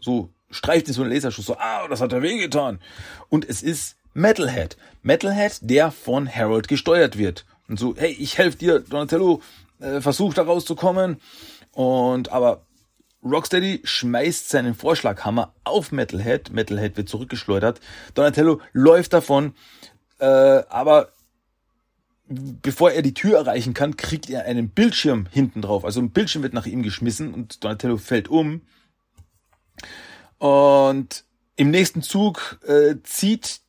So, 0.00 0.30
streicht 0.50 0.88
ihn 0.88 0.94
so 0.94 1.02
einen 1.02 1.12
Laserschuss, 1.12 1.46
so, 1.46 1.56
ah, 1.58 1.86
das 1.88 2.00
hat 2.00 2.12
er 2.12 2.22
wehgetan. 2.22 2.80
Und 3.28 3.48
es 3.48 3.62
ist 3.62 3.96
Metalhead. 4.14 4.76
Metalhead, 5.02 5.58
der 5.62 5.90
von 5.90 6.28
Harold 6.28 6.68
gesteuert 6.68 7.18
wird. 7.18 7.44
Und 7.68 7.78
so, 7.78 7.94
hey, 7.96 8.12
ich 8.12 8.38
helfe 8.38 8.58
dir, 8.58 8.80
Donatello, 8.80 9.42
äh, 9.80 10.00
versuch 10.00 10.34
da 10.34 10.42
rauszukommen. 10.42 11.20
Und 11.72 12.30
aber 12.32 12.62
Rocksteady 13.22 13.80
schmeißt 13.84 14.48
seinen 14.48 14.74
Vorschlaghammer 14.74 15.52
auf 15.64 15.92
Metalhead. 15.92 16.50
Metalhead 16.52 16.96
wird 16.96 17.08
zurückgeschleudert. 17.08 17.80
Donatello 18.14 18.60
läuft 18.72 19.12
davon. 19.12 19.54
Äh, 20.18 20.26
aber 20.26 21.10
bevor 22.28 22.90
er 22.92 23.02
die 23.02 23.14
Tür 23.14 23.38
erreichen 23.38 23.74
kann, 23.74 23.96
kriegt 23.96 24.30
er 24.30 24.44
einen 24.44 24.70
Bildschirm 24.70 25.26
hinten 25.30 25.62
drauf. 25.62 25.84
Also 25.84 26.00
ein 26.00 26.10
Bildschirm 26.10 26.42
wird 26.42 26.54
nach 26.54 26.66
ihm 26.66 26.82
geschmissen 26.82 27.34
und 27.34 27.62
Donatello 27.62 27.96
fällt 27.96 28.28
um. 28.28 28.62
Und 30.38 31.24
im 31.56 31.70
nächsten 31.70 32.02
Zug 32.02 32.60
äh, 32.66 32.96
zieht 33.02 33.60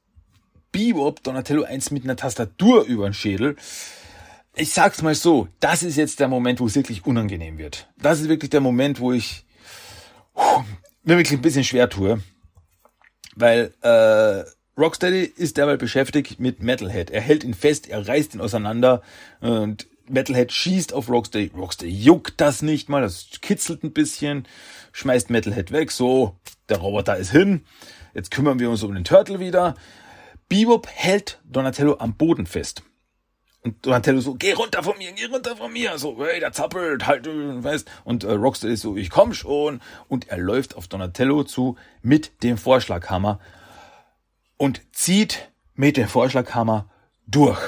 Bebop 0.72 1.24
Donatello 1.24 1.64
eins 1.64 1.92
mit 1.92 2.04
einer 2.04 2.16
Tastatur 2.16 2.84
über 2.84 3.08
den 3.08 3.14
Schädel. 3.14 3.56
Ich 4.56 4.74
sag's 4.74 5.02
mal 5.02 5.16
so, 5.16 5.48
das 5.60 5.84
ist 5.84 5.98
jetzt 5.98 6.20
der 6.20 6.28
Moment, 6.28 6.60
wo 6.60 6.66
es 6.66 6.76
wirklich 6.76 7.06
unangenehm 7.06 7.58
wird. 7.58 7.88
Das 7.98 8.20
ist 8.20 8.28
wirklich 8.28 8.50
der 8.50 8.62
Moment, 8.62 9.00
wo 9.00 9.14
ich 9.14 9.46
puh, 10.34 10.64
mir 11.04 11.18
wirklich 11.18 11.40
ein 11.40 11.42
bisschen 11.42 11.64
schwer 11.64 11.90
tue. 11.90 12.22
Weil 13.36 13.74
äh, 13.82 14.44
Rocksteady 14.80 15.24
ist 15.24 15.58
derweil 15.58 15.78
beschäftigt 15.78 16.40
mit 16.40 16.62
Metalhead. 16.62 17.10
Er 17.10 17.22
hält 17.22 17.44
ihn 17.44 17.54
fest, 17.54 17.88
er 17.88 18.08
reißt 18.08 18.36
ihn 18.36 18.42
auseinander 18.42 19.02
und 19.40 19.88
Metalhead 20.10 20.52
schießt 20.52 20.94
auf 20.94 21.10
Rocksteady. 21.10 21.52
Rocksteady 21.56 21.92
juckt 21.92 22.40
das 22.40 22.62
nicht 22.62 22.90
mal, 22.90 23.02
das 23.02 23.30
kitzelt 23.42 23.84
ein 23.84 23.94
bisschen, 23.94 24.48
schmeißt 24.92 25.30
Metalhead 25.30 25.72
weg, 25.72 25.92
so, 25.92 26.36
der 26.70 26.78
Roboter 26.78 27.18
ist 27.18 27.32
hin. 27.32 27.66
Jetzt 28.14 28.32
kümmern 28.32 28.60
wir 28.60 28.70
uns 28.70 28.84
um 28.84 28.94
den 28.94 29.04
Turtle 29.04 29.40
wieder. 29.40 29.76
Bebop 30.50 30.88
hält 30.88 31.40
Donatello 31.44 31.98
am 32.00 32.16
Boden 32.16 32.46
fest. 32.46 32.84
Und 33.64 33.86
Donatello 33.86 34.22
so, 34.22 34.36
geh 34.36 34.54
runter 34.54 34.82
von 34.82 34.98
mir, 34.98 35.12
geh 35.12 35.26
runter 35.26 35.58
von 35.58 35.74
mir. 35.74 35.98
So, 35.98 36.24
hey, 36.24 36.40
der 36.40 36.54
zappelt, 36.54 37.06
halt 37.06 37.28
fest. 37.62 37.90
Und 38.06 38.24
äh, 38.24 38.32
Rocksteady 38.32 38.74
ist 38.74 38.82
so, 38.82 38.96
ich 38.96 39.10
komm 39.10 39.34
schon. 39.34 39.82
Und 40.08 40.30
er 40.30 40.38
läuft 40.38 40.76
auf 40.76 40.88
Donatello 40.88 41.44
zu 41.44 41.76
mit 42.02 42.44
dem 42.44 42.58
Vorschlaghammer 42.58 43.40
und 44.56 44.82
zieht 44.94 45.50
mit 45.76 45.98
dem 45.98 46.08
Vorschlaghammer 46.08 46.90
durch. 47.28 47.62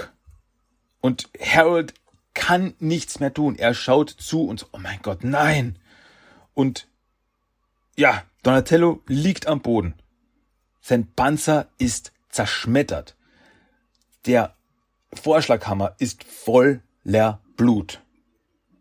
Und 1.01 1.29
Harold 1.39 1.93
kann 2.33 2.73
nichts 2.79 3.19
mehr 3.19 3.33
tun. 3.33 3.55
Er 3.57 3.73
schaut 3.73 4.09
zu 4.09 4.45
und 4.45 4.61
so, 4.61 4.67
oh 4.71 4.77
mein 4.77 4.99
Gott, 5.01 5.23
nein. 5.23 5.77
Und 6.53 6.87
ja, 7.97 8.23
Donatello 8.43 9.01
liegt 9.07 9.47
am 9.47 9.61
Boden. 9.61 9.95
Sein 10.81 11.07
Panzer 11.13 11.67
ist 11.77 12.13
zerschmettert. 12.29 13.15
Der 14.25 14.55
Vorschlaghammer 15.13 15.95
ist 15.99 16.23
voller 16.23 17.41
Blut. 17.57 18.01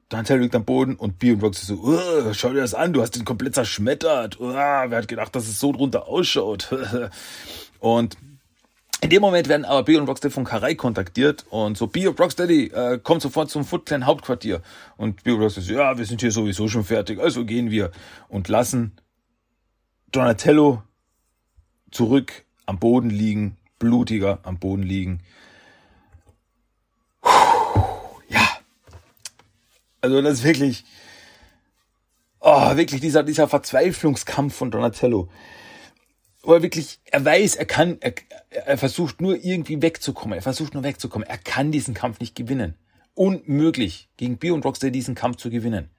Donatello 0.08 0.42
liegt 0.42 0.54
am 0.54 0.64
Boden 0.64 0.94
und 0.94 1.18
Bio 1.18 1.34
und 1.34 1.42
Roxy 1.42 1.66
so, 1.66 1.74
uh, 1.74 2.32
schau 2.32 2.50
dir 2.50 2.60
das 2.60 2.74
an, 2.74 2.92
du 2.92 3.02
hast 3.02 3.16
ihn 3.16 3.24
komplett 3.24 3.54
zerschmettert. 3.54 4.40
Uh, 4.40 4.52
wer 4.52 4.90
hat 4.90 5.08
gedacht, 5.08 5.34
dass 5.34 5.48
es 5.48 5.58
so 5.58 5.72
drunter 5.72 6.06
ausschaut? 6.06 6.72
Und 7.80 8.16
in 9.00 9.10
dem 9.10 9.20
Moment 9.20 9.48
werden 9.48 9.64
aber 9.64 9.84
Bio 9.84 10.00
und 10.00 10.08
Rocksteady 10.08 10.34
von 10.34 10.42
Karai 10.42 10.74
kontaktiert 10.74 11.46
und 11.50 11.78
so, 11.78 11.86
Bio 11.86 12.10
Rocksteady, 12.10 12.72
äh, 12.74 12.98
kommt 12.98 13.22
sofort 13.22 13.48
zum 13.48 13.64
Foot 13.64 13.86
Clan 13.86 14.06
Hauptquartier. 14.06 14.60
Und 14.96 15.22
Bio 15.22 15.36
Rocksteady 15.36 15.68
so, 15.68 15.72
ja, 15.74 15.96
wir 15.96 16.04
sind 16.04 16.20
hier 16.20 16.32
sowieso 16.32 16.66
schon 16.66 16.82
fertig, 16.82 17.20
also 17.20 17.44
gehen 17.44 17.70
wir 17.70 17.92
und 18.28 18.48
lassen 18.48 18.96
Donatello 20.12 20.82
zurück 21.90 22.44
am 22.66 22.78
Boden 22.78 23.10
liegen, 23.10 23.56
blutiger 23.78 24.40
am 24.42 24.58
Boden 24.58 24.82
liegen. 24.82 25.20
Ja. 28.28 28.48
Also 30.00 30.22
das 30.22 30.34
ist 30.34 30.44
wirklich, 30.44 30.84
oh, 32.40 32.76
wirklich 32.76 33.00
dieser, 33.00 33.22
dieser 33.22 33.48
Verzweiflungskampf 33.48 34.54
von 34.54 34.70
Donatello 34.70 35.28
wo 36.48 36.54
er 36.54 36.62
wirklich, 36.62 36.98
er 37.04 37.24
weiß, 37.24 37.56
er 37.56 37.66
kann, 37.66 37.98
er, 38.00 38.14
er 38.48 38.78
versucht 38.78 39.20
nur 39.20 39.36
irgendwie 39.36 39.82
wegzukommen. 39.82 40.38
Er 40.38 40.42
versucht 40.42 40.72
nur 40.72 40.82
wegzukommen. 40.82 41.28
Er 41.28 41.36
kann 41.36 41.72
diesen 41.72 41.92
Kampf 41.92 42.20
nicht 42.20 42.34
gewinnen. 42.34 42.74
Unmöglich, 43.14 44.08
gegen 44.16 44.38
Bio 44.38 44.54
und 44.54 44.64
Rockstar 44.64 44.88
diesen 44.88 45.14
Kampf 45.14 45.36
zu 45.36 45.50
gewinnen. 45.50 45.90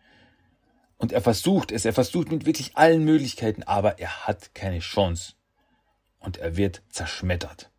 Und 1.00 1.14
er 1.14 1.22
versucht 1.22 1.72
es, 1.72 1.86
er 1.86 1.94
versucht 1.94 2.30
mit 2.30 2.46
wirklich 2.46 2.76
allen 2.76 3.06
Möglichkeiten, 3.06 3.64
aber 3.64 4.00
er 4.00 4.28
hat 4.28 4.54
keine 4.54 4.80
Chance. 4.80 5.34
Und 6.20 6.38
er 6.38 6.58
wird 6.58 6.82
zerschmettert. 6.90 7.72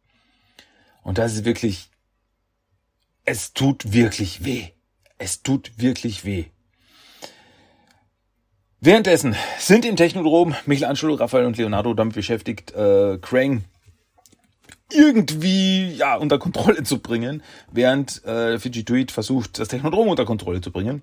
Und 1.02 1.18
das 1.18 1.34
ist 1.34 1.44
wirklich, 1.44 1.90
es 3.26 3.52
tut 3.52 3.92
wirklich 3.92 4.44
weh. 4.44 4.68
Es 5.18 5.42
tut 5.42 5.72
wirklich 5.76 6.24
weh. 6.24 6.46
Währenddessen 8.80 9.36
sind 9.58 9.84
im 9.84 9.96
Technodrom 9.96 10.54
Michelangelo, 10.64 11.14
Raphael 11.14 11.44
und 11.44 11.58
Leonardo 11.58 11.92
damit 11.92 12.14
beschäftigt, 12.14 12.72
äh, 12.72 13.18
Krang 13.20 13.64
irgendwie 14.90 15.90
ja 15.90 16.16
unter 16.16 16.38
Kontrolle 16.38 16.82
zu 16.84 17.00
bringen, 17.00 17.42
während 17.70 18.24
äh, 18.24 18.58
Fujituit 18.58 19.12
versucht, 19.12 19.58
das 19.58 19.68
Technodrom 19.68 20.08
unter 20.08 20.24
Kontrolle 20.24 20.62
zu 20.62 20.72
bringen. 20.72 21.02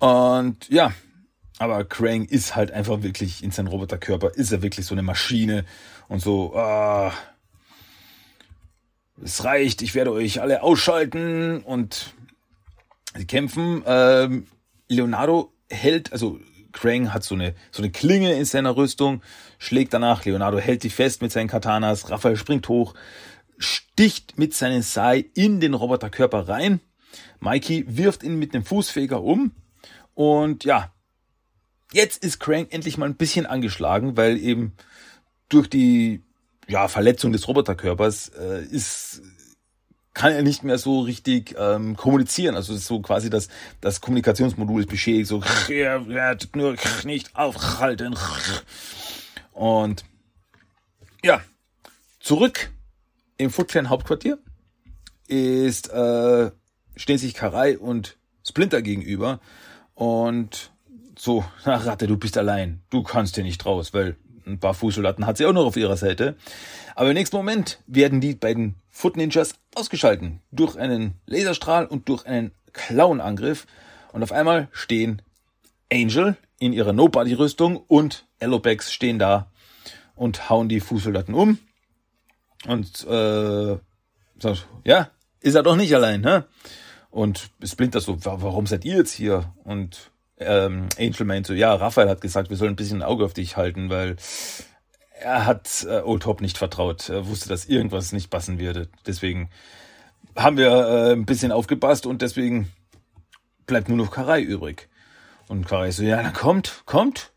Und 0.00 0.68
ja, 0.70 0.92
aber 1.58 1.84
Krang 1.84 2.24
ist 2.24 2.56
halt 2.56 2.72
einfach 2.72 3.02
wirklich 3.02 3.44
in 3.44 3.50
seinem 3.50 3.68
Roboterkörper, 3.68 4.34
ist 4.34 4.50
er 4.50 4.62
wirklich 4.62 4.86
so 4.86 4.94
eine 4.94 5.02
Maschine 5.02 5.66
und 6.08 6.20
so, 6.20 6.56
ah, 6.56 7.12
es 9.22 9.44
reicht, 9.44 9.82
ich 9.82 9.94
werde 9.94 10.12
euch 10.12 10.40
alle 10.40 10.62
ausschalten 10.62 11.62
und 11.62 12.14
sie 13.14 13.26
kämpfen. 13.26 13.82
Ähm, 13.84 14.46
Leonardo 14.88 15.52
hält, 15.68 16.12
also 16.12 16.40
Krang 16.72 17.12
hat 17.12 17.24
so 17.24 17.34
eine, 17.34 17.54
so 17.70 17.82
eine 17.82 17.92
Klinge 17.92 18.32
in 18.32 18.46
seiner 18.46 18.74
Rüstung, 18.76 19.22
schlägt 19.58 19.92
danach, 19.92 20.24
Leonardo 20.24 20.58
hält 20.58 20.82
die 20.82 20.88
fest 20.88 21.20
mit 21.20 21.30
seinen 21.30 21.48
Katanas, 21.48 22.08
Raphael 22.08 22.36
springt 22.36 22.66
hoch, 22.68 22.94
sticht 23.58 24.38
mit 24.38 24.54
seinen 24.54 24.80
Sai 24.80 25.26
in 25.34 25.60
den 25.60 25.74
Roboterkörper 25.74 26.48
rein, 26.48 26.80
Mikey 27.40 27.84
wirft 27.86 28.22
ihn 28.22 28.38
mit 28.38 28.54
dem 28.54 28.64
Fußfeger 28.64 29.22
um 29.22 29.52
und 30.20 30.64
ja, 30.64 30.92
jetzt 31.92 32.22
ist 32.22 32.40
Krang 32.40 32.66
endlich 32.68 32.98
mal 32.98 33.06
ein 33.06 33.16
bisschen 33.16 33.46
angeschlagen, 33.46 34.18
weil 34.18 34.36
eben 34.36 34.74
durch 35.48 35.66
die 35.66 36.22
ja, 36.68 36.88
Verletzung 36.88 37.32
des 37.32 37.48
Roboterkörpers 37.48 38.28
äh, 38.38 38.62
ist 38.64 39.22
kann 40.12 40.32
er 40.32 40.42
nicht 40.42 40.62
mehr 40.62 40.76
so 40.76 41.00
richtig 41.00 41.54
ähm, 41.58 41.96
kommunizieren. 41.96 42.54
Also 42.54 42.74
ist 42.74 42.84
so 42.84 43.00
quasi 43.00 43.30
das, 43.30 43.48
das 43.80 44.02
Kommunikationsmodul 44.02 44.82
ist 44.82 44.90
beschädigt, 44.90 45.26
so 45.26 45.42
er 45.70 46.06
wird 46.06 46.54
nur 46.54 46.76
nicht 47.04 47.34
aufhalten. 47.34 48.14
Und 49.52 50.04
ja, 51.24 51.40
zurück 52.18 52.70
im 53.38 53.48
Foot 53.48 53.68
Clan 53.68 53.88
Hauptquartier 53.88 54.36
ist, 55.28 55.88
äh, 55.88 56.50
stehen 56.94 57.16
sich 57.16 57.32
Karai 57.32 57.78
und 57.78 58.18
Splinter 58.46 58.82
gegenüber 58.82 59.40
und 60.00 60.70
so, 61.14 61.44
na 61.66 61.76
Ratte, 61.76 62.06
du 62.06 62.16
bist 62.16 62.38
allein. 62.38 62.80
Du 62.88 63.02
kannst 63.02 63.34
hier 63.34 63.44
nicht 63.44 63.66
raus, 63.66 63.92
weil 63.92 64.16
ein 64.46 64.58
paar 64.58 64.72
Fußsoldaten 64.72 65.26
hat 65.26 65.36
sie 65.36 65.44
auch 65.44 65.52
noch 65.52 65.66
auf 65.66 65.76
ihrer 65.76 65.98
Seite. 65.98 66.36
Aber 66.94 67.10
im 67.10 67.14
nächsten 67.14 67.36
Moment 67.36 67.80
werden 67.86 68.22
die 68.22 68.34
beiden 68.34 68.76
Foot 68.88 69.18
Ninjas 69.18 69.56
ausgeschalten 69.74 70.40
durch 70.52 70.76
einen 70.78 71.20
Laserstrahl 71.26 71.84
und 71.84 72.08
durch 72.08 72.24
einen 72.24 72.52
Clown-Angriff. 72.72 73.66
Und 74.12 74.22
auf 74.22 74.32
einmal 74.32 74.68
stehen 74.72 75.20
Angel 75.92 76.38
in 76.58 76.72
ihrer 76.72 76.94
Nobody-Rüstung 76.94 77.76
und 77.76 78.24
Elobex 78.38 78.94
stehen 78.94 79.18
da 79.18 79.50
und 80.14 80.48
hauen 80.48 80.70
die 80.70 80.80
Fußsoldaten 80.80 81.34
um. 81.34 81.58
Und 82.66 83.06
äh, 83.06 83.76
sagt, 84.38 84.66
ja, 84.84 85.10
ist 85.40 85.56
er 85.56 85.62
doch 85.62 85.76
nicht 85.76 85.94
allein, 85.94 86.22
ne? 86.22 86.46
Und 87.10 87.50
Splinter 87.62 88.00
so, 88.00 88.16
warum 88.24 88.66
seid 88.66 88.84
ihr 88.84 88.96
jetzt 88.96 89.12
hier? 89.12 89.52
Und 89.64 90.10
ähm, 90.38 90.88
Angel 90.98 91.26
meint 91.26 91.46
so, 91.46 91.52
ja, 91.52 91.74
Raphael 91.74 92.08
hat 92.08 92.20
gesagt, 92.20 92.50
wir 92.50 92.56
sollen 92.56 92.72
ein 92.72 92.76
bisschen 92.76 93.02
ein 93.02 93.08
Auge 93.08 93.24
auf 93.24 93.34
dich 93.34 93.56
halten, 93.56 93.90
weil 93.90 94.16
er 95.20 95.44
hat 95.44 95.86
äh, 95.88 96.00
Old 96.00 96.22
Top 96.22 96.40
nicht 96.40 96.56
vertraut. 96.56 97.08
Er 97.08 97.26
wusste, 97.26 97.48
dass 97.48 97.66
irgendwas 97.66 98.12
nicht 98.12 98.30
passen 98.30 98.58
würde. 98.58 98.88
Deswegen 99.06 99.50
haben 100.36 100.56
wir 100.56 100.70
äh, 100.70 101.12
ein 101.12 101.26
bisschen 101.26 101.52
aufgepasst 101.52 102.06
und 102.06 102.22
deswegen 102.22 102.72
bleibt 103.66 103.88
nur 103.88 103.98
noch 103.98 104.10
Karai 104.10 104.40
übrig. 104.40 104.88
Und 105.48 105.66
Karai 105.66 105.90
so, 105.90 106.02
ja, 106.02 106.22
dann 106.22 106.32
kommt, 106.32 106.82
kommt, 106.86 107.32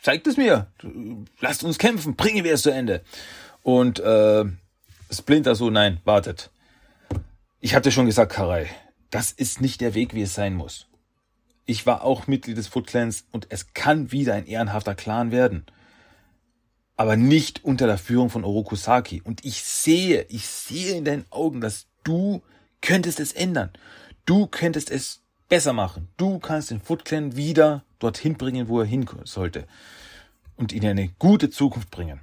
zeigt 0.00 0.26
es 0.26 0.36
mir, 0.36 0.66
lasst 1.40 1.62
uns 1.64 1.78
kämpfen, 1.78 2.16
bringen 2.16 2.44
wir 2.44 2.54
es 2.54 2.62
zu 2.62 2.70
Ende. 2.70 3.02
Und 3.62 4.00
äh, 4.00 4.44
Splinter 5.10 5.54
so, 5.54 5.70
nein, 5.70 6.00
wartet. 6.04 6.50
Ich 7.62 7.74
hatte 7.74 7.92
schon 7.92 8.06
gesagt, 8.06 8.32
Karai, 8.32 8.70
das 9.10 9.32
ist 9.32 9.60
nicht 9.60 9.82
der 9.82 9.92
Weg, 9.92 10.14
wie 10.14 10.22
es 10.22 10.34
sein 10.34 10.54
muss. 10.54 10.88
Ich 11.66 11.84
war 11.84 12.02
auch 12.04 12.26
Mitglied 12.26 12.56
des 12.56 12.68
Foot 12.68 12.86
Clans 12.86 13.26
und 13.32 13.48
es 13.50 13.74
kann 13.74 14.12
wieder 14.12 14.32
ein 14.32 14.46
ehrenhafter 14.46 14.94
Clan 14.94 15.30
werden. 15.30 15.66
Aber 16.96 17.16
nicht 17.16 17.62
unter 17.62 17.86
der 17.86 17.98
Führung 17.98 18.30
von 18.30 18.44
Orokusaki. 18.44 19.20
Und 19.22 19.44
ich 19.44 19.62
sehe, 19.62 20.22
ich 20.30 20.46
sehe 20.48 20.96
in 20.96 21.04
deinen 21.04 21.26
Augen, 21.30 21.60
dass 21.60 21.86
du 22.02 22.42
könntest 22.80 23.20
es 23.20 23.32
ändern. 23.32 23.70
Du 24.24 24.46
könntest 24.46 24.90
es 24.90 25.20
besser 25.50 25.74
machen. 25.74 26.08
Du 26.16 26.38
kannst 26.38 26.70
den 26.70 26.80
Foot 26.80 27.04
Clan 27.04 27.36
wieder 27.36 27.84
dorthin 27.98 28.38
bringen, 28.38 28.68
wo 28.68 28.80
er 28.80 28.86
hin 28.86 29.06
sollte. 29.24 29.66
Und 30.56 30.72
ihn 30.72 30.86
eine 30.86 31.08
gute 31.18 31.50
Zukunft 31.50 31.90
bringen. 31.90 32.20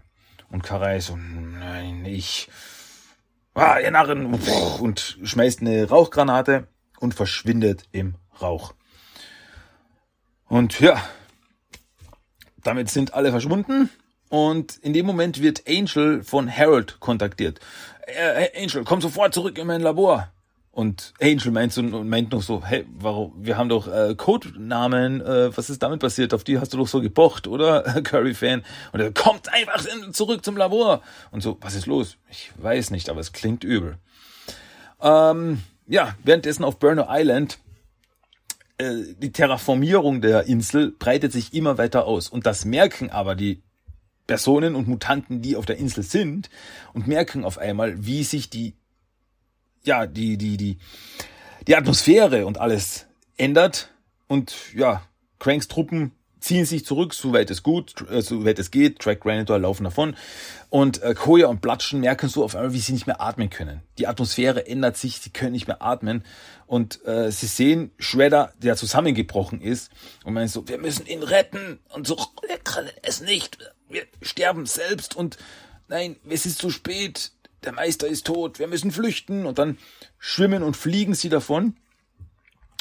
Und 0.49 0.63
Karai 0.63 0.99
so, 0.99 1.15
nein, 1.15 2.05
ich, 2.05 2.49
ah, 3.57 3.79
ihr 3.79 3.91
Narren, 3.91 4.39
und 4.79 5.17
schmeißt 5.23 5.61
eine 5.61 5.89
Rauchgranate 5.89 6.67
und 6.99 7.13
verschwindet 7.13 7.83
im 7.91 8.15
Rauch. 8.41 8.73
Und 10.47 10.79
ja, 10.79 11.01
damit 12.63 12.89
sind 12.89 13.13
alle 13.13 13.31
verschwunden. 13.31 13.89
Und 14.29 14.77
in 14.77 14.93
dem 14.93 15.05
Moment 15.05 15.41
wird 15.41 15.63
Angel 15.67 16.23
von 16.23 16.49
Harold 16.49 16.99
kontaktiert. 16.99 17.59
Äh, 18.05 18.49
Angel, 18.61 18.83
komm 18.83 19.01
sofort 19.01 19.33
zurück 19.33 19.57
in 19.57 19.67
mein 19.67 19.81
Labor. 19.81 20.31
Und 20.77 21.15
Angel 21.19 21.51
meint, 21.51 21.73
so, 21.73 21.81
meint 21.81 22.31
noch 22.31 22.43
so, 22.43 22.63
hey, 22.63 22.85
warum, 22.99 23.33
wir 23.35 23.57
haben 23.57 23.67
doch 23.67 23.87
äh, 23.87 24.13
Codenamen, 24.15 25.21
äh, 25.21 25.57
was 25.57 25.71
ist 25.71 25.81
damit 25.81 25.99
passiert? 26.01 26.35
Auf 26.35 26.43
die 26.43 26.59
hast 26.59 26.71
du 26.71 26.77
doch 26.77 26.87
so 26.87 27.01
gepocht, 27.01 27.47
oder? 27.47 27.81
Curry-Fan. 28.03 28.63
Und 28.91 28.99
er 28.99 29.11
kommt 29.11 29.51
einfach 29.51 29.83
in, 29.87 30.13
zurück 30.13 30.45
zum 30.45 30.55
Labor. 30.55 31.01
Und 31.31 31.41
so, 31.41 31.57
was 31.61 31.73
ist 31.73 31.87
los? 31.87 32.17
Ich 32.29 32.51
weiß 32.57 32.91
nicht, 32.91 33.09
aber 33.09 33.21
es 33.21 33.33
klingt 33.33 33.63
übel. 33.63 33.97
Ähm, 35.01 35.63
ja, 35.87 36.15
währenddessen 36.23 36.63
auf 36.63 36.77
Burner 36.77 37.07
Island 37.09 37.57
äh, 38.77 39.15
die 39.17 39.31
Terraformierung 39.31 40.21
der 40.21 40.43
Insel 40.43 40.91
breitet 40.91 41.31
sich 41.31 41.55
immer 41.55 41.79
weiter 41.79 42.05
aus. 42.05 42.29
Und 42.29 42.45
das 42.45 42.65
merken 42.65 43.09
aber 43.09 43.33
die 43.33 43.63
Personen 44.27 44.75
und 44.75 44.87
Mutanten, 44.87 45.41
die 45.41 45.55
auf 45.55 45.65
der 45.65 45.77
Insel 45.77 46.03
sind, 46.03 46.51
und 46.93 47.07
merken 47.07 47.45
auf 47.45 47.57
einmal, 47.57 48.05
wie 48.05 48.23
sich 48.23 48.51
die 48.51 48.75
ja, 49.87 50.05
die, 50.05 50.37
die, 50.37 50.57
die, 50.57 50.77
die 51.65 51.75
Atmosphäre 51.75 52.45
und 52.45 52.59
alles 52.59 53.07
ändert. 53.37 53.91
Und 54.27 54.53
ja, 54.75 55.01
Cranks 55.39 55.67
Truppen 55.67 56.11
ziehen 56.39 56.65
sich 56.65 56.85
zurück, 56.85 57.13
soweit 57.13 57.49
es 57.49 57.63
gut, 57.63 57.93
äh, 58.09 58.21
soweit 58.21 58.59
es 58.59 58.71
geht. 58.71 58.99
Track 58.99 59.21
Granitor 59.21 59.59
laufen 59.59 59.83
davon. 59.83 60.15
Und 60.69 61.01
äh, 61.01 61.13
Koya 61.13 61.47
und 61.47 61.61
Blatschen 61.61 61.99
merken 61.99 62.29
so 62.29 62.43
auf 62.43 62.55
einmal, 62.55 62.73
wie 62.73 62.79
sie 62.79 62.93
nicht 62.93 63.07
mehr 63.07 63.21
atmen 63.21 63.49
können. 63.49 63.81
Die 63.97 64.07
Atmosphäre 64.07 64.67
ändert 64.67 64.97
sich, 64.97 65.19
sie 65.19 65.29
können 65.29 65.53
nicht 65.53 65.67
mehr 65.67 65.81
atmen. 65.81 66.23
Und 66.65 67.05
äh, 67.05 67.31
sie 67.31 67.47
sehen 67.47 67.91
Shredder, 67.97 68.53
der 68.57 68.75
zusammengebrochen 68.75 69.61
ist. 69.61 69.91
Und 70.23 70.33
meinen 70.33 70.47
so, 70.47 70.67
wir 70.67 70.77
müssen 70.77 71.05
ihn 71.05 71.23
retten. 71.23 71.79
Und 71.89 72.07
so, 72.07 72.17
er 72.47 72.59
kann 72.59 72.85
es 73.01 73.21
nicht. 73.21 73.57
Wir 73.89 74.03
sterben 74.21 74.65
selbst. 74.65 75.15
Und 75.15 75.37
nein, 75.87 76.17
es 76.29 76.45
ist 76.45 76.59
zu 76.59 76.69
spät 76.69 77.31
der 77.63 77.71
Meister 77.73 78.07
ist 78.07 78.25
tot, 78.25 78.59
wir 78.59 78.67
müssen 78.67 78.91
flüchten. 78.91 79.45
Und 79.45 79.59
dann 79.59 79.77
schwimmen 80.19 80.63
und 80.63 80.77
fliegen 80.77 81.15
sie 81.15 81.29
davon. 81.29 81.75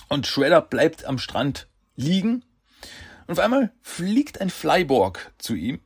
Und 0.09 0.27
Shredder 0.27 0.61
bleibt 0.61 1.05
am 1.05 1.18
Strand 1.18 1.68
liegen. 1.97 2.45
Und 3.27 3.33
auf 3.33 3.39
einmal 3.39 3.72
fliegt 3.83 4.41
ein 4.41 4.51
Flyborg 4.51 5.33
zu 5.39 5.55
ihm, 5.55 5.81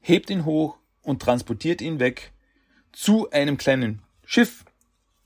hebt 0.00 0.28
ihn 0.28 0.44
hoch 0.44 0.76
und 1.02 1.22
transportiert 1.22 1.80
ihn 1.80 1.98
weg 1.98 2.32
zu 2.92 3.30
einem 3.30 3.56
kleinen 3.56 4.02
Schiff, 4.24 4.64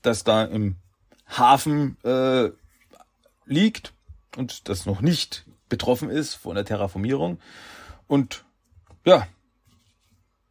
das 0.01 0.23
da 0.23 0.45
im 0.45 0.77
Hafen 1.27 1.97
äh, 2.03 2.51
liegt 3.45 3.93
und 4.37 4.69
das 4.69 4.85
noch 4.85 5.01
nicht 5.01 5.45
betroffen 5.67 6.09
ist 6.09 6.35
von 6.35 6.55
der 6.55 6.65
Terraformierung. 6.65 7.39
Und 8.07 8.45
ja, 9.05 9.27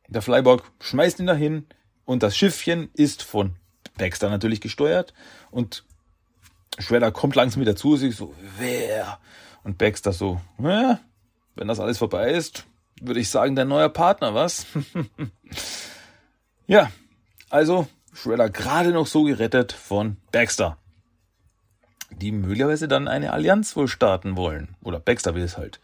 der 0.09 0.20
Flyborg 0.20 0.70
schmeißt 0.80 1.20
ihn 1.20 1.26
dahin, 1.26 1.66
und 2.05 2.22
das 2.22 2.36
Schiffchen 2.36 2.90
ist 2.94 3.22
von 3.22 3.57
Baxter 3.98 4.30
natürlich 4.30 4.61
gesteuert 4.61 5.12
und 5.50 5.84
Shredder 6.78 7.12
kommt 7.12 7.36
langsam 7.36 7.61
wieder 7.61 7.76
zu 7.76 7.96
sich, 7.96 8.16
so, 8.16 8.34
wer? 8.59 9.18
Und 9.62 9.78
Baxter 9.78 10.12
so, 10.12 10.40
ja, 10.59 11.00
wenn 11.55 11.68
das 11.68 11.80
alles 11.80 11.98
vorbei 11.98 12.30
ist, 12.32 12.64
würde 13.00 13.20
ich 13.20 13.28
sagen, 13.28 13.57
dein 13.57 13.68
neuer 13.68 13.90
Partner, 13.90 14.34
was? 14.34 14.66
ja, 16.66 16.90
also 17.50 17.86
Shredder 18.12 18.50
gerade 18.50 18.92
noch 18.92 19.07
so 19.07 19.24
gerettet 19.24 19.72
von 19.72 20.16
Baxter. 20.30 20.78
Die 22.11 22.32
möglicherweise 22.32 22.88
dann 22.88 23.09
eine 23.09 23.32
Allianz 23.32 23.74
wohl 23.74 23.88
starten 23.88 24.36
wollen. 24.36 24.76
Oder 24.82 25.00
Baxter 25.00 25.34
will 25.34 25.42
es 25.42 25.57
halt. 25.57 25.80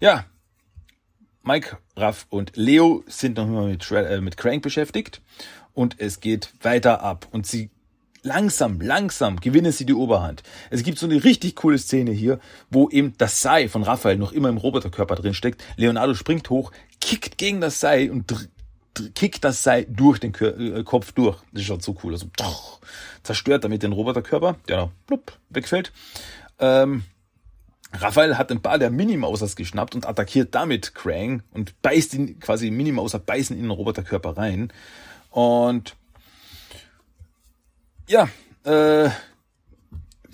Ja, 0.00 0.24
Mike, 1.48 1.78
Raff 1.96 2.26
und 2.28 2.58
Leo 2.58 3.02
sind 3.06 3.38
noch 3.38 3.46
immer 3.46 3.64
mit, 3.64 3.90
äh, 3.90 4.20
mit 4.20 4.36
Crank 4.36 4.62
beschäftigt 4.62 5.22
und 5.72 5.98
es 5.98 6.20
geht 6.20 6.52
weiter 6.60 7.00
ab 7.02 7.26
und 7.30 7.46
sie 7.46 7.70
langsam, 8.22 8.82
langsam 8.82 9.40
gewinnen 9.40 9.72
sie 9.72 9.86
die 9.86 9.94
Oberhand. 9.94 10.42
Es 10.68 10.82
gibt 10.82 10.98
so 10.98 11.06
eine 11.06 11.24
richtig 11.24 11.56
coole 11.56 11.78
Szene 11.78 12.10
hier, 12.10 12.38
wo 12.68 12.90
eben 12.90 13.14
das 13.16 13.40
Sei 13.40 13.70
von 13.70 13.82
Raphael 13.82 14.18
noch 14.18 14.32
immer 14.32 14.50
im 14.50 14.58
Roboterkörper 14.58 15.14
drin 15.14 15.32
steckt. 15.32 15.64
Leonardo 15.78 16.12
springt 16.12 16.50
hoch, 16.50 16.70
kickt 17.00 17.38
gegen 17.38 17.62
das 17.62 17.80
Sei 17.80 18.10
und 18.10 18.26
kickt 19.14 19.42
das 19.42 19.62
Sei 19.62 19.86
durch 19.88 20.18
den 20.18 20.32
Kör 20.32 20.54
äh, 20.60 20.84
Kopf 20.84 21.12
durch. 21.12 21.38
Das 21.52 21.62
ist 21.62 21.66
schon 21.66 21.80
so 21.80 21.96
cool. 22.04 22.12
Also 22.12 22.26
doch, 22.36 22.80
zerstört 23.22 23.64
damit 23.64 23.82
den 23.82 23.92
Roboterkörper, 23.92 24.56
der 24.68 24.90
blub, 25.06 25.38
wegfällt. 25.48 25.92
Ähm, 26.58 27.04
Raphael 27.92 28.36
hat 28.36 28.50
ein 28.50 28.60
paar 28.60 28.78
der 28.78 28.90
Minimausers 28.90 29.56
geschnappt 29.56 29.94
und 29.94 30.06
attackiert 30.06 30.54
damit 30.54 30.94
Krang 30.94 31.42
und 31.52 31.80
beißt 31.82 32.14
ihn, 32.14 32.38
quasi 32.38 32.70
Minimauser 32.70 33.18
beißen 33.18 33.56
in 33.56 33.62
den 33.62 33.70
Roboterkörper 33.70 34.36
rein. 34.36 34.72
Und 35.30 35.96
ja, 38.08 38.28
äh, 38.64 39.10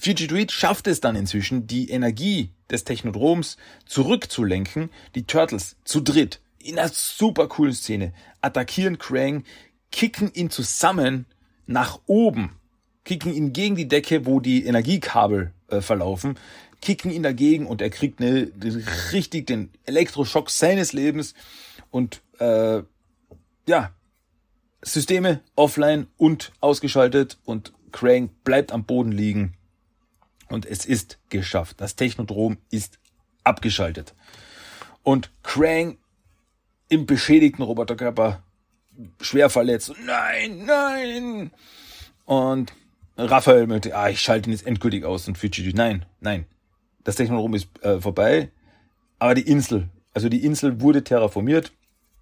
Tweet 0.01 0.53
schafft 0.53 0.87
es 0.87 1.01
dann 1.01 1.17
inzwischen, 1.17 1.67
die 1.67 1.91
Energie 1.91 2.51
des 2.71 2.85
Technodroms 2.85 3.57
zurückzulenken. 3.87 4.91
Die 5.15 5.25
Turtles 5.25 5.77
zu 5.85 6.01
dritt 6.01 6.41
in 6.59 6.79
einer 6.79 6.89
super 6.89 7.49
coolen 7.49 7.75
Szene 7.75 8.13
attackieren 8.41 8.99
Krang, 8.99 9.45
kicken 9.91 10.33
ihn 10.35 10.51
zusammen 10.51 11.27
nach 11.67 12.01
oben, 12.07 12.57
kicken 13.05 13.33
ihn 13.33 13.53
gegen 13.53 13.77
die 13.77 13.89
Decke, 13.89 14.27
wo 14.27 14.41
die 14.41 14.65
Energiekabel 14.65 15.53
äh, 15.69 15.81
verlaufen, 15.81 16.39
kicken 16.85 17.11
ihn 17.11 17.23
dagegen 17.23 17.67
und 17.67 17.81
er 17.81 17.89
kriegt 17.89 18.21
eine, 18.21 18.51
richtig 19.13 19.47
den 19.47 19.71
Elektroschock 19.87 20.51
seines 20.51 20.93
Lebens 20.93 21.35
und 21.91 22.21
äh, 22.39 22.83
ja, 23.67 23.91
Systeme 24.83 25.41
offline 25.57 26.09
und 26.19 26.53
ausgeschaltet 26.61 27.39
und 27.47 27.73
Krang 27.91 28.29
bleibt 28.45 28.71
am 28.71 28.85
Boden 28.85 29.13
liegen 29.13 29.55
und 30.51 30.67
es 30.67 30.85
ist 30.85 31.19
geschafft. 31.31 31.81
Das 31.81 31.97
Technodrom 31.97 32.59
ist 32.71 32.99
abgeschaltet. 33.45 34.15
Und 35.03 35.31
Krang 35.43 35.97
im 36.91 37.07
beschädigten 37.07 37.63
Roboterkörper 37.63 38.43
schwer 39.23 39.49
verletzt. 39.49 39.95
Nein, 40.05 40.67
nein. 40.67 41.51
Und 42.27 42.75
Raphael 43.17 43.67
möchte, 43.67 43.97
ah, 43.97 44.11
ich 44.11 44.21
schalte 44.21 44.51
ihn 44.51 44.53
jetzt 44.53 44.67
endgültig 44.67 45.05
aus 45.05 45.29
und 45.29 45.39
Fujiji, 45.39 45.73
nein, 45.73 46.05
nein. 46.21 46.47
Das 47.05 47.17
Technologie 47.17 47.57
ist 47.57 47.69
äh, 47.85 48.01
vorbei. 48.01 48.51
Aber 49.19 49.35
die 49.35 49.49
Insel, 49.49 49.89
also 50.13 50.29
die 50.29 50.45
Insel 50.45 50.81
wurde 50.81 51.05
terraformiert. 51.05 51.73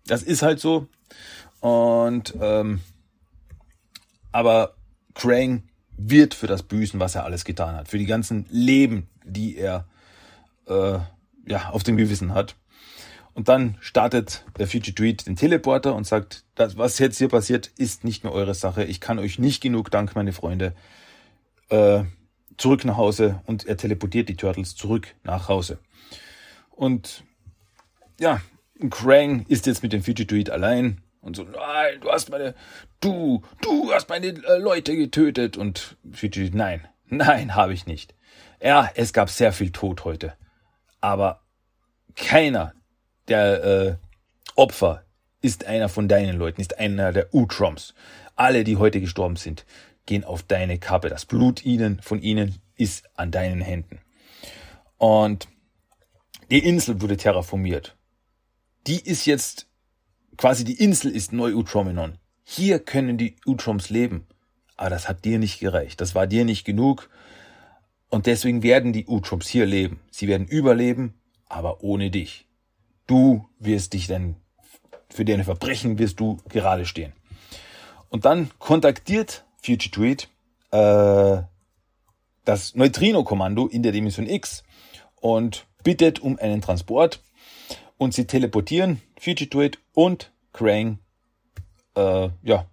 Das 0.07 0.23
ist 0.23 0.43
halt 0.43 0.61
so. 0.61 0.89
Und 1.61 2.35
ähm, 2.41 2.81
aber 4.33 4.75
Krang 5.15 5.63
wird 5.97 6.35
für 6.35 6.47
das 6.47 6.63
büßen, 6.63 6.99
was 6.99 7.15
er 7.15 7.25
alles 7.25 7.45
getan 7.45 7.77
hat, 7.77 7.89
für 7.89 7.99
die 7.99 8.07
ganzen 8.07 8.47
Leben, 8.51 9.09
die 9.25 9.57
er 9.57 9.87
äh, 10.67 10.99
ja 11.47 11.71
auf 11.71 11.83
dem 11.83 11.97
Gewissen 11.97 12.35
hat. 12.35 12.57
Und 13.35 13.49
dann 13.49 13.77
startet 13.81 14.45
der 14.59 14.67
Future 14.67 14.95
Tweet 14.95 15.27
den 15.27 15.37
Teleporter 15.37 15.95
und 15.95 16.07
sagt, 16.07 16.45
das, 16.55 16.77
was 16.77 16.99
jetzt 16.99 17.19
hier 17.19 17.29
passiert, 17.29 17.71
ist 17.79 18.05
nicht 18.05 18.25
mehr 18.25 18.33
eure 18.33 18.55
Sache. 18.55 18.85
Ich 18.85 19.01
kann 19.01 19.19
euch 19.19 19.39
nicht 19.39 19.63
genug 19.63 19.91
Dank, 19.91 20.15
meine 20.15 20.33
Freunde. 20.33 20.75
Äh, 21.71 22.05
zurück 22.63 22.85
nach 22.85 22.97
Hause 22.97 23.41
und 23.45 23.67
er 23.67 23.77
teleportiert 23.77 24.29
die 24.29 24.37
Turtles 24.37 24.77
zurück 24.77 25.17
nach 25.25 25.49
Hause. 25.49 25.81
Und 26.71 27.25
ja, 28.21 28.41
Krang 28.89 29.45
ist 29.49 29.67
jetzt 29.67 29.83
mit 29.83 29.93
dem 29.93 30.05
Tweet 30.05 30.49
allein 30.49 31.03
und 31.21 31.35
so, 31.35 31.43
nein, 31.43 32.01
du 32.01 32.09
hast 32.09 32.31
meine, 32.31 32.55
du, 33.01 33.43
du 33.63 33.93
hast 33.93 34.09
meine 34.09 34.29
äh, 34.29 34.59
Leute 34.59 34.97
getötet 34.97 35.57
und 35.57 35.97
Tweet, 36.17 36.55
nein, 36.55 36.87
nein, 37.07 37.55
habe 37.57 37.73
ich 37.73 37.87
nicht. 37.87 38.15
Ja, 38.63 38.89
es 38.95 39.13
gab 39.13 39.29
sehr 39.29 39.53
viel 39.53 39.73
Tod 39.73 40.05
heute, 40.05 40.35
aber 41.01 41.41
keiner 42.15 42.75
der 43.27 43.65
äh, 43.65 43.97
Opfer 44.55 45.03
ist 45.41 45.65
einer 45.65 45.89
von 45.89 46.07
deinen 46.07 46.37
Leuten, 46.37 46.61
ist 46.61 46.79
einer 46.79 47.13
der 47.13 47.35
Utroms. 47.35 47.95
Alle, 48.37 48.63
die 48.63 48.77
heute 48.77 49.01
gestorben 49.01 49.35
sind, 49.35 49.67
gehen 50.07 50.25
auf 50.25 50.43
deine 50.43 50.79
Kappe. 50.79 51.09
Das 51.09 51.27
Blut 51.27 51.65
ihnen, 51.65 52.01
von 52.03 52.21
ihnen 52.23 52.57
ist 52.77 53.05
an 53.15 53.31
deinen 53.31 53.61
Händen. 53.61 54.01
Und 54.99 55.49
die 56.51 56.67
Insel 56.67 57.01
wurde 57.01 57.17
terraformiert. 57.17 57.97
Die 58.87 59.01
ist 59.01 59.27
jetzt, 59.27 59.69
quasi 60.37 60.65
die 60.65 60.83
Insel 60.83 61.11
ist 61.11 61.33
Neu-Utrominon. 61.33 62.19
Hier 62.45 62.79
können 62.79 63.17
die 63.17 63.37
Utroms 63.47 63.91
leben. 63.91 64.27
Aber 64.77 64.91
das 64.91 65.09
hat 65.09 65.25
dir 65.25 65.39
nicht 65.39 65.61
gereicht. 65.61 66.01
Das 66.01 66.15
war 66.15 66.27
dir 66.27 66.45
nicht 66.45 66.65
genug. 66.65 67.09
Und 68.09 68.27
deswegen 68.27 68.63
werden 68.63 68.93
die 68.93 69.07
Utroms 69.07 69.49
hier 69.49 69.65
leben. 69.65 70.01
Sie 70.11 70.29
werden 70.29 70.47
überleben, 70.47 71.15
aber 71.49 71.83
ohne 71.83 72.11
dich. 72.11 72.47
Du 73.07 73.49
wirst 73.59 73.93
dich 73.95 74.07
dann, 74.07 74.37
für 75.09 75.25
deine 75.25 75.45
Verbrechen 75.45 75.99
wirst 75.99 76.21
du 76.21 76.39
gerade 76.49 76.85
stehen. 76.85 77.13
Und 78.09 78.25
dann 78.25 78.51
kontaktiert 78.59 79.45
Future 79.63 79.91
Tweet 79.91 80.29
äh, 80.73 81.43
das 82.45 82.75
Neutrino-Kommando 82.75 83.67
in 83.67 83.83
der 83.83 83.93
Dimension 83.93 84.27
X 84.27 84.65
und 85.21 85.67
bittet 85.85 86.21
um 86.21 86.39
einen 86.39 86.61
Transport 86.61 87.23
und 87.99 88.15
sie 88.15 88.27
teleportieren 88.27 89.01
Tweet 89.17 89.79
und 89.95 90.33
Krang 90.53 90.99
äh, 91.95 92.29
ja, 92.43 92.67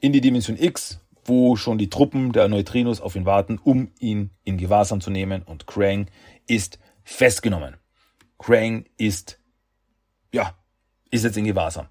in 0.00 0.12
die 0.12 0.20
Dimension 0.20 0.58
X, 0.58 1.00
wo 1.24 1.56
schon 1.56 1.78
die 1.78 1.90
Truppen 1.90 2.32
der 2.32 2.48
Neutrinos 2.48 3.00
auf 3.00 3.16
ihn 3.16 3.24
warten, 3.24 3.58
um 3.62 3.90
ihn 3.98 4.30
in 4.44 4.58
Gewahrsam 4.58 5.00
zu 5.00 5.10
nehmen 5.10 5.42
und 5.42 5.66
Krang 5.66 6.06
ist 6.46 6.78
festgenommen. 7.02 7.76
Krang 8.38 8.84
ist 8.98 9.40
ja, 10.32 10.54
ist 11.10 11.24
jetzt 11.24 11.36
in 11.36 11.44
Gewahrsam. 11.44 11.88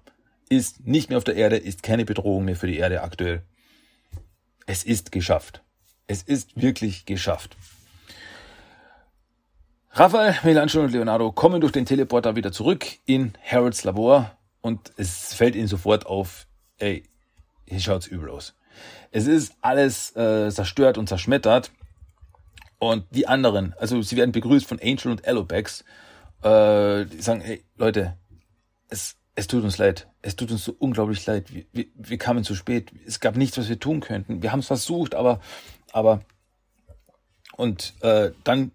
Ist 0.48 0.86
nicht 0.86 1.08
mehr 1.08 1.18
auf 1.18 1.24
der 1.24 1.36
Erde, 1.36 1.56
ist 1.56 1.82
keine 1.82 2.04
Bedrohung 2.04 2.44
mehr 2.44 2.56
für 2.56 2.68
die 2.68 2.78
Erde 2.78 3.02
aktuell. 3.02 3.42
Es 4.68 4.84
ist 4.84 5.12
geschafft. 5.12 5.62
Es 6.08 6.22
ist 6.22 6.60
wirklich 6.60 7.06
geschafft. 7.06 7.56
Raphael, 9.92 10.32
Michelangelo 10.44 10.84
und 10.84 10.92
Leonardo 10.92 11.32
kommen 11.32 11.62
durch 11.62 11.72
den 11.72 11.86
Teleporter 11.86 12.36
wieder 12.36 12.52
zurück 12.52 12.84
in 13.06 13.32
Harolds 13.42 13.84
Labor 13.84 14.36
und 14.60 14.92
es 14.98 15.32
fällt 15.32 15.56
ihnen 15.56 15.68
sofort 15.68 16.04
auf, 16.04 16.46
ey, 16.76 17.02
hier 17.66 17.80
schaut's 17.80 18.06
übel 18.08 18.28
aus. 18.28 18.54
Es 19.10 19.26
ist 19.26 19.54
alles 19.62 20.14
äh, 20.14 20.50
zerstört 20.50 20.98
und 20.98 21.08
zerschmettert 21.08 21.70
und 22.78 23.06
die 23.10 23.26
anderen, 23.26 23.74
also 23.78 24.02
sie 24.02 24.18
werden 24.18 24.32
begrüßt 24.32 24.66
von 24.66 24.78
Angel 24.80 25.10
und 25.10 25.26
Alopex, 25.26 25.82
äh, 26.42 27.06
die 27.06 27.22
sagen, 27.22 27.40
hey 27.40 27.64
Leute, 27.76 28.18
es, 28.90 29.16
es 29.34 29.46
tut 29.46 29.64
uns 29.64 29.78
leid. 29.78 30.08
Es 30.28 30.36
tut 30.36 30.50
uns 30.50 30.62
so 30.62 30.76
unglaublich 30.78 31.24
leid. 31.24 31.54
Wir, 31.54 31.64
wir, 31.72 31.86
wir 31.94 32.18
kamen 32.18 32.44
zu 32.44 32.54
spät. 32.54 32.92
Es 33.06 33.18
gab 33.18 33.34
nichts, 33.38 33.56
was 33.56 33.70
wir 33.70 33.80
tun 33.80 34.00
könnten. 34.00 34.42
Wir 34.42 34.52
haben 34.52 34.60
es 34.60 34.66
versucht, 34.66 35.14
aber, 35.14 35.40
aber, 35.90 36.20
und 37.56 37.94
äh, 38.02 38.32
dann 38.44 38.72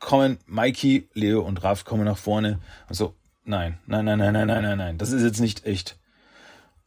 kommen 0.00 0.38
Mikey, 0.46 1.08
Leo 1.14 1.42
und 1.42 1.62
Raf 1.62 1.84
kommen 1.84 2.04
nach 2.04 2.18
vorne 2.18 2.58
und 2.88 2.96
so, 2.96 3.14
nein, 3.44 3.78
nein, 3.86 4.04
nein, 4.04 4.18
nein, 4.18 4.32
nein, 4.32 4.48
nein, 4.48 4.62
nein, 4.62 4.78
nein, 4.78 4.98
das 4.98 5.12
ist 5.12 5.22
jetzt 5.22 5.38
nicht 5.38 5.64
echt. 5.64 5.96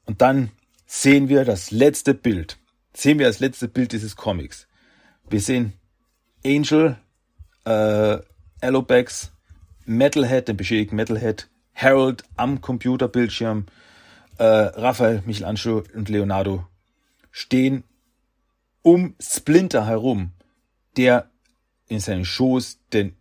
Und 0.05 0.21
dann 0.21 0.51
sehen 0.85 1.29
wir 1.29 1.45
das 1.45 1.71
letzte 1.71 2.13
Bild. 2.13 2.57
Sehen 2.93 3.19
wir 3.19 3.27
das 3.27 3.39
letzte 3.39 3.69
Bild 3.69 3.93
dieses 3.93 4.17
Comics. 4.17 4.67
Wir 5.29 5.39
sehen 5.39 5.71
Angel, 6.45 6.97
äh, 7.63 8.17
Alopex, 8.59 9.31
Metalhead, 9.85 10.49
den 10.49 10.57
beschädigten 10.57 10.97
Metalhead, 10.97 11.47
Harold 11.73 12.25
am 12.35 12.59
Computerbildschirm, 12.59 13.67
äh, 14.39 14.43
Raphael, 14.43 15.21
Michelangelo 15.25 15.83
und 15.93 16.09
Leonardo 16.09 16.65
stehen 17.31 17.83
um 18.81 19.15
Splinter 19.19 19.85
herum, 19.85 20.31
der 20.97 21.29
in 21.87 21.99
seinen 21.99 22.25
Schoß 22.25 22.79
den 22.93 23.15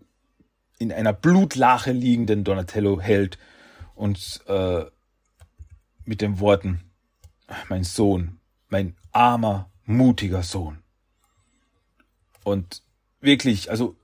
in 0.78 0.92
einer 0.92 1.12
Blutlache 1.12 1.90
liegenden 1.90 2.44
Donatello 2.44 3.00
hält 3.00 3.36
und 3.96 4.42
äh, 4.46 4.84
mit 6.04 6.20
den 6.20 6.38
Worten, 6.38 6.82
mein 7.68 7.82
Sohn, 7.82 8.38
mein 8.68 8.94
armer, 9.10 9.70
mutiger 9.84 10.44
Sohn. 10.44 10.78
Und 12.44 12.82
wirklich, 13.20 13.72
also 13.72 13.96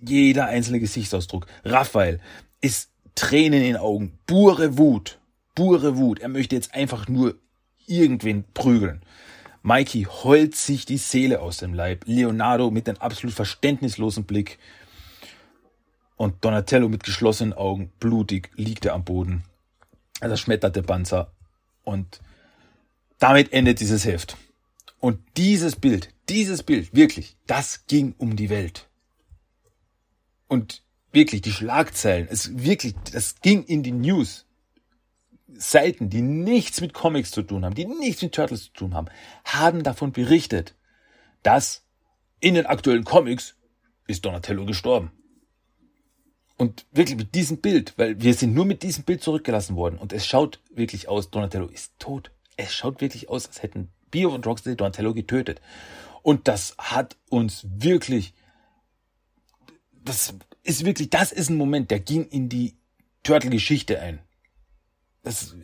jeder 0.00 0.46
einzelne 0.46 0.80
Gesichtsausdruck. 0.80 1.46
Raphael 1.64 2.20
ist 2.60 2.90
Tränen 3.14 3.60
in 3.60 3.74
den 3.74 3.76
Augen, 3.76 4.18
pure 4.26 4.76
Wut, 4.76 5.20
pure 5.54 5.96
Wut. 5.96 6.20
Er 6.20 6.28
möchte 6.28 6.54
jetzt 6.54 6.74
einfach 6.74 7.08
nur 7.08 7.36
irgendwen 7.86 8.44
prügeln. 8.54 9.02
Mikey 9.62 10.04
heult 10.04 10.56
sich 10.56 10.86
die 10.86 10.98
Seele 10.98 11.40
aus 11.40 11.58
dem 11.58 11.72
Leib. 11.74 12.04
Leonardo 12.06 12.70
mit 12.70 12.88
einem 12.88 12.98
absolut 12.98 13.34
verständnislosen 13.34 14.24
Blick. 14.24 14.58
Und 16.16 16.44
Donatello 16.44 16.88
mit 16.88 17.04
geschlossenen 17.04 17.52
Augen, 17.52 17.92
blutig, 17.98 18.50
liegt 18.56 18.84
er 18.84 18.94
am 18.94 19.04
Boden. 19.04 19.44
Also 20.20 20.36
schmettert 20.36 20.76
der 20.76 20.82
Panzer. 20.82 21.32
Und 21.84 22.20
damit 23.18 23.52
endet 23.52 23.80
dieses 23.80 24.04
Heft. 24.04 24.36
Und 24.98 25.20
dieses 25.36 25.76
Bild, 25.76 26.10
dieses 26.28 26.62
Bild, 26.62 26.94
wirklich, 26.94 27.36
das 27.46 27.86
ging 27.86 28.14
um 28.18 28.36
die 28.36 28.50
Welt. 28.50 28.88
Und 30.46 30.82
wirklich 31.12 31.42
die 31.42 31.52
Schlagzeilen, 31.52 32.28
es 32.30 32.56
wirklich, 32.62 32.94
das 33.12 33.40
ging 33.40 33.64
in 33.64 33.82
die 33.82 33.92
News. 33.92 34.46
Seiten, 35.56 36.10
die 36.10 36.22
nichts 36.22 36.80
mit 36.80 36.94
Comics 36.94 37.30
zu 37.30 37.42
tun 37.42 37.64
haben, 37.64 37.74
die 37.74 37.86
nichts 37.86 38.22
mit 38.22 38.34
Turtles 38.34 38.64
zu 38.64 38.72
tun 38.72 38.94
haben, 38.94 39.08
haben 39.44 39.82
davon 39.82 40.12
berichtet, 40.12 40.74
dass 41.42 41.84
in 42.40 42.54
den 42.54 42.66
aktuellen 42.66 43.04
Comics 43.04 43.56
ist 44.06 44.24
Donatello 44.24 44.64
gestorben. 44.66 45.12
Und 46.56 46.86
wirklich 46.92 47.16
mit 47.16 47.34
diesem 47.34 47.58
Bild, 47.58 47.94
weil 47.96 48.20
wir 48.20 48.34
sind 48.34 48.54
nur 48.54 48.64
mit 48.64 48.82
diesem 48.82 49.04
Bild 49.04 49.22
zurückgelassen 49.22 49.76
worden 49.76 49.98
und 49.98 50.12
es 50.12 50.26
schaut 50.26 50.60
wirklich 50.70 51.08
aus, 51.08 51.30
Donatello 51.30 51.66
ist 51.66 51.92
tot. 51.98 52.30
Es 52.56 52.74
schaut 52.74 53.00
wirklich 53.00 53.28
aus, 53.28 53.46
als 53.46 53.62
hätten 53.62 53.90
Bio 54.10 54.32
und 54.34 54.46
Rocksteady 54.46 54.76
Donatello 54.76 55.14
getötet. 55.14 55.60
Und 56.22 56.46
das 56.46 56.76
hat 56.78 57.16
uns 57.30 57.66
wirklich, 57.68 58.34
das 60.04 60.34
ist 60.62 60.84
wirklich, 60.84 61.10
das 61.10 61.32
ist 61.32 61.50
ein 61.50 61.56
Moment, 61.56 61.90
der 61.90 62.00
ging 62.00 62.26
in 62.28 62.48
die 62.48 62.76
Turtle-Geschichte 63.24 64.00
ein. 64.00 64.20
Das 65.22 65.42
ist 65.42 65.56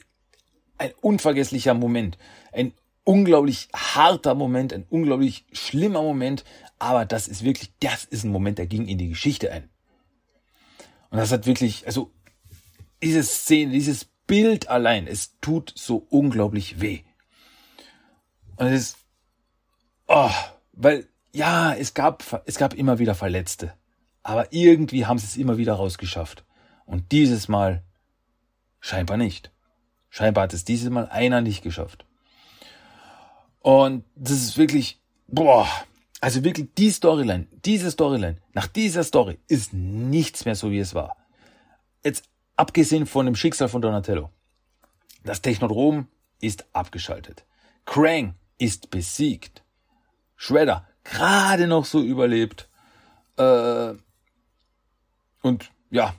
ein 0.79 0.93
unvergesslicher 1.01 1.75
Moment. 1.75 2.19
Ein 2.53 2.73
unglaublich 3.05 3.69
harter 3.75 4.35
Moment, 4.35 4.73
ein 4.73 4.87
unglaublich 4.89 5.47
schlimmer 5.53 6.03
Moment, 6.03 6.45
aber 6.79 7.05
das 7.05 7.27
ist 7.27 7.43
wirklich, 7.43 7.73
das 7.81 8.05
ist 8.05 8.25
ein 8.25 8.31
Moment, 8.31 8.59
der 8.59 8.67
ging 8.67 8.87
in 8.87 8.99
die 8.99 9.09
Geschichte 9.09 9.51
ein. 9.51 9.69
Und 11.11 11.19
das 11.19 11.33
hat 11.33 11.47
wirklich, 11.47 11.87
also 11.87 12.13
diese 13.03 13.23
Szene, 13.23 13.73
dieses 13.73 14.05
Bild 14.27 14.69
allein, 14.69 15.07
es 15.07 15.39
tut 15.41 15.73
so 15.75 16.07
unglaublich 16.11 16.81
weh. 16.81 17.01
Und 18.57 18.67
es 18.67 18.91
ist, 18.91 18.99
oh, 20.07 20.31
weil, 20.73 21.09
ja, 21.33 21.75
es 21.75 21.95
gab, 21.95 22.43
es 22.45 22.59
gab 22.59 22.75
immer 22.75 22.99
wieder 22.99 23.15
Verletzte. 23.15 23.73
Aber 24.23 24.53
irgendwie 24.53 25.07
haben 25.07 25.19
sie 25.19 25.27
es 25.27 25.37
immer 25.37 25.57
wieder 25.57 25.75
rausgeschafft. 25.75 26.45
Und 26.85 27.13
dieses 27.13 27.49
Mal 27.49 27.83
scheinbar 28.81 29.17
nicht. 29.17 29.51
Scheinbar 30.11 30.45
hat 30.45 30.55
es 30.55 30.65
dieses 30.65 30.91
Mal 30.91 31.09
einer 31.09 31.41
nicht 31.41 31.63
geschafft. 31.63 32.05
Und 33.61 34.05
das 34.15 34.33
ist 34.33 34.57
wirklich, 34.57 35.01
boah, 35.27 35.69
also 36.21 36.43
wirklich 36.45 36.69
die 36.77 36.91
Storyline, 36.91 37.47
diese 37.65 37.91
Storyline, 37.91 38.39
nach 38.53 38.67
dieser 38.67 39.05
Story 39.05 39.39
ist 39.49 39.73
nichts 39.73 40.45
mehr 40.45 40.55
so, 40.55 40.71
wie 40.71 40.79
es 40.79 40.95
war. 40.95 41.17
Jetzt 42.05 42.25
abgesehen 42.57 43.07
von 43.07 43.27
dem 43.27 43.37
Schicksal 43.37 43.69
von 43.69 43.83
Donatello. 43.83 44.31
Das 45.25 45.43
Technodrom 45.43 46.09
ist 46.41 46.67
abgeschaltet. 46.73 47.45
Krang 47.85 48.35
ist 48.59 48.91
besiegt. 48.91 49.63
Shredder 50.37 50.87
gerade 51.05 51.67
noch 51.67 51.85
so 51.85 52.03
überlebt. 52.03 52.69
Äh, 53.37 53.95
und 55.43 55.71
ja, 55.91 56.15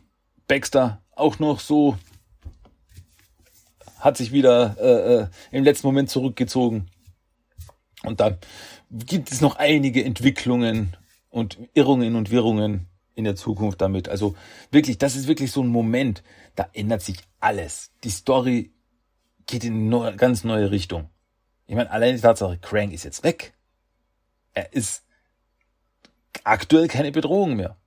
Baxter 0.47 1.01
auch 1.15 1.39
noch 1.39 1.59
so 1.59 1.97
hat 3.99 4.17
sich 4.17 4.31
wieder 4.31 4.75
äh, 4.79 5.15
äh, 5.15 5.27
im 5.51 5.63
letzten 5.63 5.87
Moment 5.87 6.09
zurückgezogen. 6.09 6.89
Und 8.03 8.19
da 8.19 8.37
gibt 8.89 9.31
es 9.31 9.41
noch 9.41 9.57
einige 9.57 10.03
Entwicklungen 10.03 10.95
und 11.29 11.57
Irrungen 11.73 12.15
und 12.15 12.31
Wirrungen 12.31 12.87
in 13.15 13.25
der 13.25 13.35
Zukunft 13.35 13.81
damit. 13.81 14.09
Also 14.09 14.35
wirklich, 14.71 14.97
das 14.97 15.15
ist 15.15 15.27
wirklich 15.27 15.51
so 15.51 15.61
ein 15.61 15.67
Moment, 15.67 16.23
da 16.55 16.69
ändert 16.73 17.01
sich 17.01 17.17
alles. 17.39 17.91
Die 18.03 18.09
Story 18.09 18.71
geht 19.45 19.63
in 19.63 19.93
eine 19.93 20.15
ganz 20.15 20.43
neue 20.43 20.71
Richtung. 20.71 21.09
Ich 21.67 21.75
meine, 21.75 21.91
allein 21.91 22.15
die 22.15 22.21
Tatsache, 22.21 22.57
Krang 22.57 22.91
ist 22.91 23.03
jetzt 23.03 23.23
weg. 23.23 23.53
Er 24.53 24.73
ist 24.73 25.03
aktuell 26.43 26.87
keine 26.87 27.11
Bedrohung 27.11 27.55
mehr. 27.55 27.77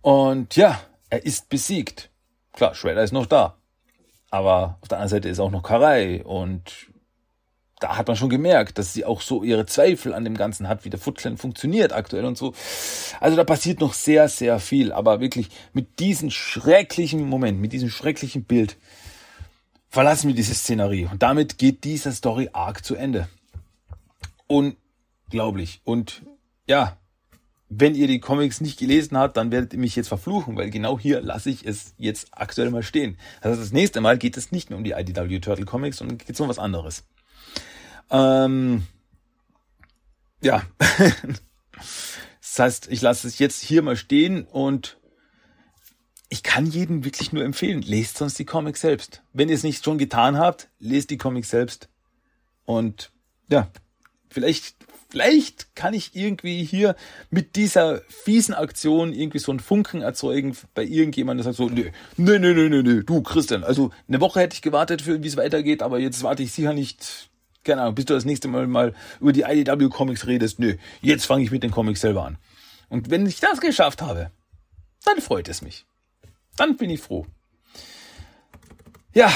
Und 0.00 0.56
ja, 0.56 0.80
er 1.10 1.24
ist 1.24 1.48
besiegt. 1.48 2.10
Klar, 2.52 2.74
Shredder 2.74 3.02
ist 3.02 3.12
noch 3.12 3.26
da. 3.26 3.56
Aber 4.34 4.78
auf 4.80 4.88
der 4.88 4.98
anderen 4.98 5.10
Seite 5.10 5.28
ist 5.28 5.38
auch 5.38 5.52
noch 5.52 5.62
Karai 5.62 6.24
und 6.24 6.88
da 7.78 7.96
hat 7.96 8.08
man 8.08 8.16
schon 8.16 8.30
gemerkt, 8.30 8.78
dass 8.78 8.92
sie 8.92 9.04
auch 9.04 9.20
so 9.20 9.44
ihre 9.44 9.64
Zweifel 9.64 10.12
an 10.12 10.24
dem 10.24 10.36
Ganzen 10.36 10.68
hat, 10.68 10.84
wie 10.84 10.90
der 10.90 10.98
Foot 10.98 11.18
Clan 11.18 11.36
funktioniert 11.36 11.92
aktuell 11.92 12.24
und 12.24 12.36
so. 12.36 12.52
Also 13.20 13.36
da 13.36 13.44
passiert 13.44 13.78
noch 13.78 13.92
sehr, 13.92 14.28
sehr 14.28 14.58
viel. 14.58 14.90
Aber 14.90 15.20
wirklich 15.20 15.50
mit 15.72 16.00
diesem 16.00 16.32
schrecklichen 16.32 17.28
Moment, 17.28 17.60
mit 17.60 17.72
diesem 17.72 17.90
schrecklichen 17.90 18.42
Bild 18.42 18.76
verlassen 19.88 20.26
wir 20.26 20.34
diese 20.34 20.54
Szenerie. 20.54 21.06
Und 21.06 21.22
damit 21.22 21.56
geht 21.56 21.84
dieser 21.84 22.10
Story 22.10 22.50
Arc 22.52 22.84
zu 22.84 22.96
Ende. 22.96 23.28
Unglaublich. 24.48 25.80
Und 25.84 26.22
ja, 26.66 26.96
wenn 27.80 27.94
ihr 27.94 28.06
die 28.06 28.20
Comics 28.20 28.60
nicht 28.60 28.78
gelesen 28.78 29.16
habt, 29.16 29.36
dann 29.36 29.50
werdet 29.50 29.72
ihr 29.72 29.78
mich 29.78 29.96
jetzt 29.96 30.08
verfluchen, 30.08 30.56
weil 30.56 30.70
genau 30.70 30.98
hier 30.98 31.20
lasse 31.20 31.50
ich 31.50 31.66
es 31.66 31.94
jetzt 31.98 32.28
aktuell 32.32 32.70
mal 32.70 32.82
stehen. 32.82 33.16
Also 33.40 33.60
das 33.60 33.72
nächste 33.72 34.00
Mal 34.00 34.18
geht 34.18 34.36
es 34.36 34.52
nicht 34.52 34.70
mehr 34.70 34.76
um 34.76 34.84
die 34.84 34.92
IDW 34.92 35.40
Turtle 35.40 35.64
Comics, 35.64 35.98
sondern 35.98 36.18
geht 36.18 36.30
es 36.30 36.40
um 36.40 36.48
was 36.48 36.58
anderes. 36.58 37.04
Ähm, 38.10 38.86
ja. 40.42 40.62
das 42.40 42.58
heißt, 42.58 42.88
ich 42.90 43.00
lasse 43.00 43.26
es 43.26 43.38
jetzt 43.38 43.62
hier 43.62 43.82
mal 43.82 43.96
stehen 43.96 44.44
und 44.44 44.98
ich 46.28 46.42
kann 46.42 46.66
jedem 46.66 47.04
wirklich 47.04 47.32
nur 47.32 47.44
empfehlen, 47.44 47.82
lest 47.82 48.18
sonst 48.18 48.38
die 48.38 48.44
Comics 48.44 48.80
selbst. 48.80 49.22
Wenn 49.32 49.48
ihr 49.48 49.54
es 49.54 49.62
nicht 49.62 49.84
schon 49.84 49.98
getan 49.98 50.38
habt, 50.38 50.68
lest 50.78 51.10
die 51.10 51.18
Comics 51.18 51.50
selbst. 51.50 51.88
Und 52.64 53.12
ja, 53.48 53.70
vielleicht, 54.30 54.76
vielleicht 55.14 55.76
kann 55.76 55.94
ich 55.94 56.16
irgendwie 56.16 56.64
hier 56.64 56.96
mit 57.30 57.54
dieser 57.54 58.00
fiesen 58.08 58.52
Aktion 58.52 59.12
irgendwie 59.12 59.38
so 59.38 59.52
einen 59.52 59.60
Funken 59.60 60.02
erzeugen 60.02 60.56
bei 60.74 60.82
irgendjemandem, 60.82 61.44
der 61.44 61.52
sagt 61.52 61.56
so, 61.56 61.72
nö, 61.72 61.88
nö, 62.16 62.40
nö, 62.40 62.68
nö, 62.68 62.82
nö, 62.82 63.04
du 63.04 63.22
Christian, 63.22 63.62
also 63.62 63.92
eine 64.08 64.20
Woche 64.20 64.40
hätte 64.40 64.54
ich 64.54 64.62
gewartet, 64.62 65.06
wie 65.06 65.24
es 65.24 65.36
weitergeht, 65.36 65.84
aber 65.84 66.00
jetzt 66.00 66.24
warte 66.24 66.42
ich 66.42 66.50
sicher 66.50 66.72
nicht 66.72 67.30
keine 67.62 67.82
Ahnung, 67.82 67.94
bis 67.94 68.06
du 68.06 68.14
das 68.14 68.24
nächste 68.24 68.48
Mal 68.48 68.66
mal 68.66 68.92
über 69.20 69.32
die 69.32 69.42
IDW 69.42 69.88
Comics 69.88 70.26
redest, 70.26 70.58
nö, 70.58 70.74
jetzt 71.00 71.26
fange 71.26 71.44
ich 71.44 71.52
mit 71.52 71.62
den 71.62 71.70
Comics 71.70 72.00
selber 72.00 72.26
an. 72.26 72.36
Und 72.88 73.08
wenn 73.08 73.24
ich 73.24 73.38
das 73.38 73.60
geschafft 73.60 74.02
habe, 74.02 74.32
dann 75.04 75.20
freut 75.20 75.48
es 75.48 75.62
mich. 75.62 75.86
Dann 76.56 76.76
bin 76.76 76.90
ich 76.90 77.00
froh. 77.00 77.24
Ja, 79.14 79.32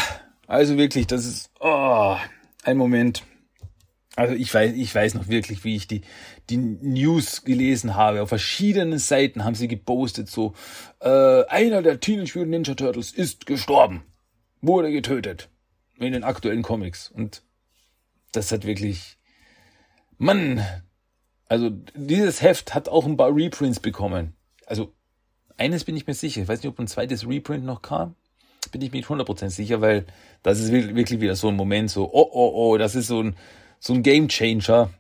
also 0.48 0.76
wirklich, 0.76 1.06
das 1.06 1.24
ist 1.24 1.52
oh, 1.60 2.16
ein 2.64 2.76
Moment. 2.76 3.22
Also 4.18 4.34
ich 4.34 4.52
weiß, 4.52 4.72
ich 4.74 4.92
weiß 4.92 5.14
noch 5.14 5.28
wirklich, 5.28 5.62
wie 5.62 5.76
ich 5.76 5.86
die, 5.86 6.00
die 6.50 6.56
News 6.56 7.44
gelesen 7.44 7.94
habe. 7.94 8.20
Auf 8.20 8.30
verschiedenen 8.30 8.98
Seiten 8.98 9.44
haben 9.44 9.54
sie 9.54 9.68
gepostet, 9.68 10.28
so, 10.28 10.54
äh, 10.98 11.44
einer 11.44 11.82
der 11.82 12.00
Teenage 12.00 12.36
Mutant 12.36 12.50
Ninja 12.50 12.74
Turtles 12.74 13.12
ist 13.12 13.46
gestorben. 13.46 14.02
Wurde 14.60 14.90
getötet. 14.90 15.50
In 16.00 16.12
den 16.12 16.24
aktuellen 16.24 16.62
Comics. 16.62 17.08
Und 17.08 17.44
das 18.32 18.50
hat 18.50 18.66
wirklich, 18.66 19.18
Mann, 20.16 20.66
also 21.46 21.70
dieses 21.94 22.42
Heft 22.42 22.74
hat 22.74 22.88
auch 22.88 23.06
ein 23.06 23.16
paar 23.16 23.32
Reprints 23.32 23.78
bekommen. 23.78 24.34
Also 24.66 24.92
eines 25.56 25.84
bin 25.84 25.96
ich 25.96 26.08
mir 26.08 26.14
sicher. 26.14 26.42
Ich 26.42 26.48
weiß 26.48 26.60
nicht, 26.60 26.72
ob 26.72 26.80
ein 26.80 26.88
zweites 26.88 27.24
Reprint 27.24 27.64
noch 27.64 27.82
kam. 27.82 28.16
Bin 28.72 28.82
ich 28.82 28.90
mir 28.90 28.98
nicht 28.98 29.08
100% 29.08 29.50
sicher, 29.50 29.80
weil 29.80 30.06
das 30.42 30.58
ist 30.58 30.72
wirklich 30.72 31.20
wieder 31.20 31.36
so 31.36 31.46
ein 31.46 31.54
Moment, 31.54 31.88
so, 31.88 32.12
oh, 32.12 32.28
oh, 32.32 32.50
oh, 32.52 32.78
das 32.78 32.96
ist 32.96 33.06
so 33.06 33.22
ein, 33.22 33.36
so 33.80 33.92
ein 33.94 34.02
Game 34.02 34.28
Changer, 34.28 34.90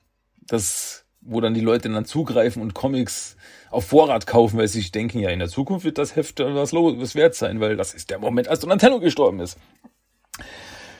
das, 0.40 1.04
wo 1.20 1.40
dann 1.40 1.54
die 1.54 1.60
Leute 1.60 1.88
dann 1.88 2.04
zugreifen 2.04 2.62
und 2.62 2.74
Comics 2.74 3.36
auf 3.70 3.86
Vorrat 3.86 4.26
kaufen, 4.26 4.58
weil 4.58 4.68
sie 4.68 4.80
sich 4.80 4.92
denken, 4.92 5.18
ja, 5.18 5.30
in 5.30 5.38
der 5.38 5.48
Zukunft 5.48 5.84
wird 5.84 5.98
das 5.98 6.16
Heft 6.16 6.40
was, 6.40 6.72
was 6.72 7.14
wert 7.14 7.34
sein, 7.34 7.60
weil 7.60 7.76
das 7.76 7.94
ist 7.94 8.10
der 8.10 8.18
Moment, 8.18 8.48
als 8.48 8.60
Donatello 8.60 9.00
gestorben 9.00 9.40
ist. 9.40 9.58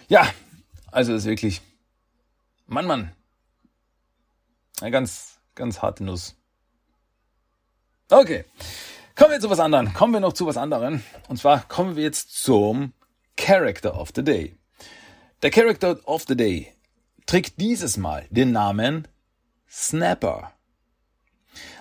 Ja, 0.09 0.31
also 0.91 1.13
das 1.13 1.23
ist 1.23 1.29
wirklich, 1.29 1.61
Mann, 2.67 2.87
Mann. 2.87 3.13
Eine 4.81 4.91
ganz, 4.91 5.39
ganz 5.55 5.83
harte 5.83 6.05
Nuss. 6.05 6.37
Okay. 8.11 8.45
Kommen 9.17 9.33
wir 9.33 9.41
zu 9.41 9.51
was 9.51 9.59
anderem. 9.59 9.93
Kommen 9.93 10.13
wir 10.13 10.21
noch 10.21 10.33
zu 10.33 10.47
was 10.47 10.57
anderem. 10.57 11.03
Und 11.29 11.39
zwar 11.39 11.67
kommen 11.67 11.97
wir 11.97 12.05
jetzt 12.05 12.43
zum 12.43 12.93
Character 13.37 13.99
of 13.99 14.11
the 14.15 14.23
Day. 14.23 14.55
Der 15.43 15.51
Character 15.51 15.99
of 16.05 16.25
the 16.29 16.37
Day 16.37 16.73
trägt 17.29 17.61
dieses 17.61 17.99
Mal 17.99 18.27
den 18.31 18.53
Namen 18.53 19.07
Snapper. 19.71 20.53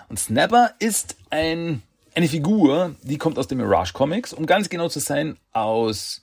Und 0.10 0.20
Snapper 0.20 0.74
ist 0.80 1.16
ein, 1.30 1.82
eine 2.14 2.28
Figur, 2.28 2.96
die 3.02 3.18
kommt 3.18 3.40
aus 3.40 3.48
den 3.48 3.58
Mirage 3.58 3.94
Comics, 3.94 4.34
um 4.34 4.46
ganz 4.46 4.68
genau 4.68 4.90
zu 4.90 5.00
sein, 5.00 5.38
aus 5.54 6.22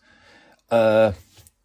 äh, 0.68 1.12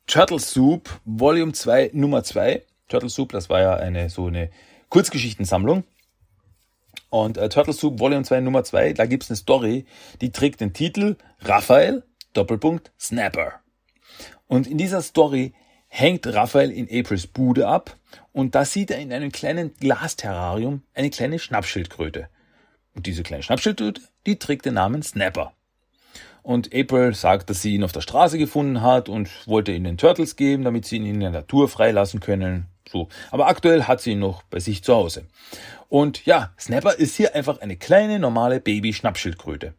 Turtle 0.08 0.40
Soup 0.40 0.90
Volume 1.04 1.52
2 1.52 1.92
Nummer 1.94 2.24
2. 2.24 2.64
Turtle 2.88 3.10
Soup, 3.10 3.34
das 3.34 3.50
war 3.50 3.60
ja 3.60 3.74
eine 3.76 4.10
so 4.10 4.28
eine 4.28 4.50
Kurzgeschichtensammlung. 4.88 5.84
Und 7.10 7.38
äh, 7.38 7.50
Turtle 7.50 7.74
Soup 7.74 8.00
Volume 8.00 8.24
2 8.24 8.40
Nummer 8.40 8.64
2, 8.64 8.94
da 8.94 9.06
gibt's 9.06 9.30
eine 9.30 9.38
Story, 9.38 9.86
die 10.22 10.32
trägt 10.32 10.62
den 10.62 10.72
Titel 10.72 11.18
Raphael, 11.42 12.04
Doppelpunkt, 12.32 12.94
Snapper. 12.98 13.60
Und 14.48 14.66
in 14.66 14.78
dieser 14.78 15.02
Story 15.02 15.54
hängt 15.90 16.26
Raphael 16.28 16.72
in 16.72 16.88
Aprils 16.90 17.28
Bude 17.28 17.68
ab 17.68 17.98
und 18.32 18.56
da 18.56 18.64
sieht 18.64 18.92
er 18.92 19.00
in 19.00 19.12
einem 19.12 19.32
kleinen 19.32 19.76
Glasterrarium 19.76 20.84
eine 20.94 21.10
kleine 21.10 21.40
Schnappschildkröte. 21.40 22.30
Und 22.96 23.06
diese 23.06 23.24
kleine 23.24 23.44
Schnappschildkröte, 23.44 24.02
die 24.26 24.40
trägt 24.40 24.66
den 24.66 24.76
Namen 24.76 25.04
Snapper. 25.04 25.54
Und 26.42 26.74
April 26.74 27.14
sagt, 27.14 27.50
dass 27.50 27.62
sie 27.62 27.76
ihn 27.76 27.84
auf 27.84 27.92
der 27.92 28.02
Straße 28.02 28.38
gefunden 28.38 28.82
hat 28.82 29.10
und 29.10 29.30
wollte 29.46 29.72
ihn 29.72 29.84
den 29.84 29.98
Turtles 29.98 30.36
geben, 30.36 30.64
damit 30.64 30.86
sie 30.86 30.96
ihn 30.96 31.06
in 31.06 31.20
der 31.20 31.32
Natur 31.32 31.68
freilassen 31.68 32.22
können. 32.22 32.68
So. 32.90 33.10
Aber 33.30 33.48
aktuell 33.48 33.84
hat 33.84 34.02
sie 34.02 34.12
ihn 34.12 34.20
noch 34.20 34.44
bei 34.44 34.60
sich 34.60 34.84
zu 34.84 34.96
Hause. 34.96 35.26
Und 35.90 36.26
ja, 36.26 36.52
Snapper 36.60 36.94
ist 36.94 37.16
hier 37.16 37.36
einfach 37.36 37.62
eine 37.62 37.76
kleine, 37.76 38.20
normale 38.20 38.60
Baby-Schnappschildkröte. 38.60 39.74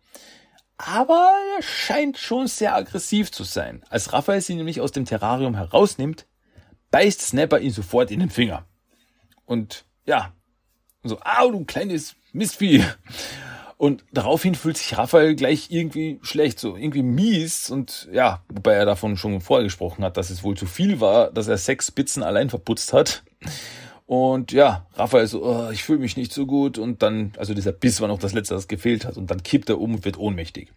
Aber 0.87 1.35
er 1.57 1.63
scheint 1.63 2.17
schon 2.17 2.47
sehr 2.47 2.75
aggressiv 2.75 3.31
zu 3.31 3.45
sein. 3.45 3.85
Als 3.91 4.15
Raphael 4.15 4.41
sie 4.41 4.55
nämlich 4.55 4.81
aus 4.81 4.93
dem 4.93 5.05
Terrarium 5.05 5.55
herausnimmt, 5.55 6.27
beißt 6.91 7.21
Snapper 7.21 7.61
ihn 7.61 7.71
sofort 7.71 8.11
in 8.11 8.21
den 8.21 8.31
Finger. 8.31 8.65
Und 9.45 9.85
ja, 10.07 10.33
so, 11.03 11.19
au, 11.21 11.51
du 11.51 11.67
kleines 11.67 12.17
Mistvieh. 12.33 12.83
Und 13.77 14.05
daraufhin 14.11 14.55
fühlt 14.55 14.79
sich 14.79 14.97
Raphael 14.97 15.35
gleich 15.35 15.71
irgendwie 15.71 16.19
schlecht, 16.23 16.59
so 16.59 16.77
irgendwie 16.77 17.03
mies 17.03 17.69
und 17.69 18.09
ja, 18.11 18.43
wobei 18.49 18.73
er 18.73 18.87
davon 18.87 19.19
schon 19.19 19.41
vorher 19.43 19.65
gesprochen 19.65 20.03
hat, 20.03 20.17
dass 20.17 20.31
es 20.31 20.43
wohl 20.43 20.57
zu 20.57 20.65
viel 20.65 21.01
war, 21.01 21.31
dass 21.31 21.49
er 21.49 21.59
sechs 21.59 21.89
Spitzen 21.89 22.23
allein 22.23 22.49
verputzt 22.49 22.95
hat. 22.95 23.23
Und 24.11 24.51
ja, 24.51 24.89
Raphael 24.95 25.29
so, 25.29 25.45
oh, 25.45 25.71
ich 25.71 25.85
fühle 25.85 26.01
mich 26.01 26.17
nicht 26.17 26.33
so 26.33 26.45
gut 26.45 26.79
und 26.79 27.01
dann, 27.01 27.33
also 27.37 27.55
dieser 27.55 27.71
Biss 27.71 28.01
war 28.01 28.09
noch 28.09 28.19
das 28.19 28.33
Letzte, 28.33 28.55
das 28.55 28.67
gefehlt 28.67 29.05
hat 29.05 29.17
und 29.17 29.31
dann 29.31 29.45
kippt 29.45 29.69
er 29.69 29.81
um 29.81 29.95
und 29.95 30.05
wird 30.05 30.19
ohnmächtig. 30.19 30.73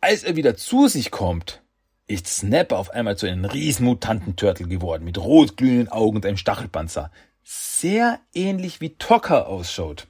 Als 0.00 0.24
er 0.24 0.34
wieder 0.34 0.56
zu 0.56 0.88
sich 0.88 1.12
kommt, 1.12 1.62
ist 2.08 2.26
Snap 2.26 2.72
auf 2.72 2.90
einmal 2.90 3.16
zu 3.16 3.28
einem 3.28 3.44
riesen 3.44 3.84
Mutanten-Turtle 3.84 4.66
geworden, 4.66 5.04
mit 5.04 5.18
rotglühenden 5.18 5.88
Augen 5.88 6.16
und 6.16 6.26
einem 6.26 6.36
Stachelpanzer. 6.36 7.12
Sehr 7.44 8.18
ähnlich 8.34 8.80
wie 8.80 8.96
Tocker 8.96 9.46
ausschaut. 9.46 10.08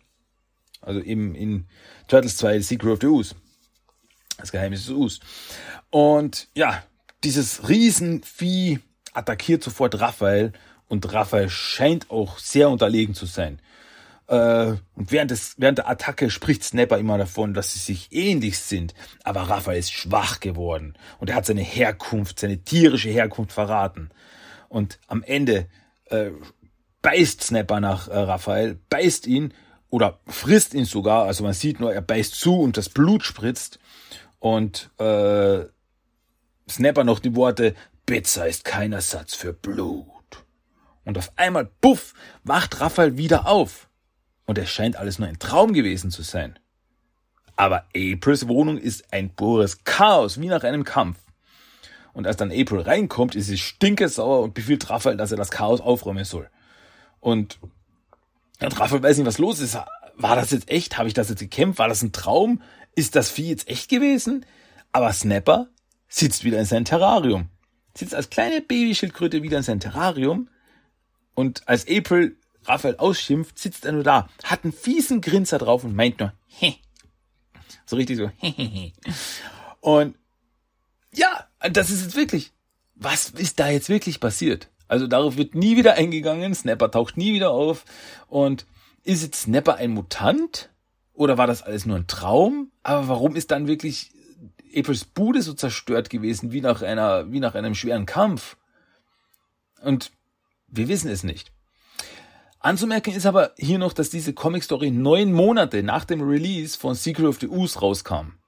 Also 0.80 1.02
eben 1.02 1.34
in 1.34 1.66
Turtles 2.08 2.38
2 2.38 2.60
Secret 2.60 2.92
of 2.94 3.00
the 3.02 3.08
Ooze. 3.08 3.34
Das 4.38 4.52
Geheimnis 4.52 4.86
des 4.86 4.94
Us. 4.94 5.20
Und 5.90 6.48
ja, 6.54 6.82
dieses 7.24 7.68
Riesenvieh 7.68 8.78
attackiert 9.12 9.62
sofort 9.62 10.00
Raphael 10.00 10.54
und 10.88 11.12
Raphael 11.12 11.48
scheint 11.48 12.10
auch 12.10 12.38
sehr 12.38 12.68
unterlegen 12.68 13.14
zu 13.14 13.26
sein. 13.26 13.60
Äh, 14.26 14.74
und 14.94 15.12
während, 15.12 15.30
des, 15.30 15.54
während 15.58 15.78
der 15.78 15.88
Attacke 15.88 16.30
spricht 16.30 16.64
Snapper 16.64 16.98
immer 16.98 17.18
davon, 17.18 17.54
dass 17.54 17.72
sie 17.72 17.78
sich 17.78 18.08
ähnlich 18.12 18.58
sind. 18.58 18.94
Aber 19.22 19.42
Raphael 19.42 19.78
ist 19.78 19.92
schwach 19.92 20.40
geworden 20.40 20.94
und 21.18 21.30
er 21.30 21.36
hat 21.36 21.46
seine 21.46 21.62
Herkunft, 21.62 22.40
seine 22.40 22.58
tierische 22.58 23.10
Herkunft 23.10 23.52
verraten. 23.52 24.10
Und 24.68 24.98
am 25.06 25.22
Ende 25.22 25.68
äh, 26.06 26.30
beißt 27.02 27.42
Snapper 27.42 27.80
nach 27.80 28.08
äh, 28.08 28.18
Raphael, 28.18 28.78
beißt 28.88 29.26
ihn 29.26 29.52
oder 29.90 30.18
frisst 30.26 30.74
ihn 30.74 30.86
sogar. 30.86 31.24
Also 31.24 31.44
man 31.44 31.52
sieht 31.52 31.80
nur, 31.80 31.92
er 31.92 32.02
beißt 32.02 32.34
zu 32.34 32.60
und 32.60 32.76
das 32.76 32.88
Blut 32.88 33.24
spritzt. 33.24 33.78
Und 34.38 34.90
äh, 34.98 35.64
Snapper 36.68 37.04
noch 37.04 37.18
die 37.18 37.36
Worte, 37.36 37.74
Pizza 38.06 38.46
ist 38.46 38.64
kein 38.64 38.92
Ersatz 38.92 39.34
für 39.34 39.52
Blut. 39.52 40.13
Und 41.04 41.18
auf 41.18 41.32
einmal, 41.36 41.66
puff, 41.80 42.14
wacht 42.44 42.80
Raphael 42.80 43.16
wieder 43.16 43.46
auf. 43.46 43.88
Und 44.46 44.58
es 44.58 44.70
scheint 44.70 44.96
alles 44.96 45.18
nur 45.18 45.28
ein 45.28 45.38
Traum 45.38 45.72
gewesen 45.72 46.10
zu 46.10 46.22
sein. 46.22 46.58
Aber 47.56 47.84
Aprils 47.96 48.48
Wohnung 48.48 48.78
ist 48.78 49.12
ein 49.12 49.30
pures 49.30 49.84
Chaos, 49.84 50.40
wie 50.40 50.48
nach 50.48 50.64
einem 50.64 50.84
Kampf. 50.84 51.18
Und 52.12 52.26
als 52.26 52.36
dann 52.36 52.52
April 52.52 52.80
reinkommt, 52.80 53.34
ist 53.34 53.46
sie 53.46 53.58
stinkesauer 53.58 54.42
und 54.42 54.54
befiehlt 54.54 54.88
Raphael, 54.88 55.16
dass 55.16 55.30
er 55.30 55.36
das 55.36 55.50
Chaos 55.50 55.80
aufräumen 55.80 56.24
soll. 56.24 56.48
Und, 57.20 57.58
und 58.60 58.80
Raphael 58.80 59.02
weiß 59.02 59.16
nicht, 59.18 59.26
was 59.26 59.38
los 59.38 59.60
ist. 59.60 59.76
War 60.16 60.36
das 60.36 60.52
jetzt 60.52 60.70
echt? 60.70 60.96
Habe 60.96 61.08
ich 61.08 61.14
das 61.14 61.28
jetzt 61.28 61.40
gekämpft? 61.40 61.78
War 61.78 61.88
das 61.88 62.02
ein 62.02 62.12
Traum? 62.12 62.62
Ist 62.94 63.16
das 63.16 63.30
Vieh 63.30 63.48
jetzt 63.48 63.68
echt 63.68 63.88
gewesen? 63.88 64.46
Aber 64.92 65.12
Snapper 65.12 65.68
sitzt 66.08 66.44
wieder 66.44 66.60
in 66.60 66.66
seinem 66.66 66.84
Terrarium. 66.84 67.48
Sitzt 67.96 68.14
als 68.14 68.30
kleine 68.30 68.60
Babyschildkröte 68.60 69.42
wieder 69.42 69.58
in 69.58 69.64
seinem 69.64 69.80
Terrarium. 69.80 70.48
Und 71.34 71.66
als 71.68 71.86
April 71.88 72.36
Raphael 72.64 72.96
ausschimpft, 72.96 73.58
sitzt 73.58 73.84
er 73.84 73.92
nur 73.92 74.02
da, 74.02 74.28
hat 74.42 74.64
einen 74.64 74.72
fiesen 74.72 75.20
Grinser 75.20 75.58
drauf 75.58 75.84
und 75.84 75.94
meint 75.94 76.20
nur, 76.20 76.32
heh. 76.46 76.74
So 77.86 77.96
richtig 77.96 78.16
so, 78.16 78.30
hehehe. 78.38 78.92
Und 79.80 80.16
ja, 81.12 81.48
das 81.70 81.90
ist 81.90 82.02
jetzt 82.02 82.16
wirklich, 82.16 82.52
was 82.94 83.30
ist 83.30 83.60
da 83.60 83.68
jetzt 83.68 83.88
wirklich 83.88 84.20
passiert? 84.20 84.70
Also 84.88 85.06
darauf 85.06 85.36
wird 85.36 85.54
nie 85.54 85.76
wieder 85.76 85.94
eingegangen, 85.94 86.54
Snapper 86.54 86.90
taucht 86.90 87.16
nie 87.16 87.32
wieder 87.32 87.50
auf. 87.50 87.84
Und 88.28 88.66
ist 89.02 89.22
jetzt 89.22 89.42
Snapper 89.42 89.76
ein 89.76 89.90
Mutant? 89.90 90.70
Oder 91.12 91.38
war 91.38 91.46
das 91.46 91.62
alles 91.62 91.86
nur 91.86 91.96
ein 91.96 92.06
Traum? 92.06 92.70
Aber 92.82 93.08
warum 93.08 93.36
ist 93.36 93.50
dann 93.50 93.66
wirklich 93.66 94.10
Aprils 94.76 95.04
Bude 95.04 95.42
so 95.42 95.54
zerstört 95.54 96.10
gewesen, 96.10 96.52
wie 96.52 96.60
nach 96.60 96.82
einer, 96.82 97.30
wie 97.30 97.40
nach 97.40 97.54
einem 97.54 97.74
schweren 97.74 98.06
Kampf? 98.06 98.56
Und 99.80 100.10
wir 100.76 100.88
wissen 100.88 101.10
es 101.10 101.24
nicht. 101.24 101.52
Anzumerken 102.60 103.14
ist 103.14 103.26
aber 103.26 103.52
hier 103.58 103.78
noch, 103.78 103.92
dass 103.92 104.10
diese 104.10 104.32
Comic-Story 104.32 104.90
neun 104.90 105.32
Monate 105.32 105.82
nach 105.82 106.04
dem 106.04 106.22
Release 106.22 106.78
von 106.78 106.94
Secret 106.94 107.26
of 107.26 107.38
the 107.40 107.48
Ooze 107.48 107.78
rauskam. 107.78 108.38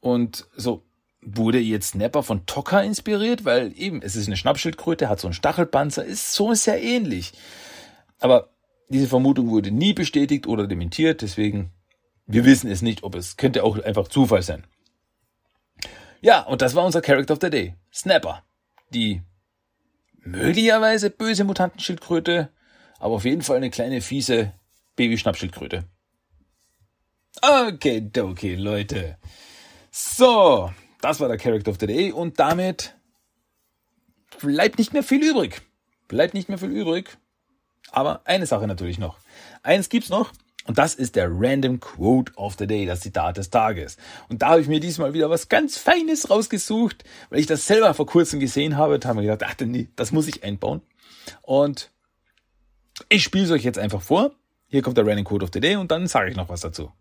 Und 0.00 0.48
so 0.56 0.82
wurde 1.22 1.58
jetzt 1.58 1.90
Snapper 1.90 2.22
von 2.22 2.46
Tokka 2.46 2.80
inspiriert, 2.80 3.44
weil 3.44 3.72
eben, 3.76 4.02
es 4.02 4.16
ist 4.16 4.26
eine 4.26 4.36
Schnappschildkröte, 4.36 5.08
hat 5.08 5.20
so 5.20 5.28
einen 5.28 5.34
Stachelpanzer, 5.34 6.04
ist 6.04 6.32
so 6.32 6.52
sehr 6.54 6.82
ähnlich. 6.82 7.32
Aber 8.18 8.50
diese 8.88 9.06
Vermutung 9.06 9.50
wurde 9.50 9.70
nie 9.70 9.92
bestätigt 9.92 10.46
oder 10.46 10.66
dementiert, 10.66 11.22
deswegen, 11.22 11.70
wir 12.26 12.44
wissen 12.44 12.70
es 12.70 12.82
nicht, 12.82 13.02
ob 13.04 13.14
es 13.14 13.36
könnte 13.36 13.62
auch 13.62 13.78
einfach 13.78 14.08
Zufall 14.08 14.42
sein. 14.42 14.64
Ja, 16.22 16.40
und 16.42 16.60
das 16.60 16.74
war 16.74 16.84
unser 16.84 17.02
Character 17.02 17.34
of 17.34 17.40
the 17.40 17.50
Day. 17.50 17.74
Snapper. 17.92 18.42
Die 18.92 19.22
möglicherweise 20.24 21.10
böse 21.10 21.44
Mutantenschildkröte, 21.44 22.50
aber 22.98 23.14
auf 23.14 23.24
jeden 23.24 23.42
Fall 23.42 23.56
eine 23.56 23.70
kleine 23.70 24.00
fiese 24.00 24.52
Babyschnappschildkröte. 24.96 25.84
Okay, 27.42 28.10
okay, 28.18 28.54
Leute. 28.54 29.16
So, 29.90 30.72
das 31.00 31.20
war 31.20 31.28
der 31.28 31.38
Character 31.38 31.70
of 31.70 31.78
the 31.80 31.86
Day 31.86 32.12
und 32.12 32.38
damit 32.38 32.94
bleibt 34.40 34.78
nicht 34.78 34.92
mehr 34.92 35.02
viel 35.02 35.22
übrig. 35.22 35.62
Bleibt 36.08 36.34
nicht 36.34 36.48
mehr 36.48 36.58
viel 36.58 36.70
übrig. 36.70 37.16
Aber 37.92 38.22
eine 38.24 38.46
Sache 38.46 38.66
natürlich 38.66 38.98
noch. 38.98 39.18
Eins 39.62 39.88
gibt's 39.88 40.10
noch. 40.10 40.32
Und 40.66 40.78
das 40.78 40.94
ist 40.94 41.16
der 41.16 41.30
Random 41.32 41.80
Quote 41.80 42.32
of 42.36 42.56
the 42.58 42.66
Day, 42.66 42.84
das 42.84 43.00
Zitat 43.00 43.38
des 43.38 43.50
Tages. 43.50 43.96
Und 44.28 44.42
da 44.42 44.50
habe 44.50 44.60
ich 44.60 44.68
mir 44.68 44.78
diesmal 44.78 45.14
wieder 45.14 45.30
was 45.30 45.48
ganz 45.48 45.78
Feines 45.78 46.28
rausgesucht, 46.28 47.02
weil 47.30 47.40
ich 47.40 47.46
das 47.46 47.66
selber 47.66 47.94
vor 47.94 48.06
kurzem 48.06 48.40
gesehen 48.40 48.76
habe. 48.76 48.98
Da 48.98 49.08
haben 49.08 49.16
wir 49.20 49.30
gedacht, 49.30 49.50
ach 49.50 49.66
nee, 49.66 49.88
das 49.96 50.12
muss 50.12 50.28
ich 50.28 50.44
einbauen. 50.44 50.82
Und 51.42 51.90
ich 53.08 53.22
spiele 53.22 53.44
es 53.44 53.50
euch 53.50 53.64
jetzt 53.64 53.78
einfach 53.78 54.02
vor. 54.02 54.32
Hier 54.68 54.82
kommt 54.82 54.98
der 54.98 55.06
Random 55.06 55.24
Code 55.24 55.44
of 55.44 55.50
the 55.52 55.60
Day 55.60 55.76
und 55.76 55.90
dann 55.90 56.06
sage 56.06 56.30
ich 56.30 56.36
noch 56.36 56.48
was 56.48 56.60
dazu. 56.60 56.92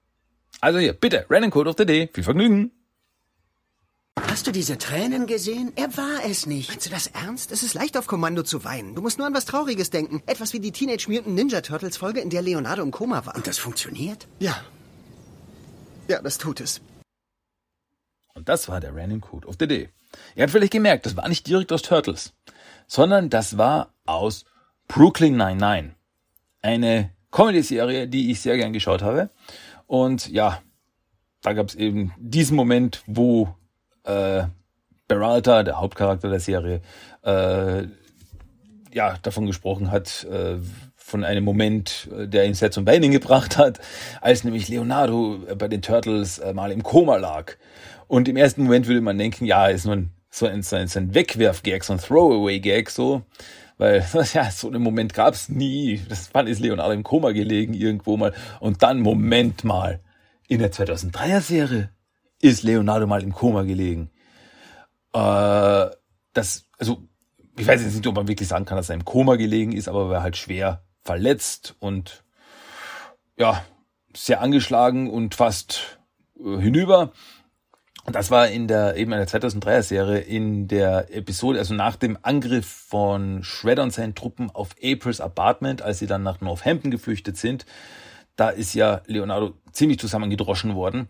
Also 0.62 0.80
hier, 0.80 0.94
bitte, 0.94 1.26
Random 1.30 1.52
Code 1.52 1.70
of 1.70 1.76
the 1.78 1.86
Day. 1.86 2.10
Viel 2.14 2.24
Vergnügen. 2.24 2.72
Hast 4.18 4.48
du 4.48 4.52
diese 4.52 4.78
Tränen 4.78 5.28
gesehen? 5.28 5.74
Er 5.76 5.96
war 5.98 6.24
es 6.26 6.46
nicht. 6.46 6.70
Meinst 6.70 6.86
du 6.86 6.90
das 6.90 7.08
ernst? 7.08 7.52
Es 7.52 7.64
ist 7.64 7.74
leicht 7.74 7.98
auf 7.98 8.08
Kommando 8.08 8.44
zu 8.44 8.64
weinen. 8.64 8.96
Du 8.96 9.02
musst 9.02 9.18
nur 9.18 9.28
an 9.28 9.34
was 9.34 9.46
Trauriges 9.46 9.90
denken. 9.90 10.24
Etwas 10.28 10.54
wie 10.54 10.60
die 10.60 10.72
Teenage 10.72 11.10
Mutant 11.10 11.36
Ninja 11.36 11.62
Turtles 11.62 11.98
Folge, 11.98 12.22
in 12.22 12.30
der 12.30 12.42
Leonardo 12.42 12.82
im 12.82 12.92
Koma 12.92 13.26
war. 13.26 13.36
Und 13.36 13.48
das 13.48 13.58
funktioniert? 13.58 14.28
Ja. 14.40 14.64
Ja, 16.08 16.22
das 16.22 16.38
tut 16.38 16.60
es. 16.62 16.82
Und 18.34 18.48
das 18.48 18.70
war 18.70 18.80
der 18.80 18.96
Random 18.96 19.20
Code 19.20 19.48
of 19.48 19.56
the 19.60 19.68
Day. 19.68 19.90
Ihr 20.36 20.44
habt 20.44 20.52
vielleicht 20.52 20.72
gemerkt, 20.72 21.06
das 21.06 21.18
war 21.18 21.28
nicht 21.28 21.46
direkt 21.46 21.72
aus 21.74 21.82
Turtles, 21.82 22.34
sondern 22.88 23.30
das 23.30 23.58
war 23.58 23.94
aus 24.06 24.46
Brooklyn 24.88 25.36
99. 25.36 25.96
Eine 26.62 27.12
Comedy-Serie, 27.32 28.08
die 28.08 28.32
ich 28.32 28.42
sehr 28.42 28.58
gern 28.58 28.74
geschaut 28.74 29.02
habe. 29.02 29.30
Und 29.86 30.30
ja, 30.30 30.62
da 31.42 31.54
gab 31.54 31.68
es 31.68 31.76
eben 31.76 32.14
diesen 32.18 32.56
Moment, 32.56 33.04
wo 33.06 33.56
äh, 34.10 34.48
Beralta, 35.08 35.64
der 35.64 35.80
Hauptcharakter 35.80 36.30
der 36.30 36.40
Serie, 36.40 36.82
äh, 37.24 37.84
ja, 38.92 39.18
davon 39.22 39.46
gesprochen 39.46 39.92
hat, 39.92 40.26
äh, 40.26 40.58
von 40.96 41.24
einem 41.24 41.44
Moment, 41.44 42.08
äh, 42.16 42.28
der 42.28 42.46
ihn 42.46 42.54
sehr 42.54 42.72
zum 42.72 42.86
Weinen 42.86 43.12
gebracht 43.12 43.58
hat, 43.58 43.80
als 44.22 44.44
nämlich 44.44 44.70
Leonardo 44.70 45.40
bei 45.58 45.68
den 45.68 45.82
Turtles 45.82 46.40
äh, 46.40 46.54
mal 46.54 46.72
im 46.72 46.84
Koma 46.84 47.18
lag. 47.18 47.54
Und 48.08 48.28
im 48.28 48.38
ersten 48.38 48.64
Moment 48.64 48.88
würde 48.88 49.02
man 49.02 49.18
denken, 49.18 49.46
ja, 49.46 49.68
ist 49.68 49.86
nur 49.86 49.96
ein, 49.96 50.12
so 50.30 50.46
ein, 50.46 50.62
so 50.62 50.76
ein, 50.76 50.88
so 50.88 51.00
ein 51.00 51.14
Wegwerf-Gag, 51.14 51.84
so 51.84 51.94
ein 51.94 52.00
Throwaway-Gag, 52.00 52.90
so. 52.90 53.24
Weil, 53.78 54.06
ja, 54.34 54.52
so 54.52 54.68
einen 54.68 54.82
Moment 54.82 55.14
gab's 55.14 55.50
nie. 55.50 56.02
Das, 56.08 56.30
wann 56.34 56.48
ist 56.48 56.60
Leonardo 56.60 56.94
im 56.94 57.04
Koma 57.04 57.32
gelegen, 57.32 57.74
irgendwo 57.74 58.18
mal. 58.18 58.34
Und 58.60 58.84
dann, 58.84 59.00
Moment 59.00 59.64
mal, 59.64 60.00
in 60.48 60.60
der 60.60 60.72
2003er-Serie 60.72 61.90
ist 62.42 62.64
Leonardo 62.64 63.08
mal 63.08 63.24
im 63.24 63.34
Koma 63.34 63.64
gelegen. 63.64 64.10
Äh, 65.14 65.90
das, 66.34 66.66
also, 66.78 67.04
ich 67.58 67.68
weiß 67.68 67.82
jetzt 67.82 67.96
nicht, 67.96 68.08
ob 68.08 68.16
man 68.16 68.28
wirklich 68.28 68.48
sagen 68.48 68.66
kann, 68.66 68.78
dass 68.78 68.90
er 68.90 68.96
im 68.96 69.06
Koma 69.06 69.36
gelegen 69.36 69.74
ist, 69.74 69.88
aber 69.88 70.04
er 70.04 70.10
war 70.10 70.24
halt 70.24 70.38
schwer 70.38 70.84
verletzt 71.04 71.76
und 71.80 72.24
ja, 73.38 73.64
sehr 74.16 74.42
angeschlagen 74.42 75.10
und 75.10 75.36
fast 75.36 76.00
äh, 76.40 76.58
hinüber. 76.58 77.12
Und 78.06 78.16
das 78.16 78.32
war 78.32 78.48
in 78.48 78.68
der, 78.68 78.96
eben 78.96 79.12
in 79.12 79.20
der 79.20 79.28
2003er 79.28 79.84
Serie, 79.84 80.20
in 80.20 80.68
der 80.68 81.14
Episode, 81.16 81.60
also 81.60 81.74
nach 81.74 81.96
dem 81.96 82.18
Angriff 82.22 82.66
von 82.66 83.44
Shredder 83.44 83.84
und 83.84 83.94
seinen 83.94 84.16
Truppen 84.16 84.50
auf 84.50 84.76
Aprils 84.84 85.22
Apartment, 85.22 85.82
als 85.82 86.00
sie 86.00 86.08
dann 86.08 86.24
nach 86.24 86.42
Northampton 86.42 86.92
geflüchtet 86.92 87.38
sind. 87.38 87.66
Da 88.36 88.50
ist 88.50 88.74
ja 88.74 89.02
Leonardo 89.06 89.54
ziemlich 89.74 90.00
zusammengedroschen 90.00 90.76
worden. 90.76 91.08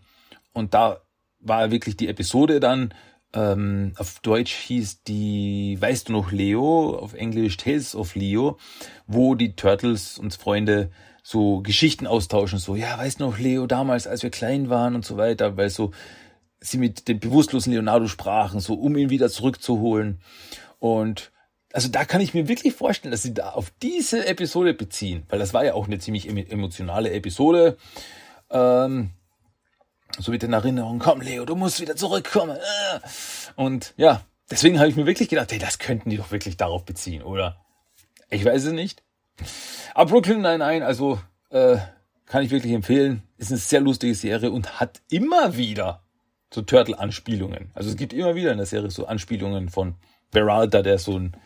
Und 0.52 0.74
da 0.74 1.00
war 1.40 1.70
wirklich 1.70 1.96
die 1.96 2.08
Episode 2.08 2.60
dann, 2.60 2.94
ähm, 3.32 3.92
auf 3.96 4.20
Deutsch 4.20 4.52
hieß 4.52 5.04
die 5.04 5.76
Weißt 5.80 6.08
du 6.08 6.12
noch 6.12 6.32
Leo, 6.32 6.96
auf 6.96 7.14
Englisch 7.14 7.56
Tales 7.56 7.94
of 7.94 8.14
Leo, 8.14 8.58
wo 9.06 9.34
die 9.34 9.54
Turtles 9.54 10.18
und 10.18 10.34
Freunde 10.34 10.90
so 11.22 11.60
Geschichten 11.60 12.06
austauschen, 12.06 12.58
so, 12.58 12.74
ja, 12.74 12.98
weißt 12.98 13.20
du 13.20 13.24
noch 13.24 13.38
Leo, 13.38 13.66
damals, 13.66 14.06
als 14.06 14.22
wir 14.22 14.30
klein 14.30 14.68
waren 14.68 14.94
und 14.94 15.04
so 15.04 15.16
weiter, 15.16 15.56
weil 15.56 15.70
so 15.70 15.92
sie 16.60 16.78
mit 16.78 17.08
dem 17.08 17.20
bewusstlosen 17.20 17.72
Leonardo 17.72 18.06
sprachen, 18.06 18.60
so 18.60 18.74
um 18.74 18.96
ihn 18.96 19.10
wieder 19.10 19.28
zurückzuholen. 19.30 20.20
Und 20.78 21.30
also 21.72 21.88
da 21.88 22.04
kann 22.04 22.20
ich 22.20 22.34
mir 22.34 22.48
wirklich 22.48 22.74
vorstellen, 22.74 23.12
dass 23.12 23.22
sie 23.22 23.34
da 23.34 23.50
auf 23.50 23.70
diese 23.82 24.26
Episode 24.26 24.74
beziehen, 24.74 25.22
weil 25.28 25.38
das 25.38 25.54
war 25.54 25.64
ja 25.64 25.74
auch 25.74 25.86
eine 25.86 25.98
ziemlich 25.98 26.28
emotionale 26.28 27.12
Episode. 27.12 27.76
Ähm, 28.50 29.10
so 30.18 30.32
mit 30.32 30.42
den 30.42 30.52
Erinnerungen, 30.52 30.98
komm 30.98 31.20
Leo, 31.20 31.44
du 31.44 31.56
musst 31.56 31.80
wieder 31.80 31.96
zurückkommen. 31.96 32.56
Äh. 32.56 33.00
Und 33.56 33.94
ja, 33.96 34.22
deswegen 34.50 34.78
habe 34.78 34.88
ich 34.88 34.96
mir 34.96 35.06
wirklich 35.06 35.28
gedacht, 35.28 35.52
hey, 35.52 35.58
das 35.58 35.78
könnten 35.78 36.10
die 36.10 36.16
doch 36.16 36.30
wirklich 36.30 36.56
darauf 36.56 36.84
beziehen, 36.84 37.22
oder? 37.22 37.64
Ich 38.30 38.44
weiß 38.44 38.64
es 38.64 38.72
nicht. 38.72 39.02
Aber 39.94 40.10
Brooklyn 40.10 40.40
nein, 40.40 40.58
nein, 40.58 40.82
also 40.82 41.20
äh, 41.50 41.78
kann 42.26 42.44
ich 42.44 42.50
wirklich 42.50 42.72
empfehlen. 42.72 43.22
Ist 43.38 43.50
eine 43.50 43.58
sehr 43.58 43.80
lustige 43.80 44.14
Serie 44.14 44.50
und 44.50 44.80
hat 44.80 45.00
immer 45.10 45.56
wieder, 45.56 46.02
so 46.52 46.62
Turtle-Anspielungen. 46.62 47.70
Also 47.74 47.90
es 47.90 47.96
gibt 47.96 48.12
immer 48.12 48.34
wieder 48.34 48.50
in 48.52 48.58
der 48.58 48.66
Serie 48.66 48.90
so 48.90 49.06
Anspielungen 49.06 49.68
von 49.68 49.94
Beralda, 50.30 50.82
der 50.82 50.98
so 50.98 51.18
ein, 51.18 51.36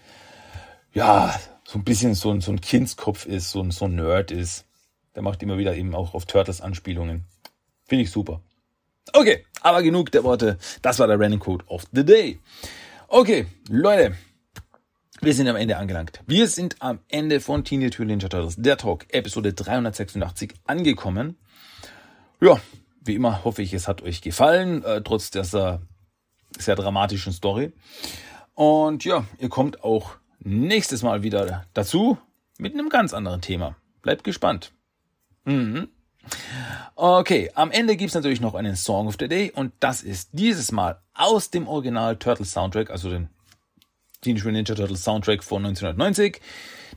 ja, 0.93 1.39
so 1.65 1.79
ein 1.79 1.85
bisschen 1.85 2.15
so 2.15 2.31
ein, 2.31 2.41
so 2.41 2.53
ein 2.53 2.61
Kindskopf 2.61 3.27
ist, 3.27 3.51
so 3.51 3.62
ein, 3.62 3.71
so 3.71 3.87
ein 3.87 3.97
Nerd 3.97 4.31
ist. 4.31 4.67
Der 5.15 5.23
macht 5.23 5.43
immer 5.43 5.59
wieder 5.59 5.75
eben 5.77 5.95
auch 5.95 6.15
auf 6.15 6.27
Turtles 6.27 6.61
Anspielungen. 6.61 7.25
Finde 7.87 8.05
ich 8.05 8.11
super. 8.11 8.41
Okay, 9.13 9.45
aber 9.61 9.83
genug 9.83 10.11
der 10.11 10.25
Worte. 10.25 10.59
Das 10.83 10.99
war 10.99 11.07
der 11.07 11.19
Running 11.19 11.39
Code 11.39 11.65
of 11.69 11.85
the 11.93 12.05
Day. 12.05 12.41
Okay, 13.09 13.47
Leute, 13.69 14.17
wir 15.21 15.35
sind 15.35 15.49
am 15.49 15.57
Ende 15.57 15.77
angelangt. 15.77 16.21
Wir 16.27 16.49
sind 16.49 16.77
am 16.81 17.01
Ende 17.09 17.41
von 17.41 17.65
Teenage 17.65 17.99
Mutant 17.99 18.09
Ninja 18.09 18.29
Turtles, 18.29 18.57
der 18.59 18.77
Talk, 18.77 19.07
Episode 19.13 19.53
386 19.53 20.55
angekommen. 20.65 21.39
Ja, 22.41 22.61
wie 23.05 23.15
immer 23.15 23.45
hoffe 23.45 23.63
ich, 23.63 23.73
es 23.73 23.89
hat 23.89 24.03
euch 24.03 24.21
gefallen, 24.23 24.83
äh, 24.85 25.03
trotz 25.03 25.31
dieser 25.31 25.83
sehr 26.59 26.77
dramatischen 26.77 27.33
Story. 27.33 27.73
Und 28.55 29.05
ja, 29.05 29.25
ihr 29.39 29.49
kommt 29.49 29.83
auch 29.83 30.17
nächstes 30.41 31.03
Mal 31.03 31.23
wieder 31.23 31.67
dazu 31.75 32.19
mit 32.59 32.75
einem 32.75 32.89
ganz 32.89 33.15
anderen 33.15 33.41
Thema. 33.41 33.77
Bleibt 34.03 34.25
gespannt. 34.25 34.73
Mhm. 35.45 35.89
Okay, 36.97 37.51
am 37.55 37.70
Ende 37.70 37.97
gibt's 37.97 38.14
natürlich 38.14 38.41
noch 38.41 38.55
einen 38.55 38.77
Song 38.77 39.09
of 39.09 39.16
the 39.18 39.29
Day 39.29 39.51
und 39.55 39.72
das 39.81 40.03
ist 40.03 40.31
dieses 40.33 40.72
Mal 40.72 41.01
aus 41.14 41.51
dem 41.51 41.66
Original 41.66 42.16
Turtle 42.16 42.47
Soundtrack, 42.47 42.91
also 42.91 43.11
den 43.11 43.29
Teenage 44.20 44.45
Mutant 44.45 44.68
Ninja 44.68 44.75
Turtles 44.75 45.05
Soundtrack 45.05 45.45
von 45.45 45.64
1990, 45.66 46.41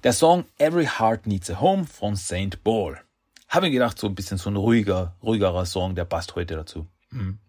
der 0.03 0.13
Song 0.13 0.45
Every 0.57 0.86
Heart 0.86 1.28
Needs 1.28 1.49
a 1.49 1.59
Home 1.59 1.86
von 1.86 2.15
Saint 2.15 2.63
Ball. 2.63 3.01
Habe 3.49 3.67
mir 3.67 3.71
gedacht, 3.71 3.99
so 3.99 4.07
ein 4.07 4.15
bisschen 4.15 4.38
so 4.38 4.49
ein 4.49 4.55
ruhiger, 4.55 5.15
ruhigerer 5.23 5.65
Song, 5.65 5.95
der 5.95 6.05
passt 6.05 6.36
heute 6.36 6.55
dazu. 6.55 6.88
Mhm. 7.09 7.39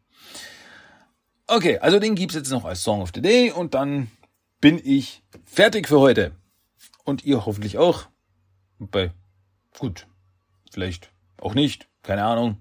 Okay, 1.47 1.79
also 1.79 1.99
den 1.99 2.15
gibt's 2.15 2.35
jetzt 2.35 2.51
noch 2.51 2.65
als 2.65 2.83
Song 2.83 3.03
of 3.03 3.11
the 3.15 3.23
Day 3.23 3.51
und 3.51 3.75
dann 3.75 4.11
bin 4.61 4.81
ich 4.83 5.23
fertig 5.45 5.89
für 5.89 6.01
heute. 6.01 6.33
Und 7.05 7.25
ihr 7.25 7.47
hoffentlich 7.47 7.79
auch. 7.79 8.07
Bei, 8.79 9.13
gut, 9.79 10.07
vielleicht 10.71 11.11
auch 11.41 11.55
nicht, 11.55 11.89
keine 12.03 12.25
Ahnung, 12.25 12.59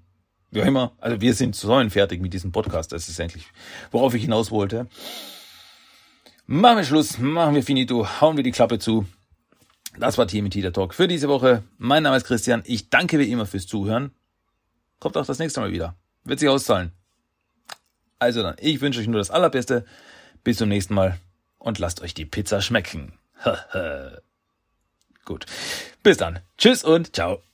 wie 0.51 0.61
auch 0.61 0.65
immer. 0.65 0.93
Also 0.99 1.21
wir 1.21 1.33
sind 1.33 1.55
zusammen 1.55 1.89
fertig 1.89 2.21
mit 2.21 2.33
diesem 2.33 2.51
Podcast. 2.51 2.91
Das 2.91 3.09
ist 3.09 3.19
endlich, 3.19 3.45
worauf 3.91 4.13
ich 4.13 4.23
hinaus 4.23 4.51
wollte. 4.51 4.87
Machen 6.45 6.77
wir 6.77 6.83
Schluss, 6.85 7.17
machen 7.17 7.55
wir 7.55 7.63
finito, 7.63 8.07
hauen 8.21 8.37
wir 8.37 8.43
die 8.43 8.51
Klappe 8.51 8.79
zu. 8.79 9.05
Das 9.99 10.17
war 10.17 10.27
TMT 10.27 10.55
der 10.55 10.73
Talk 10.73 10.93
für 10.93 11.07
diese 11.07 11.27
Woche. 11.27 11.63
Mein 11.77 12.03
Name 12.03 12.17
ist 12.17 12.25
Christian. 12.25 12.61
Ich 12.65 12.89
danke 12.89 13.19
wie 13.19 13.31
immer 13.31 13.45
fürs 13.45 13.67
Zuhören. 13.67 14.11
Kommt 14.99 15.17
auch 15.17 15.25
das 15.25 15.39
nächste 15.39 15.59
Mal 15.59 15.71
wieder. 15.71 15.95
Wird 16.23 16.39
sich 16.39 16.49
auszahlen. 16.49 16.91
Also 18.19 18.41
dann, 18.43 18.55
ich 18.59 18.81
wünsche 18.81 18.99
euch 18.99 19.07
nur 19.07 19.19
das 19.19 19.31
Allerbeste. 19.31 19.85
Bis 20.43 20.57
zum 20.57 20.69
nächsten 20.69 20.93
Mal 20.93 21.19
und 21.57 21.79
lasst 21.79 22.01
euch 22.01 22.13
die 22.13 22.25
Pizza 22.25 22.61
schmecken. 22.61 23.13
Gut. 25.25 25.45
Bis 26.03 26.17
dann. 26.17 26.39
Tschüss 26.57 26.83
und 26.83 27.15
ciao. 27.15 27.46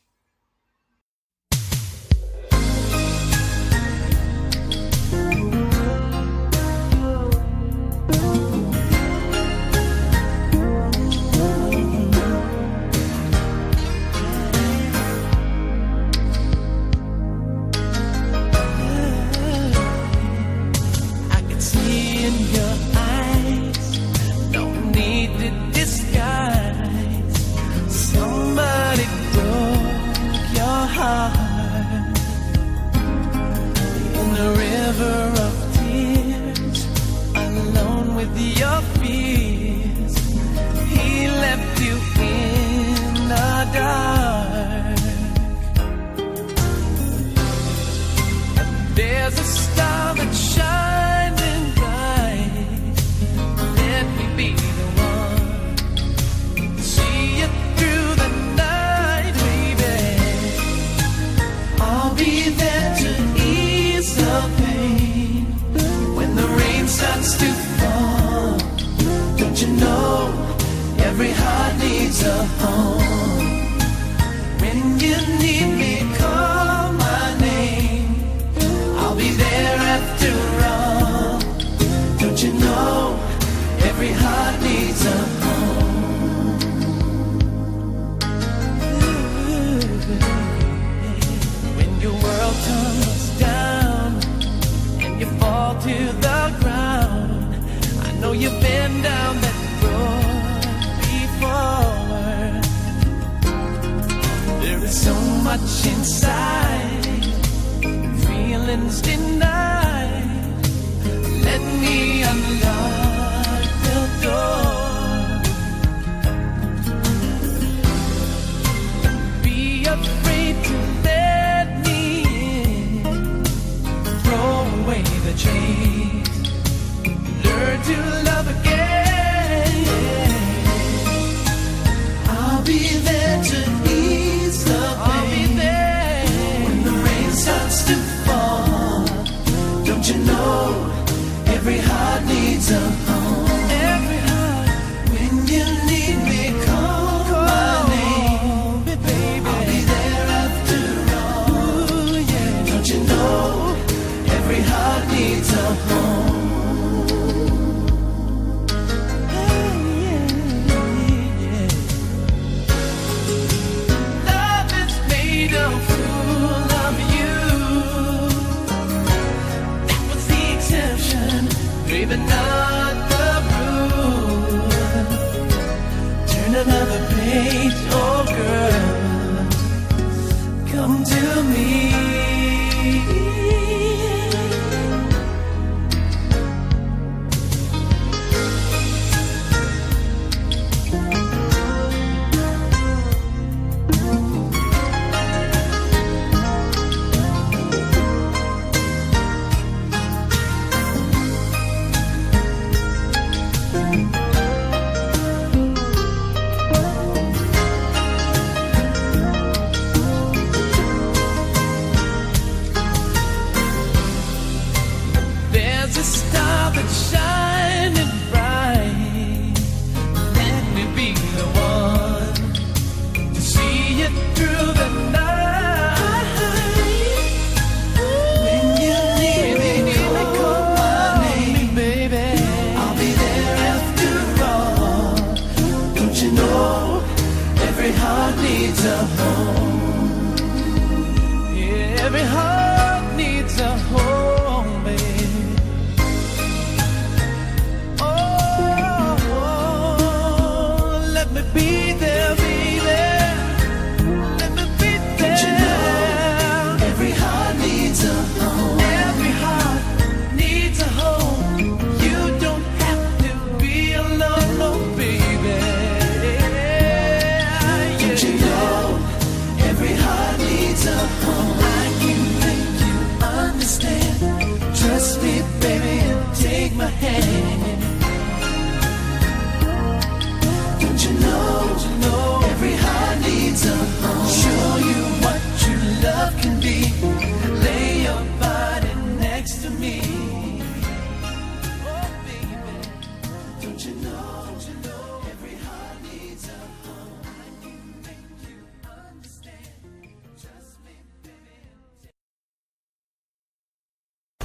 Needs 72.64 73.03